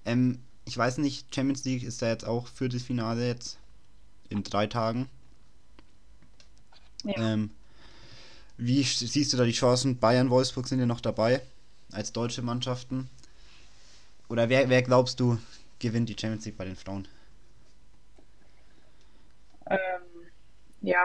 Ähm, 0.05 0.39
ich 0.65 0.77
weiß 0.77 0.99
nicht, 0.99 1.33
Champions 1.33 1.63
League 1.65 1.83
ist 1.83 2.01
da 2.01 2.07
jetzt 2.07 2.25
auch 2.25 2.47
Viertelfinale 2.47 3.27
jetzt 3.27 3.57
in 4.29 4.43
drei 4.43 4.67
Tagen. 4.67 5.09
Ja. 7.03 7.33
Ähm, 7.33 7.51
wie 8.61 8.83
siehst 8.83 9.33
du 9.33 9.37
da 9.37 9.43
die 9.43 9.53
Chancen? 9.53 9.97
Bayern, 9.97 10.29
Wolfsburg 10.29 10.67
sind 10.67 10.79
ja 10.79 10.85
noch 10.85 11.01
dabei 11.01 11.41
als 11.91 12.13
deutsche 12.13 12.43
Mannschaften. 12.43 13.09
Oder 14.29 14.49
wer, 14.49 14.69
wer 14.69 14.83
glaubst 14.83 15.19
du 15.19 15.39
gewinnt 15.79 16.09
die 16.09 16.15
Champions 16.17 16.45
League 16.45 16.57
bei 16.57 16.65
den 16.65 16.75
Frauen? 16.75 17.07
Ähm, 19.65 19.77
ja, 20.81 20.99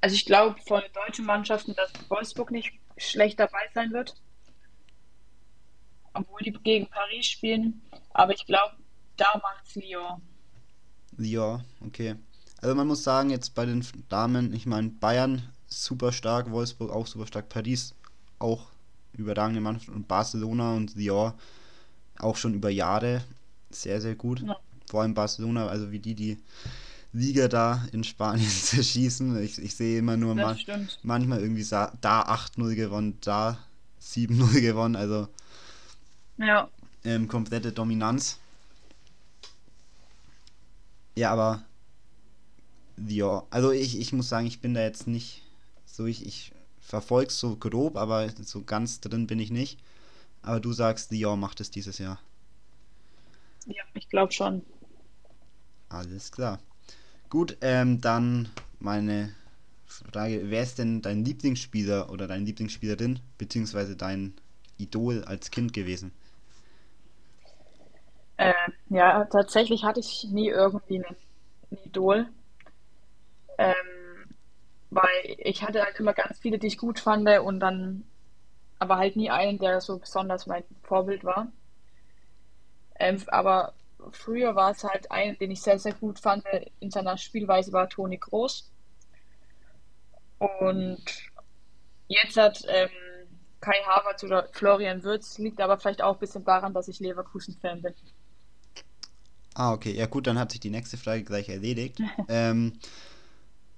also 0.00 0.14
ich 0.14 0.24
glaube 0.24 0.58
von 0.66 0.80
den 0.80 0.92
deutschen 0.94 1.26
Mannschaften, 1.26 1.74
dass 1.74 1.92
Wolfsburg 2.08 2.50
nicht 2.50 2.72
schlecht 2.96 3.38
dabei 3.38 3.68
sein 3.74 3.92
wird, 3.92 4.14
obwohl 6.14 6.40
die 6.40 6.52
gegen 6.52 6.86
Paris 6.86 7.26
spielen. 7.26 7.82
Aber 8.14 8.32
ich 8.32 8.46
glaube, 8.46 8.74
da 9.18 9.38
macht's 9.42 9.74
Lyon. 9.74 10.22
Ja, 11.18 11.62
okay. 11.84 12.16
Also 12.62 12.74
man 12.74 12.86
muss 12.86 13.04
sagen, 13.04 13.28
jetzt 13.28 13.54
bei 13.54 13.66
den 13.66 13.86
Damen, 14.08 14.54
ich 14.54 14.64
meine, 14.64 14.88
Bayern 14.88 15.52
super 15.68 16.12
stark, 16.12 16.50
Wolfsburg 16.50 16.90
auch 16.90 17.06
super 17.06 17.26
stark, 17.26 17.48
Paris 17.48 17.94
auch 18.38 18.66
überragende 19.12 19.60
Mannschaft 19.60 19.88
und 19.88 20.08
Barcelona 20.08 20.74
und 20.74 20.94
Lyon 20.94 21.32
auch 22.18 22.36
schon 22.36 22.54
über 22.54 22.70
Jahre 22.70 23.22
sehr, 23.70 24.00
sehr 24.00 24.14
gut. 24.14 24.40
Ja. 24.40 24.56
Vor 24.88 25.02
allem 25.02 25.14
Barcelona, 25.14 25.66
also 25.66 25.90
wie 25.90 25.98
die 25.98 26.14
die 26.14 26.38
Liga 27.12 27.48
da 27.48 27.86
in 27.92 28.04
Spanien 28.04 28.48
zerschießen. 28.62 29.42
Ich, 29.42 29.58
ich 29.58 29.74
sehe 29.74 29.98
immer 29.98 30.16
nur 30.16 30.34
stimmt. 30.56 30.98
manchmal 31.02 31.40
irgendwie 31.40 31.64
da 31.68 31.90
8-0 32.00 32.74
gewonnen, 32.74 33.18
da 33.22 33.58
7-0 34.00 34.60
gewonnen, 34.60 34.96
also 34.96 35.28
Ja, 36.36 36.68
ähm, 37.04 37.28
komplette 37.28 37.72
Dominanz. 37.72 38.38
Ja, 41.16 41.32
aber 41.32 41.62
ja, 43.08 43.42
also 43.50 43.72
ich, 43.72 43.98
ich 43.98 44.12
muss 44.12 44.28
sagen, 44.28 44.46
ich 44.46 44.60
bin 44.60 44.74
da 44.74 44.82
jetzt 44.82 45.06
nicht 45.06 45.42
so, 45.96 46.06
ich, 46.06 46.26
ich 46.26 46.52
verfolge 46.78 47.32
so 47.32 47.56
grob, 47.56 47.96
aber 47.96 48.28
so 48.42 48.62
ganz 48.62 49.00
drin 49.00 49.26
bin 49.26 49.38
ich 49.38 49.50
nicht. 49.50 49.80
Aber 50.42 50.60
du 50.60 50.72
sagst, 50.72 51.10
Lyon 51.10 51.40
macht 51.40 51.60
es 51.60 51.70
dieses 51.70 51.98
Jahr. 51.98 52.20
ja, 53.66 53.82
ich 53.94 54.08
glaube 54.08 54.32
schon. 54.32 54.62
Alles 55.88 56.30
klar. 56.32 56.60
Gut, 57.30 57.56
ähm, 57.60 58.00
dann 58.00 58.50
meine 58.78 59.34
Frage, 59.86 60.42
wer 60.50 60.62
ist 60.62 60.78
denn 60.78 61.02
dein 61.02 61.24
Lieblingsspieler 61.24 62.10
oder 62.10 62.26
deine 62.26 62.44
Lieblingsspielerin, 62.44 63.20
beziehungsweise 63.38 63.96
dein 63.96 64.34
Idol 64.78 65.24
als 65.24 65.50
Kind 65.50 65.72
gewesen? 65.72 66.12
Äh, 68.36 68.52
ja, 68.90 69.24
tatsächlich 69.24 69.84
hatte 69.84 70.00
ich 70.00 70.26
nie 70.30 70.48
irgendwie 70.48 70.98
ein 70.98 71.16
Idol. 71.84 72.28
Ähm, 73.58 73.74
weil 74.96 75.36
ich 75.38 75.62
hatte 75.62 75.84
halt 75.84 76.00
immer 76.00 76.14
ganz 76.14 76.38
viele, 76.38 76.58
die 76.58 76.68
ich 76.68 76.78
gut 76.78 76.98
fand 76.98 77.28
und 77.40 77.60
dann 77.60 78.04
aber 78.78 78.96
halt 78.96 79.16
nie 79.16 79.30
einen, 79.30 79.58
der 79.58 79.80
so 79.80 79.98
besonders 79.98 80.46
mein 80.46 80.64
Vorbild 80.82 81.22
war. 81.22 81.48
Ähm, 82.98 83.22
aber 83.28 83.74
früher 84.12 84.54
war 84.54 84.70
es 84.70 84.84
halt 84.84 85.10
ein, 85.10 85.36
den 85.38 85.50
ich 85.50 85.60
sehr, 85.60 85.78
sehr 85.78 85.92
gut 85.92 86.18
fand 86.18 86.44
in 86.80 86.90
seiner 86.90 87.18
Spielweise 87.18 87.72
war 87.72 87.88
Toni 87.88 88.18
Kroos. 88.18 88.70
Und 90.38 91.02
jetzt 92.08 92.36
hat 92.36 92.62
ähm, 92.68 92.88
Kai 93.60 93.82
Havertz 93.86 94.24
oder 94.24 94.48
Florian 94.52 95.02
Wirtz, 95.02 95.38
liegt 95.38 95.60
aber 95.60 95.78
vielleicht 95.78 96.02
auch 96.02 96.14
ein 96.14 96.20
bisschen 96.20 96.44
daran, 96.44 96.72
dass 96.72 96.88
ich 96.88 97.00
Leverkusen-Fan 97.00 97.82
bin. 97.82 97.94
Ah, 99.54 99.72
okay. 99.72 99.92
Ja 99.92 100.06
gut, 100.06 100.26
dann 100.26 100.38
hat 100.38 100.52
sich 100.52 100.60
die 100.60 100.70
nächste 100.70 100.98
Frage 100.98 101.24
gleich 101.24 101.48
erledigt. 101.48 102.00
ähm, 102.28 102.78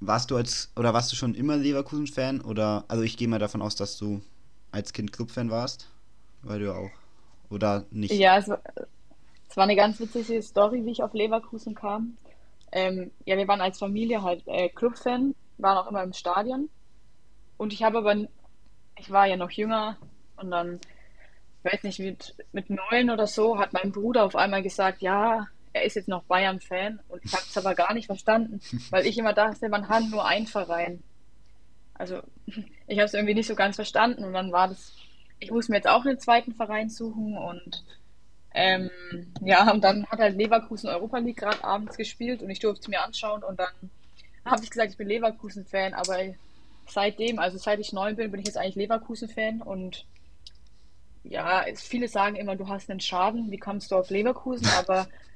warst 0.01 0.31
du 0.31 0.37
als, 0.37 0.71
oder 0.77 0.95
warst 0.95 1.11
du 1.13 1.17
schon 1.17 1.35
immer 1.35 1.57
Leverkusen-Fan? 1.57 2.41
Oder, 2.41 2.85
also 2.89 3.03
ich 3.03 3.17
gehe 3.17 3.29
mal 3.29 3.39
davon 3.39 3.63
aus, 3.63 3.77
dass 3.77 3.97
du 3.99 4.21
als 4.71 4.93
Kind 4.93 5.13
Clubfan 5.13 5.51
warst, 5.51 5.89
weil 6.43 6.61
du 6.61 6.75
auch, 6.75 6.91
oder 7.51 7.85
nicht? 7.91 8.13
Ja, 8.13 8.39
es 8.39 8.49
war, 8.49 8.61
es 9.49 9.57
war 9.57 9.65
eine 9.65 9.77
ganz 9.77 9.99
witzige 9.99 10.43
Story, 10.43 10.85
wie 10.85 10.93
ich 10.93 11.03
auf 11.03 11.15
Leverkusen 11.15 11.75
kam. 11.75 12.17
Ähm, 12.71 13.11
ja, 13.25 13.37
wir 13.37 13.49
waren 13.49 13.61
als 13.61 13.79
Familie 13.79 14.23
halt 14.23 14.43
äh, 14.47 14.69
Clubfan, 14.69 15.35
waren 15.57 15.79
auch 15.79 15.91
immer 15.91 16.03
im 16.03 16.13
Stadion. 16.13 16.69
Und 17.57 17.73
ich 17.73 17.83
habe 17.83 17.99
aber, 17.99 18.15
ich 18.99 19.11
war 19.11 19.27
ja 19.27 19.37
noch 19.37 19.51
jünger 19.51 19.97
und 20.37 20.51
dann, 20.51 20.81
weiß 21.65 21.83
nicht, 21.83 21.99
mit, 21.99 22.37
mit 22.53 22.71
neun 22.71 23.11
oder 23.11 23.27
so 23.27 23.59
hat 23.59 23.73
mein 23.73 23.91
Bruder 23.91 24.25
auf 24.25 24.37
einmal 24.37 24.63
gesagt, 24.63 25.03
ja, 25.03 25.49
er 25.79 25.85
ist 25.85 25.95
jetzt 25.95 26.09
noch 26.09 26.25
Bayern-Fan. 26.25 27.01
Und 27.09 27.25
ich 27.25 27.33
habe 27.33 27.45
es 27.49 27.57
aber 27.57 27.75
gar 27.75 27.95
nicht 27.95 28.07
verstanden, 28.07 28.61
weil 28.91 29.07
ich 29.07 29.19
immer 29.19 29.33
dachte, 29.33 29.69
man 29.69 29.89
hat 29.89 30.05
nur 30.05 30.27
einen 30.27 30.47
Verein. 30.47 31.03
Also 31.95 32.23
ich 32.87 32.99
habe 32.99 33.07
es 33.07 33.15
irgendwie 33.15 33.35
nicht 33.35 33.49
so 33.49 33.55
ganz 33.55 33.77
verstanden 33.77 34.25
und 34.25 34.33
dann 34.33 34.53
war 34.53 34.69
das, 34.69 34.95
ich 35.41 35.51
muss 35.51 35.69
mir 35.69 35.77
jetzt 35.77 35.89
auch 35.89 36.05
einen 36.05 36.19
zweiten 36.19 36.55
Verein 36.55 36.89
suchen 36.89 37.37
und 37.37 37.85
ähm, 38.55 38.91
ja, 39.43 39.71
und 39.71 39.85
dann 39.85 40.07
hat 40.07 40.21
halt 40.21 40.37
Leverkusen 40.37 40.89
Europa 40.89 41.19
League 41.19 41.37
gerade 41.37 41.63
abends 41.63 41.97
gespielt 41.97 42.43
und 42.43 42.51
ich 42.51 42.61
durfte 42.61 42.83
es 42.83 42.89
mir 42.89 43.05
anschauen 43.05 43.43
und 43.43 43.59
dann 43.59 43.91
habe 44.45 44.65
ich 44.65 44.71
gesagt, 44.71 44.93
ich 44.93 44.97
bin 44.97 45.09
Leverkusen-Fan, 45.09 45.93
aber 45.93 46.19
seitdem, 46.87 47.39
also 47.39 47.59
seit 47.59 47.79
ich 47.81 47.93
neun 47.93 48.17
bin, 48.17 48.31
bin 48.31 48.41
ich 48.41 48.47
jetzt 48.47 48.57
eigentlich 48.57 48.77
Leverkusen-Fan 48.77 49.61
und 49.61 50.07
ja, 51.25 51.65
viele 51.75 52.09
sagen 52.09 52.37
immer, 52.37 52.57
du 52.57 52.69
hast 52.69 52.91
einen 52.91 53.01
Schaden, 53.01 53.51
wie 53.51 53.59
kommst 53.59 53.91
du 53.91 53.97
auf 53.97 54.09
Leverkusen, 54.09 54.67
aber 54.79 55.07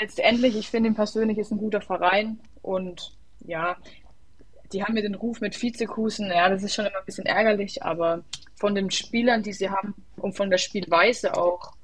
letztendlich, 0.00 0.56
ich 0.56 0.68
finde 0.68 0.88
ihn 0.90 0.94
persönlich 0.94 1.38
ist 1.38 1.52
ein 1.52 1.58
guter 1.58 1.80
Verein 1.80 2.40
und 2.62 3.16
ja, 3.40 3.76
die 4.72 4.82
haben 4.84 4.94
mir 4.94 5.02
den 5.02 5.14
Ruf 5.14 5.40
mit 5.40 5.60
Vizekusen, 5.60 6.28
ja, 6.28 6.48
das 6.48 6.62
ist 6.62 6.74
schon 6.74 6.86
immer 6.86 6.98
ein 6.98 7.04
bisschen 7.04 7.26
ärgerlich, 7.26 7.82
aber 7.82 8.22
von 8.56 8.74
den 8.74 8.90
Spielern, 8.90 9.42
die 9.42 9.52
sie 9.52 9.70
haben 9.70 9.94
und 10.16 10.36
von 10.36 10.50
der 10.50 10.58
Spielweise 10.58 11.36
auch 11.36 11.74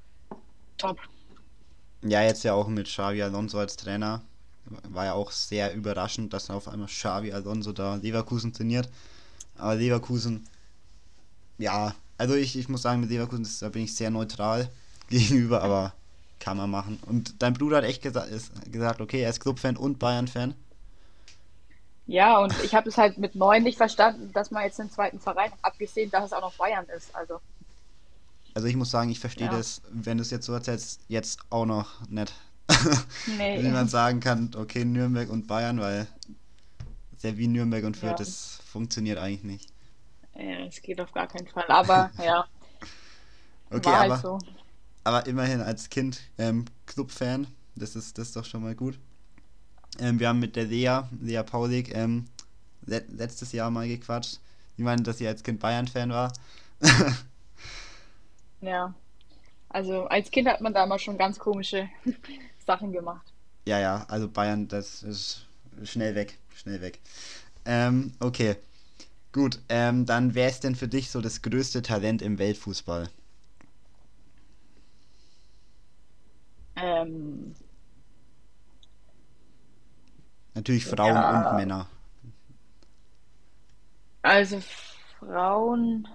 top. 0.77 0.99
Ja, 2.03 2.23
jetzt 2.23 2.43
ja 2.43 2.53
auch 2.53 2.67
mit 2.67 2.87
Xavi 2.87 3.21
Alonso 3.21 3.59
als 3.59 3.75
Trainer. 3.75 4.21
War 4.89 5.05
ja 5.05 5.13
auch 5.13 5.31
sehr 5.31 5.73
überraschend, 5.73 6.33
dass 6.33 6.49
auf 6.49 6.67
einmal 6.67 6.87
Xavi 6.87 7.31
Alonso 7.33 7.71
da 7.71 7.95
Leverkusen 7.95 8.53
trainiert. 8.53 8.89
Aber 9.57 9.75
Leverkusen, 9.75 10.47
ja, 11.57 11.95
also 12.17 12.35
ich, 12.35 12.57
ich 12.57 12.69
muss 12.69 12.83
sagen, 12.83 13.01
mit 13.01 13.09
Leverkusen 13.09 13.47
da 13.59 13.69
bin 13.69 13.83
ich 13.83 13.95
sehr 13.95 14.11
neutral 14.11 14.69
gegenüber, 15.09 15.63
aber 15.63 15.93
kann 16.39 16.57
man 16.57 16.69
machen. 16.69 16.99
Und 17.05 17.41
dein 17.41 17.53
Bruder 17.53 17.77
hat 17.77 17.83
echt 17.85 18.01
gesa 18.03 18.21
ist, 18.23 18.51
gesagt, 18.71 19.01
okay, 19.01 19.21
er 19.21 19.29
ist 19.29 19.39
Clubfan 19.41 19.77
und 19.77 19.99
Bayern-Fan. 19.99 20.55
Ja, 22.05 22.39
und 22.39 22.53
ich 22.63 22.73
habe 22.73 22.89
es 22.89 22.97
halt 22.97 23.17
mit 23.17 23.35
neun 23.35 23.63
nicht 23.63 23.77
verstanden, 23.77 24.31
dass 24.33 24.49
man 24.51 24.63
jetzt 24.63 24.79
einen 24.79 24.89
zweiten 24.91 25.19
Verein 25.19 25.51
hat, 25.51 25.59
abgesehen, 25.61 26.09
dass 26.09 26.25
es 26.25 26.33
auch 26.33 26.41
noch 26.41 26.55
Bayern 26.55 26.85
ist. 26.87 27.13
Also, 27.13 27.41
Also 28.53 28.67
ich 28.67 28.75
muss 28.75 28.91
sagen, 28.91 29.09
ich 29.09 29.19
verstehe 29.19 29.47
ja. 29.47 29.51
das, 29.51 29.81
wenn 29.89 30.17
du 30.17 30.21
es 30.23 30.31
jetzt 30.31 30.45
so 30.45 30.53
erzählst, 30.53 31.01
jetzt 31.07 31.39
auch 31.49 31.65
noch 31.65 32.07
nicht. 32.09 32.33
Nee. 33.25 33.61
Wie 33.63 33.69
man 33.69 33.87
sagen 33.87 34.19
kann, 34.19 34.51
okay, 34.55 34.85
Nürnberg 34.85 35.29
und 35.29 35.47
Bayern, 35.47 35.79
weil 35.79 36.07
sehr 37.17 37.37
wie 37.37 37.47
Nürnberg 37.47 37.83
und 37.85 37.97
Fürth, 37.97 38.19
Ja. 38.19 38.25
das 38.25 38.59
funktioniert 38.65 39.17
eigentlich 39.17 39.43
nicht. 39.43 39.73
Ja, 40.35 40.65
es 40.67 40.81
geht 40.81 41.01
auf 41.01 41.11
gar 41.11 41.27
keinen 41.27 41.47
Fall. 41.47 41.65
Aber 41.67 42.11
ja, 42.17 42.45
Okay, 43.69 43.95
halt 43.95 44.11
aber, 44.11 44.17
so. 44.17 44.39
Aber 45.07 45.25
immerhin 45.25 45.61
als 45.61 45.89
Kind 45.89 46.19
ähm, 46.37 46.65
Clubfan, 46.85 47.47
das 47.75 47.95
ist, 47.95 48.17
das 48.17 48.27
ist 48.27 48.35
doch 48.35 48.43
schon 48.43 48.61
mal 48.61 48.75
gut. 48.75 48.99
Ähm, 49.99 50.19
wir 50.19 50.27
haben 50.27 50.39
mit 50.39 50.57
der 50.57 50.65
Lea, 50.65 51.03
Lea 51.21 51.43
Paulik, 51.43 51.95
ähm, 51.95 52.25
le 52.85 53.05
letztes 53.07 53.53
Jahr 53.53 53.71
mal 53.71 53.87
gequatscht. 53.87 54.41
Die 54.77 54.83
meinte, 54.83 55.03
dass 55.03 55.17
sie 55.19 55.27
als 55.27 55.43
Kind 55.43 55.61
Bayern-Fan 55.61 56.09
war. 56.09 56.33
Ja. 58.59 58.95
Also 59.69 60.05
als 60.05 60.31
Kind 60.31 60.47
hat 60.47 60.61
man 60.61 60.73
da 60.73 60.87
mal 60.87 60.97
schon 60.97 61.15
ganz 61.15 61.37
komische 61.37 61.87
Sachen 62.65 62.91
gemacht. 62.91 63.31
Ja, 63.67 63.79
ja, 63.79 64.03
also 64.07 64.27
Bayern, 64.27 64.67
das 64.67 65.03
ist 65.03 65.45
schnell 65.83 66.15
weg, 66.15 66.39
schnell 66.55 66.81
weg. 66.81 66.99
Ähm, 67.65 68.13
okay, 68.19 68.55
gut. 69.31 69.59
Ähm, 69.69 70.07
dann 70.07 70.33
wer 70.33 70.49
ist 70.49 70.63
denn 70.63 70.73
für 70.75 70.87
dich 70.87 71.11
so 71.11 71.21
das 71.21 71.43
größte 71.43 71.83
Talent 71.83 72.23
im 72.23 72.39
Weltfußball? 72.39 73.09
Ähm, 76.77 77.55
Natürlich 80.53 80.85
Frauen 80.85 81.13
ja, 81.13 81.51
und 81.51 81.57
Männer. 81.57 81.87
also 84.23 84.59
Frauen, 85.19 86.07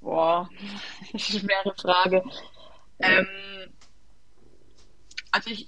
boah, 0.00 0.48
schwere 1.16 1.74
Frage. 1.76 2.24
Ähm, 2.98 3.26
also 5.30 5.50
ich, 5.50 5.66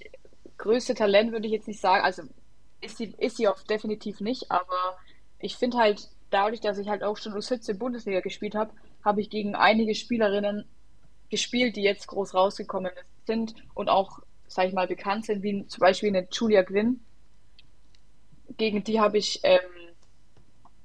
größte 0.57 0.93
Talent 0.93 1.31
würde 1.31 1.47
ich 1.47 1.53
jetzt 1.53 1.67
nicht 1.67 1.79
sagen, 1.79 2.03
also 2.03 2.23
ist 2.81 2.97
sie, 2.97 3.15
ist 3.17 3.37
sie 3.37 3.47
auch 3.47 3.61
definitiv 3.63 4.19
nicht, 4.19 4.51
aber 4.51 4.97
ich 5.39 5.55
finde 5.55 5.77
halt, 5.77 6.09
dadurch, 6.29 6.61
dass 6.61 6.77
ich 6.77 6.89
halt 6.89 7.03
auch 7.03 7.17
schon 7.17 7.33
U17 7.33 7.77
Bundesliga 7.77 8.19
gespielt 8.19 8.55
habe, 8.55 8.71
habe 9.03 9.21
ich 9.21 9.29
gegen 9.29 9.55
einige 9.55 9.95
Spielerinnen 9.95 10.65
gespielt, 11.29 11.75
die 11.75 11.81
jetzt 11.81 12.07
groß 12.07 12.33
rausgekommen 12.33 12.91
sind 13.25 13.55
und 13.73 13.89
auch, 13.89 14.19
sag 14.47 14.67
ich 14.67 14.73
mal, 14.73 14.87
bekannt 14.87 15.25
sind, 15.25 15.43
wie 15.43 15.67
zum 15.67 15.81
Beispiel 15.81 16.09
eine 16.09 16.27
Julia 16.31 16.61
Gwynn. 16.63 17.01
Gegen 18.57 18.83
die 18.83 18.99
habe 18.99 19.17
ich, 19.17 19.41
ähm, 19.43 19.59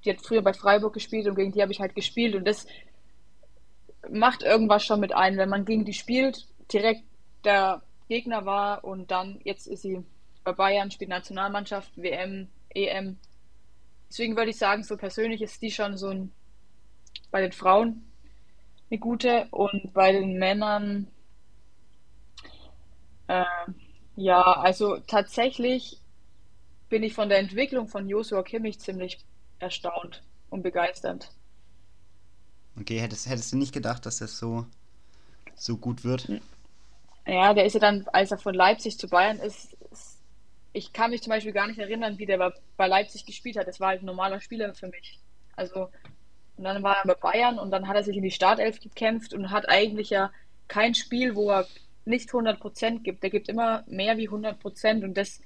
die 0.05 0.11
hat 0.11 0.21
früher 0.21 0.43
bei 0.43 0.53
Freiburg 0.53 0.95
gespielt 0.95 1.27
und 1.27 1.37
gegen 1.37 1.53
die 1.53 1.63
habe 1.63 1.73
ich 1.73 1.81
halt 1.81 1.95
gespielt 1.95 2.35
und 2.35 2.45
das 2.45 2.67
macht 4.11 4.43
irgendwas 4.43 4.85
schon 4.85 5.01
mit 5.01 5.15
ein, 5.15 5.37
wenn 5.37 5.49
man 5.49 5.65
gegen 5.65 5.85
die 5.85 5.93
spielt, 5.93 6.47
direkt 6.73 7.05
der 7.45 7.83
Gegner 8.09 8.45
war 8.45 8.85
und 8.85 9.11
dann, 9.11 9.41
jetzt 9.45 9.67
ist 9.67 9.83
sie 9.83 10.05
bei 10.45 10.53
Bayern, 10.53 10.91
spielt 10.91 11.11
Nationalmannschaft, 11.11 11.91
WM, 11.97 12.49
EM. 12.75 13.19
Deswegen 14.09 14.37
würde 14.37 14.51
ich 14.51 14.59
sagen, 14.59 14.83
so 14.83 14.97
persönlich 14.97 15.41
ist 15.41 15.63
die 15.63 15.71
schon 15.71 15.97
so 15.97 16.09
ein, 16.09 16.33
bei 17.31 17.41
den 17.41 17.53
Frauen 17.53 18.12
eine 18.93 18.99
gute 18.99 19.47
und 19.51 19.95
bei 19.95 20.13
den 20.13 20.39
Männern, 20.39 21.07
äh, 23.27 23.45
ja, 24.17 24.43
also 24.43 24.99
tatsächlich 24.99 25.99
bin 26.91 27.03
ich 27.03 27.15
von 27.15 27.31
der 27.31 27.39
Entwicklung 27.39 27.89
von 27.89 28.07
Joshua 28.07 28.43
Kimmich 28.43 28.79
ziemlich 28.81 29.25
erstaunt 29.61 30.23
und 30.51 30.63
begeistert. 30.63 31.33
Okay, 32.79 32.99
hättest, 33.01 33.27
hättest 33.27 33.53
du 33.53 33.57
nicht 33.57 33.73
gedacht, 33.73 34.05
dass 34.05 34.19
das 34.19 34.37
so, 34.37 34.67
so 35.55 35.79
gut 35.79 36.05
wird? 36.05 36.29
Ja, 37.27 37.55
der 37.55 37.65
ist 37.65 37.73
ja 37.73 37.81
dann, 37.81 38.07
als 38.13 38.31
er 38.31 38.39
von 38.39 38.55
Leipzig 38.55 38.99
zu 38.99 39.09
Bayern 39.09 39.39
ist, 39.39 39.73
ist 39.91 40.19
ich 40.75 40.93
kann 40.93 41.11
mich 41.11 41.23
zum 41.23 41.31
Beispiel 41.31 41.53
gar 41.53 41.67
nicht 41.67 41.79
erinnern, 41.79 42.19
wie 42.19 42.27
der 42.27 42.53
bei 42.77 42.87
Leipzig 42.87 43.25
gespielt 43.25 43.57
hat. 43.57 43.69
Das 43.69 43.81
war 43.81 43.89
halt 43.89 44.03
ein 44.03 44.07
normaler 44.07 44.41
Spieler 44.41 44.75
für 44.75 44.89
mich. 44.89 45.19
Also, 45.55 45.89
und 46.57 46.65
dann 46.65 46.83
war 46.83 46.99
er 46.99 47.07
bei 47.07 47.15
Bayern 47.15 47.59
und 47.59 47.71
dann 47.71 47.89
hat 47.89 47.97
er 47.97 48.03
sich 48.03 48.17
in 48.17 48.23
die 48.23 48.31
Startelf 48.31 48.81
gekämpft 48.81 49.35
und 49.35 49.51
hat 49.51 49.69
eigentlich 49.69 50.11
ja 50.11 50.31
kein 50.69 50.95
Spiel, 50.95 51.35
wo 51.35 51.51
er 51.51 51.67
nicht 52.05 52.31
100% 52.31 53.01
gibt. 53.03 53.23
Der 53.23 53.31
gibt 53.31 53.49
immer 53.49 53.85
mehr 53.87 54.17
wie 54.17 54.29
100% 54.29 55.05
und 55.05 55.15
das 55.15 55.41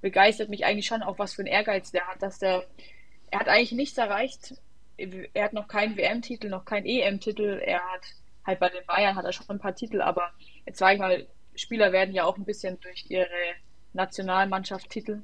begeistert 0.00 0.48
mich 0.48 0.64
eigentlich 0.64 0.86
schon 0.86 1.02
auch, 1.02 1.18
was 1.18 1.34
für 1.34 1.42
ein 1.42 1.46
Ehrgeiz 1.46 1.90
der 1.90 2.06
hat, 2.06 2.22
dass 2.22 2.38
der, 2.38 2.64
er 3.30 3.40
hat 3.40 3.48
eigentlich 3.48 3.72
nichts 3.72 3.98
erreicht. 3.98 4.54
Er 4.96 5.44
hat 5.44 5.52
noch 5.52 5.68
keinen 5.68 5.96
WM-Titel, 5.96 6.48
noch 6.48 6.64
keinen 6.64 6.86
EM-Titel. 6.86 7.60
Er 7.64 7.80
hat 7.80 8.02
halt 8.46 8.60
bei 8.60 8.68
den 8.68 8.86
Bayern 8.86 9.16
hat 9.16 9.24
er 9.24 9.32
schon 9.32 9.48
ein 9.48 9.58
paar 9.58 9.74
Titel, 9.74 10.00
aber 10.00 10.30
jetzt 10.64 10.78
sage 10.78 10.94
ich 10.94 11.00
mal, 11.00 11.26
Spieler 11.54 11.92
werden 11.92 12.14
ja 12.14 12.24
auch 12.24 12.36
ein 12.36 12.44
bisschen 12.44 12.78
durch 12.80 13.06
ihre 13.08 13.26
Nationalmannschaftstitel 13.92 15.22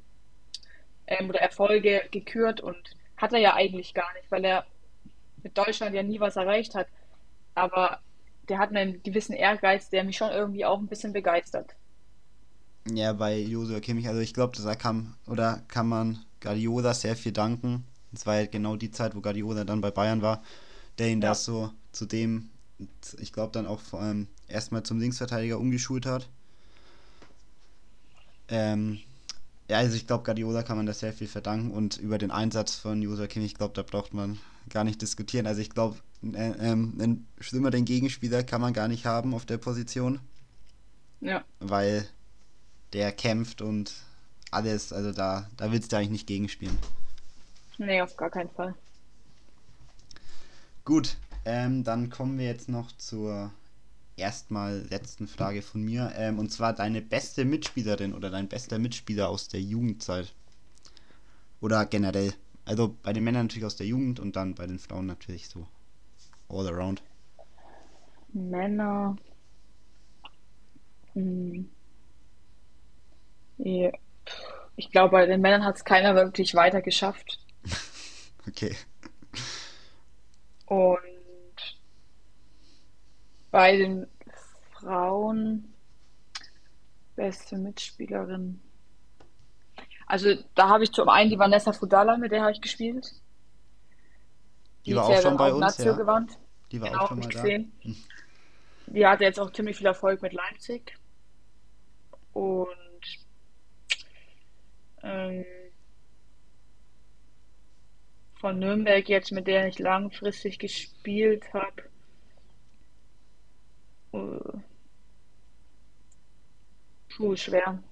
ähm, 1.07 1.29
oder 1.29 1.41
Erfolge 1.41 2.03
gekürt 2.11 2.61
und 2.61 2.97
hat 3.17 3.33
er 3.33 3.39
ja 3.39 3.55
eigentlich 3.55 3.95
gar 3.95 4.13
nicht, 4.15 4.31
weil 4.31 4.45
er 4.45 4.67
mit 5.43 5.57
Deutschland 5.57 5.95
ja 5.95 6.03
nie 6.03 6.21
was 6.21 6.37
erreicht 6.37 6.75
hat. 6.75 6.87
Aber 7.55 8.01
der 8.49 8.59
hat 8.59 8.71
einen 8.71 9.03
gewissen 9.03 9.35
Ehrgeiz, 9.35 9.89
der 9.91 10.05
mich 10.05 10.17
schon 10.17 10.31
irgendwie 10.31 10.65
auch 10.65 10.79
ein 10.79 10.87
bisschen 10.87 11.13
begeistert. 11.13 11.75
Ja, 12.91 13.13
bei 13.13 13.39
Josua 13.39 13.81
Kimmich, 13.81 14.09
also 14.09 14.21
ich 14.21 14.35
glaube, 14.35 14.61
da 14.61 14.75
kann, 14.75 15.15
oder 15.27 15.63
kann 15.69 15.87
man 15.87 16.25
Guardiola 16.41 16.95
sehr 16.95 17.15
viel 17.15 17.33
danken. 17.33 17.85
Das 18.11 18.27
war 18.27 18.41
ja 18.41 18.47
genau 18.47 18.77
die 18.77 18.91
Zeit, 18.91 19.15
wo 19.15 19.21
Guardiola 19.21 19.65
dann 19.65 19.81
bei 19.81 19.91
Bayern 19.91 20.21
war, 20.21 20.43
der 20.99 21.09
ihn 21.09 21.23
ja. 21.23 21.29
das 21.29 21.45
so 21.45 21.71
zu 21.93 22.07
dem, 22.07 22.51
ich 23.21 23.33
glaube, 23.33 23.53
dann 23.53 23.67
auch 23.67 23.81
vor 23.81 24.01
allem 24.01 24.27
erstmal 24.49 24.83
zum 24.83 24.99
Linksverteidiger 24.99 25.59
umgeschult 25.59 26.07
hat. 26.07 26.29
Ähm, 28.49 28.99
ja, 29.71 29.79
also 29.79 29.97
ich 29.97 30.07
glaube, 30.07 30.25
Guardiola 30.25 30.63
kann 30.63 30.77
man 30.77 30.87
da 30.87 30.93
sehr 30.93 31.13
viel 31.13 31.29
verdanken 31.29 31.71
und 31.71 31.97
über 31.99 32.19
den 32.19 32.33
Einsatz 32.33 32.75
von 32.75 33.01
Josua 33.01 33.29
Kimmich, 33.29 33.53
ich 33.53 33.59
glaube, 33.59 33.75
da 33.75 33.83
braucht 33.83 34.13
man 34.13 34.41
gar 34.73 34.85
nicht 34.85 35.01
diskutieren. 35.01 35.47
Also 35.47 35.61
ich 35.61 35.71
glaube, 35.71 35.99
äh, 36.25 36.51
ähm, 36.59 36.99
einen 37.01 37.29
schlimmer 37.39 37.71
den 37.71 37.85
Gegenspieler 37.85 38.43
kann 38.43 38.61
man 38.61 38.73
gar 38.73 38.89
nicht 38.89 39.07
haben 39.07 39.35
auf 39.35 39.47
der 39.47 39.59
Position. 39.59 40.19
Ja. 41.21 41.45
Weil 41.61 42.09
der 42.93 43.13
kämpft 43.13 43.63
und 43.63 43.93
alles, 44.51 44.93
also 44.93 45.13
da, 45.13 45.49
da 45.57 45.71
willst 45.71 45.93
du 45.93 45.97
eigentlich 45.97 46.11
nicht 46.11 46.27
gegenspielen. 46.27 46.77
Nee, 47.79 48.03
auf 48.03 48.17
gar 48.17 48.31
keinen 48.31 48.51
Fall. 48.51 48.75
Gut, 50.85 51.17
ähm, 51.45 51.85
dann 51.85 52.11
kommen 52.11 52.39
wir 52.39 52.47
jetzt 52.47 52.69
noch 52.69 52.93
zur 52.93 53.53
erstmal 54.17 54.85
letzten 54.91 55.27
Frage 55.27 55.63
von 55.63 55.83
mir. 55.83 56.13
Ähm, 56.17 56.39
und 56.39 56.51
zwar 56.51 56.73
deine 56.73 57.03
beste 57.03 57.45
Mitspielerin 57.45 58.15
oder 58.15 58.31
dein 58.31 58.49
bester 58.49 58.79
Mitspieler 58.79 59.29
aus 59.29 59.49
der 59.49 59.61
Jugendzeit. 59.61 60.35
Oder 61.61 61.87
generell. 61.87 62.35
Also 62.65 62.97
bei 63.03 63.13
den 63.13 63.25
Männern 63.25 63.47
natürlich 63.47 63.67
aus 63.67 63.77
der 63.77 63.87
Jugend 63.87 64.21
und 64.21 64.37
dann 64.37 64.55
bei 64.55 64.67
den 64.67 64.79
Frauen 64.79 65.07
natürlich 65.07 65.49
so 65.49 65.67
all 66.49 66.69
around. 66.69 67.03
Männer. 68.33 69.17
Hm. 71.15 71.69
Ja. 73.59 73.91
Ich 74.77 74.91
glaube, 74.91 75.13
bei 75.13 75.27
den 75.27 75.41
Männern 75.41 75.65
hat 75.65 75.77
es 75.77 75.85
keiner 75.85 76.15
wirklich 76.15 76.55
weiter 76.55 76.81
geschafft. 76.81 77.39
okay. 78.49 78.75
Und 80.67 80.99
bei 83.51 83.77
den 83.77 84.07
Frauen 84.73 85.73
beste 87.15 87.59
Mitspielerin. 87.59 88.61
Also 90.13 90.35
da 90.55 90.69
habe 90.69 90.85
ich 90.85 90.93
zum 90.93 91.09
einen 91.09 91.31
die 91.31 91.39
Vanessa 91.39 91.73
Fudala, 91.73 92.19
mit 92.19 92.33
der 92.33 92.43
habe 92.43 92.53
ich 92.53 92.61
gespielt. 92.61 93.15
Die, 94.85 94.91
die 94.91 94.95
war 94.95 95.07
auch 95.07 95.23
schon 95.23 95.39
bei 95.39 95.51
uns, 95.51 95.61
Nazio 95.61 95.93
ja. 95.93 95.97
gewandt. 95.97 96.39
Die 96.71 96.83
war 96.83 96.91
genau, 96.91 97.03
auch 97.03 97.09
schon 97.09 97.21
mal 97.21 97.29
da. 97.31 97.43
Hm. 97.43 97.97
Die 98.89 99.07
hatte 99.07 99.25
jetzt 99.25 99.41
auch 99.41 99.51
ziemlich 99.53 99.79
viel 99.79 99.87
Erfolg 99.87 100.21
mit 100.21 100.35
Leipzig. 100.35 100.99
Und 102.35 102.69
ähm, 105.03 105.47
von 108.39 108.59
Nürnberg 108.59 109.09
jetzt, 109.09 109.33
mit 109.33 109.47
der 109.47 109.69
ich 109.69 109.79
langfristig 109.79 110.59
gespielt 110.59 111.45
habe, 111.55 111.85
äh, 114.13 114.59
puh, 117.17 117.35
schwer. 117.35 117.83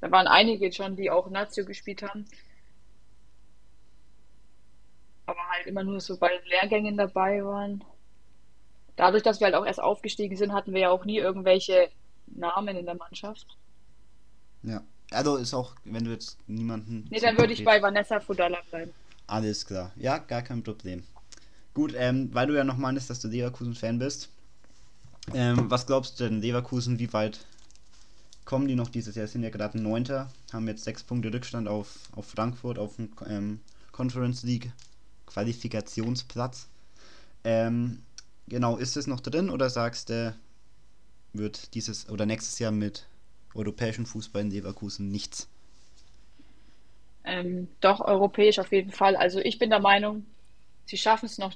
Da 0.00 0.10
waren 0.10 0.26
einige 0.26 0.72
schon, 0.72 0.96
die 0.96 1.10
auch 1.10 1.28
Nazio 1.30 1.64
gespielt 1.64 2.02
haben. 2.02 2.24
Aber 5.26 5.40
halt 5.48 5.66
immer 5.66 5.84
nur 5.84 6.00
so 6.00 6.16
bei 6.16 6.30
Lehrgängen 6.46 6.96
dabei 6.96 7.44
waren. 7.44 7.84
Dadurch, 8.96 9.22
dass 9.22 9.40
wir 9.40 9.46
halt 9.46 9.54
auch 9.54 9.66
erst 9.66 9.80
aufgestiegen 9.80 10.36
sind, 10.36 10.52
hatten 10.52 10.72
wir 10.72 10.80
ja 10.80 10.90
auch 10.90 11.04
nie 11.04 11.18
irgendwelche 11.18 11.90
Namen 12.26 12.76
in 12.76 12.86
der 12.86 12.96
Mannschaft. 12.96 13.46
Ja, 14.62 14.82
also 15.10 15.36
ist 15.36 15.54
auch, 15.54 15.74
wenn 15.84 16.04
du 16.04 16.10
jetzt 16.10 16.38
niemanden. 16.48 17.06
Nee, 17.10 17.20
dann 17.20 17.38
würde 17.38 17.52
ich 17.52 17.64
bei 17.64 17.80
Vanessa 17.80 18.20
Fudala 18.20 18.58
bleiben. 18.70 18.92
Alles 19.26 19.64
klar. 19.64 19.92
Ja, 19.96 20.18
gar 20.18 20.42
kein 20.42 20.62
Problem. 20.62 21.04
Gut, 21.72 21.94
ähm, 21.96 22.34
weil 22.34 22.48
du 22.48 22.54
ja 22.54 22.64
noch 22.64 22.76
meinst, 22.76 23.10
dass 23.10 23.20
du 23.20 23.28
Leverkusen-Fan 23.28 23.98
bist. 23.98 24.28
Ähm, 25.34 25.70
was 25.70 25.86
glaubst 25.86 26.18
du 26.18 26.24
denn, 26.24 26.40
Leverkusen, 26.40 26.98
wie 26.98 27.12
weit 27.12 27.40
kommen 28.50 28.66
die 28.66 28.74
noch 28.74 28.88
dieses 28.88 29.14
Jahr? 29.14 29.28
Sind 29.28 29.44
ja 29.44 29.50
gerade 29.50 29.80
Neunter, 29.80 30.28
haben 30.52 30.66
jetzt 30.66 30.82
sechs 30.82 31.04
Punkte 31.04 31.32
Rückstand 31.32 31.68
auf, 31.68 32.08
auf 32.16 32.26
Frankfurt, 32.26 32.80
auf 32.80 32.96
dem 32.96 33.12
ähm, 33.28 33.60
Conference 33.92 34.42
League 34.42 34.72
Qualifikationsplatz. 35.26 36.68
Ähm, 37.44 38.02
genau, 38.48 38.76
ist 38.76 38.96
es 38.96 39.06
noch 39.06 39.20
drin 39.20 39.50
oder 39.50 39.70
sagst 39.70 40.10
du, 40.10 40.34
wird 41.32 41.74
dieses 41.74 42.10
oder 42.10 42.26
nächstes 42.26 42.58
Jahr 42.58 42.72
mit 42.72 43.06
europäischem 43.54 44.04
Fußball 44.04 44.42
in 44.42 44.50
Leverkusen 44.50 45.12
nichts? 45.12 45.48
Ähm, 47.22 47.68
doch, 47.80 48.00
europäisch 48.00 48.58
auf 48.58 48.72
jeden 48.72 48.90
Fall. 48.90 49.14
Also 49.14 49.38
ich 49.38 49.60
bin 49.60 49.70
der 49.70 49.78
Meinung, 49.78 50.26
sie 50.86 50.96
schaffen 50.96 51.26
es 51.26 51.38
noch 51.38 51.54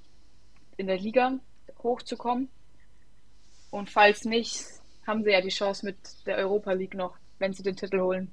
in 0.77 0.87
der 0.87 0.99
Liga 0.99 1.41
hochzukommen. 1.83 2.49
Und 3.73 3.91
falls 3.91 4.25
nicht, 4.25 4.65
haben 5.07 5.25
sie 5.25 5.31
ja 5.31 5.41
die 5.41 5.49
Chance 5.49 5.87
mit 5.87 5.97
der 6.27 6.37
Europa 6.39 6.73
League 6.73 6.95
noch, 6.95 7.17
wenn 7.39 7.53
sie 7.53 7.63
den 7.63 7.77
Titel 7.77 8.01
holen. 8.01 8.31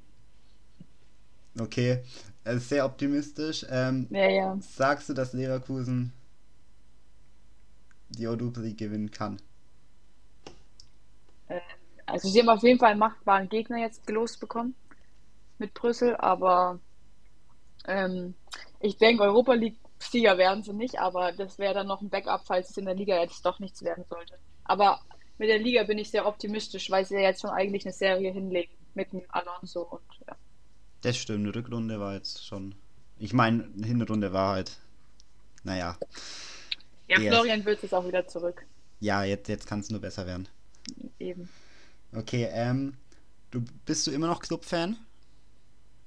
Okay, 1.60 2.04
äh, 2.44 2.58
sehr 2.58 2.86
optimistisch. 2.86 3.66
Ähm, 3.70 4.08
ja, 4.10 4.30
ja. 4.30 4.58
Sagst 4.62 5.10
du, 5.10 5.14
dass 5.14 5.34
Leverkusen 5.34 6.14
die 8.10 8.28
Europa 8.28 8.62
League 8.62 8.78
gewinnen 8.78 9.12
kann? 9.12 9.42
Ähm, 11.50 11.60
also 12.06 12.30
sie 12.30 12.40
haben 12.40 12.50
auf 12.50 12.64
jeden 12.64 12.80
Fall 12.80 12.92
einen 12.92 13.00
machbaren 13.00 13.50
Gegner 13.50 13.78
jetzt 13.78 14.06
gelost 14.08 14.40
bekommen 14.40 14.76
mit 15.60 15.74
Brüssel, 15.74 16.16
aber 16.16 16.80
ähm, 17.86 18.34
ich 18.80 18.98
denke, 18.98 19.24
Europa 19.24 19.54
League-Sieger 19.54 20.38
werden 20.38 20.64
sie 20.64 20.74
nicht, 20.74 21.00
aber 21.00 21.32
das 21.32 21.60
wäre 21.60 21.74
dann 21.74 21.88
noch 21.88 22.02
ein 22.02 22.10
Backup, 22.10 22.42
falls 22.46 22.72
es 22.72 22.78
in 22.78 22.86
der 22.86 22.96
Liga 22.96 23.20
jetzt 23.20 23.46
doch 23.46 23.60
nichts 23.60 23.84
werden 23.84 24.04
sollte. 24.10 24.38
Aber 24.64 25.00
mit 25.42 25.50
der 25.50 25.58
Liga 25.58 25.84
bin 25.86 25.98
ich 25.98 26.12
sehr 26.12 26.28
optimistisch, 26.28 26.92
weil 26.92 27.04
sie 27.04 27.16
ja 27.16 27.22
jetzt 27.22 27.42
schon 27.42 27.50
eigentlich 27.50 27.84
eine 27.84 27.94
Serie 27.94 28.32
hinlegen 28.32 28.72
mit 28.94 29.12
dem 29.12 29.24
Alonso 29.30 29.82
und 29.82 30.04
ja. 30.28 30.36
Das 31.02 31.18
stimmt, 31.18 31.48
die 31.48 31.58
Rückrunde 31.58 32.00
war 32.00 32.14
jetzt 32.14 32.46
schon. 32.46 32.76
Ich 33.18 33.34
meine, 33.34 33.68
Hinrunde 33.84 34.34
war 34.34 34.54
halt. 34.54 34.78
Naja. 35.64 35.98
Ja, 37.08 37.20
Florian 37.20 37.66
will 37.66 37.76
es 37.82 37.92
auch 37.92 38.08
wieder 38.08 38.28
zurück. 38.28 38.68
Ja, 39.00 39.24
jetzt, 39.24 39.50
jetzt 39.50 39.66
kann 39.66 39.80
es 39.80 39.90
nur 39.90 40.00
besser 40.00 40.28
werden. 40.28 40.48
eben. 41.18 41.50
Okay, 42.14 42.48
ähm, 42.52 42.98
du 43.50 43.64
bist 43.86 44.06
du 44.06 44.12
immer 44.12 44.28
noch 44.28 44.42
Club-Fan? 44.42 44.96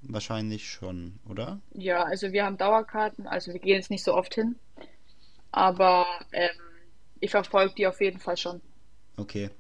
Wahrscheinlich 0.02 0.70
schon, 0.70 1.18
oder? 1.28 1.58
Ja, 1.72 2.04
also 2.04 2.30
wir 2.30 2.44
haben 2.44 2.56
Dauerkarten, 2.56 3.26
also 3.26 3.52
wir 3.52 3.58
gehen 3.58 3.78
jetzt 3.78 3.90
nicht 3.90 4.04
so 4.04 4.14
oft 4.14 4.32
hin, 4.32 4.54
aber 5.50 6.06
ähm, 6.30 6.50
ich 7.18 7.32
verfolge 7.32 7.74
die 7.74 7.88
auf 7.88 8.00
jeden 8.00 8.20
Fall 8.20 8.36
schon. 8.36 8.60
Okay. 9.16 9.50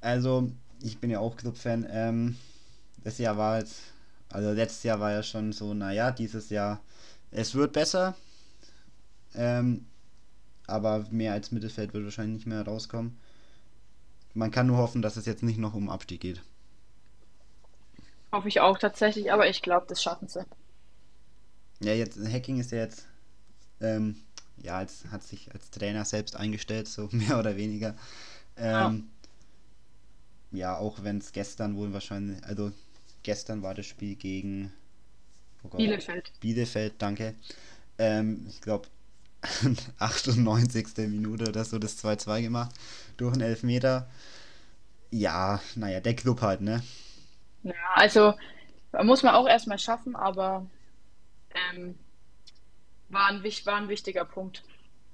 Also, 0.00 0.50
ich 0.82 0.98
bin 0.98 1.10
ja 1.10 1.18
auch 1.20 1.36
Club-Fan. 1.36 1.86
Ähm, 1.90 2.36
das 3.04 3.18
Jahr 3.18 3.36
war 3.36 3.58
jetzt, 3.58 3.80
also 4.28 4.52
letztes 4.52 4.82
Jahr 4.82 5.00
war 5.00 5.12
ja 5.12 5.22
schon 5.22 5.52
so, 5.52 5.74
naja, 5.74 6.10
dieses 6.10 6.50
Jahr, 6.50 6.80
es 7.30 7.54
wird 7.54 7.72
besser. 7.72 8.14
Ähm, 9.34 9.86
aber 10.66 11.06
mehr 11.10 11.32
als 11.32 11.50
Mittelfeld 11.50 11.94
wird 11.94 12.04
wahrscheinlich 12.04 12.36
nicht 12.36 12.46
mehr 12.46 12.62
rauskommen. 12.62 13.18
Man 14.34 14.50
kann 14.50 14.66
nur 14.66 14.76
hoffen, 14.76 15.02
dass 15.02 15.16
es 15.16 15.26
jetzt 15.26 15.42
nicht 15.42 15.58
noch 15.58 15.74
um 15.74 15.88
Abstieg 15.88 16.20
geht. 16.20 16.42
Hoffe 18.30 18.48
ich 18.48 18.60
auch 18.60 18.78
tatsächlich, 18.78 19.32
aber 19.32 19.48
ich 19.48 19.62
glaube, 19.62 19.86
das 19.88 20.02
schaffen 20.02 20.28
sie. 20.28 20.44
Ja, 21.80 21.94
jetzt 21.94 22.18
Hacking 22.18 22.60
ist 22.60 22.72
ja 22.72 22.78
jetzt, 22.78 23.06
ähm, 23.80 24.16
ja, 24.58 24.76
als, 24.76 25.06
hat 25.10 25.22
sich 25.22 25.52
als 25.54 25.70
Trainer 25.70 26.04
selbst 26.04 26.36
eingestellt, 26.36 26.88
so 26.88 27.08
mehr 27.12 27.38
oder 27.38 27.56
weniger. 27.56 27.94
Ähm, 28.58 29.10
ja. 30.50 30.58
ja, 30.58 30.78
auch 30.78 31.02
wenn 31.02 31.18
es 31.18 31.32
gestern 31.32 31.76
wohl 31.76 31.92
wahrscheinlich, 31.92 32.42
also 32.44 32.72
gestern 33.22 33.62
war 33.62 33.74
das 33.74 33.86
Spiel 33.86 34.16
gegen 34.16 34.72
oh 35.62 35.68
Gott, 35.68 35.78
Bielefeld. 35.78 36.32
Bielefeld, 36.40 36.94
danke. 36.98 37.34
Ähm, 37.98 38.46
ich 38.48 38.60
glaube, 38.60 38.88
98. 39.98 40.96
Minute 41.08 41.48
oder 41.48 41.64
so 41.64 41.78
das 41.78 42.02
2-2 42.04 42.42
gemacht 42.42 42.74
durch 43.16 43.32
einen 43.32 43.42
Elfmeter. 43.42 44.08
Ja, 45.10 45.60
naja, 45.74 46.00
der 46.00 46.14
Club 46.14 46.42
halt, 46.42 46.60
ne? 46.60 46.82
Ja, 47.62 47.72
also 47.94 48.34
muss 49.02 49.22
man 49.22 49.34
auch 49.34 49.48
erstmal 49.48 49.78
schaffen, 49.78 50.16
aber 50.16 50.66
ähm, 51.72 51.94
war, 53.08 53.26
ein, 53.28 53.42
war 53.42 53.76
ein 53.76 53.88
wichtiger 53.88 54.24
Punkt. 54.24 54.62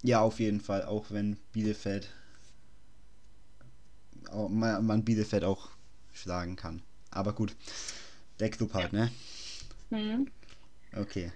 Ja, 0.03 0.21
auf 0.21 0.41
jeden 0.41 0.61
Fall, 0.61 0.85
auch 0.85 1.07
wenn 1.11 1.37
Bielefeld 1.53 2.11
man 4.33 5.05
Bielefeld 5.05 5.45
auch 5.45 5.71
schlagen 6.13 6.57
kann. 6.57 6.83
Aber 7.11 7.33
gut, 7.33 7.55
der 8.41 8.51
Club 8.51 8.75
halt, 8.75 8.93
ne? 8.93 9.11
Mhm. 9.91 10.29
Okay, 10.97 11.33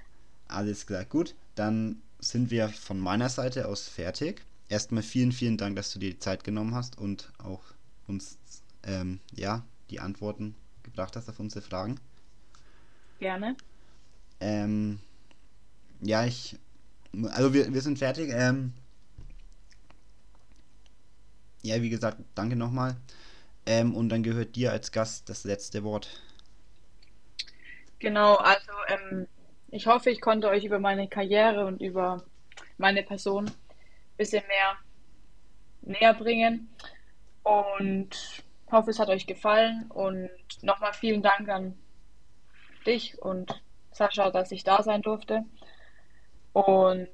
alles 0.48 0.86
klar. 0.86 1.04
Gut, 1.04 1.34
dann 1.54 2.02
sind 2.20 2.50
wir 2.50 2.68
von 2.68 2.98
meiner 2.98 3.28
Seite 3.28 3.68
aus 3.68 3.88
fertig. 3.88 4.44
Erstmal 4.68 5.02
vielen, 5.02 5.32
vielen 5.32 5.56
Dank, 5.56 5.76
dass 5.76 5.92
du 5.92 5.98
dir 5.98 6.10
die 6.10 6.18
Zeit 6.18 6.44
genommen 6.44 6.74
hast 6.74 6.98
und 6.98 7.32
auch 7.38 7.62
uns 8.06 8.38
ähm, 8.82 9.20
ja, 9.32 9.64
die 9.90 10.00
Antworten 10.00 10.54
gebracht 10.82 11.16
hast 11.16 11.28
auf 11.28 11.40
unsere 11.40 11.62
Fragen. 11.62 11.98
Gerne. 13.18 13.56
Ähm, 14.40 15.00
ja, 16.00 16.24
ich. 16.24 16.56
Also 17.30 17.54
wir, 17.54 17.72
wir 17.72 17.80
sind 17.80 17.98
fertig. 17.98 18.30
Ähm, 18.32 18.72
ja, 21.62 21.80
wie 21.82 21.90
gesagt, 21.90 22.18
danke 22.34 22.56
nochmal. 22.56 22.96
Ähm, 23.66 23.94
und 23.94 24.08
dann 24.08 24.22
gehört 24.22 24.56
dir 24.56 24.72
als 24.72 24.92
Gast 24.92 25.28
das 25.28 25.44
letzte 25.44 25.84
Wort. 25.84 26.22
Genau, 27.98 28.36
also 28.36 28.72
ähm, 28.88 29.26
ich 29.70 29.86
hoffe, 29.86 30.10
ich 30.10 30.20
konnte 30.20 30.48
euch 30.48 30.64
über 30.64 30.78
meine 30.78 31.08
Karriere 31.08 31.66
und 31.66 31.82
über 31.82 32.24
meine 32.78 33.02
Person 33.02 33.46
ein 33.46 33.54
bisschen 34.16 34.44
mehr 34.46 34.78
näher 35.82 36.14
bringen 36.14 36.68
und 37.42 38.42
hoffe, 38.70 38.90
es 38.90 38.98
hat 38.98 39.08
euch 39.08 39.26
gefallen 39.26 39.86
und 39.90 40.30
nochmal 40.62 40.92
vielen 40.92 41.22
Dank 41.22 41.48
an 41.48 41.78
dich 42.86 43.20
und 43.20 43.62
Sascha, 43.90 44.30
dass 44.30 44.52
ich 44.52 44.64
da 44.64 44.82
sein 44.82 45.02
durfte. 45.02 45.44
Und 46.52 47.08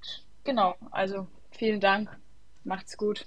genau, 0.44 0.76
also 0.90 1.26
vielen 1.50 1.80
Dank, 1.80 2.10
macht's 2.64 2.96
gut. 2.96 3.26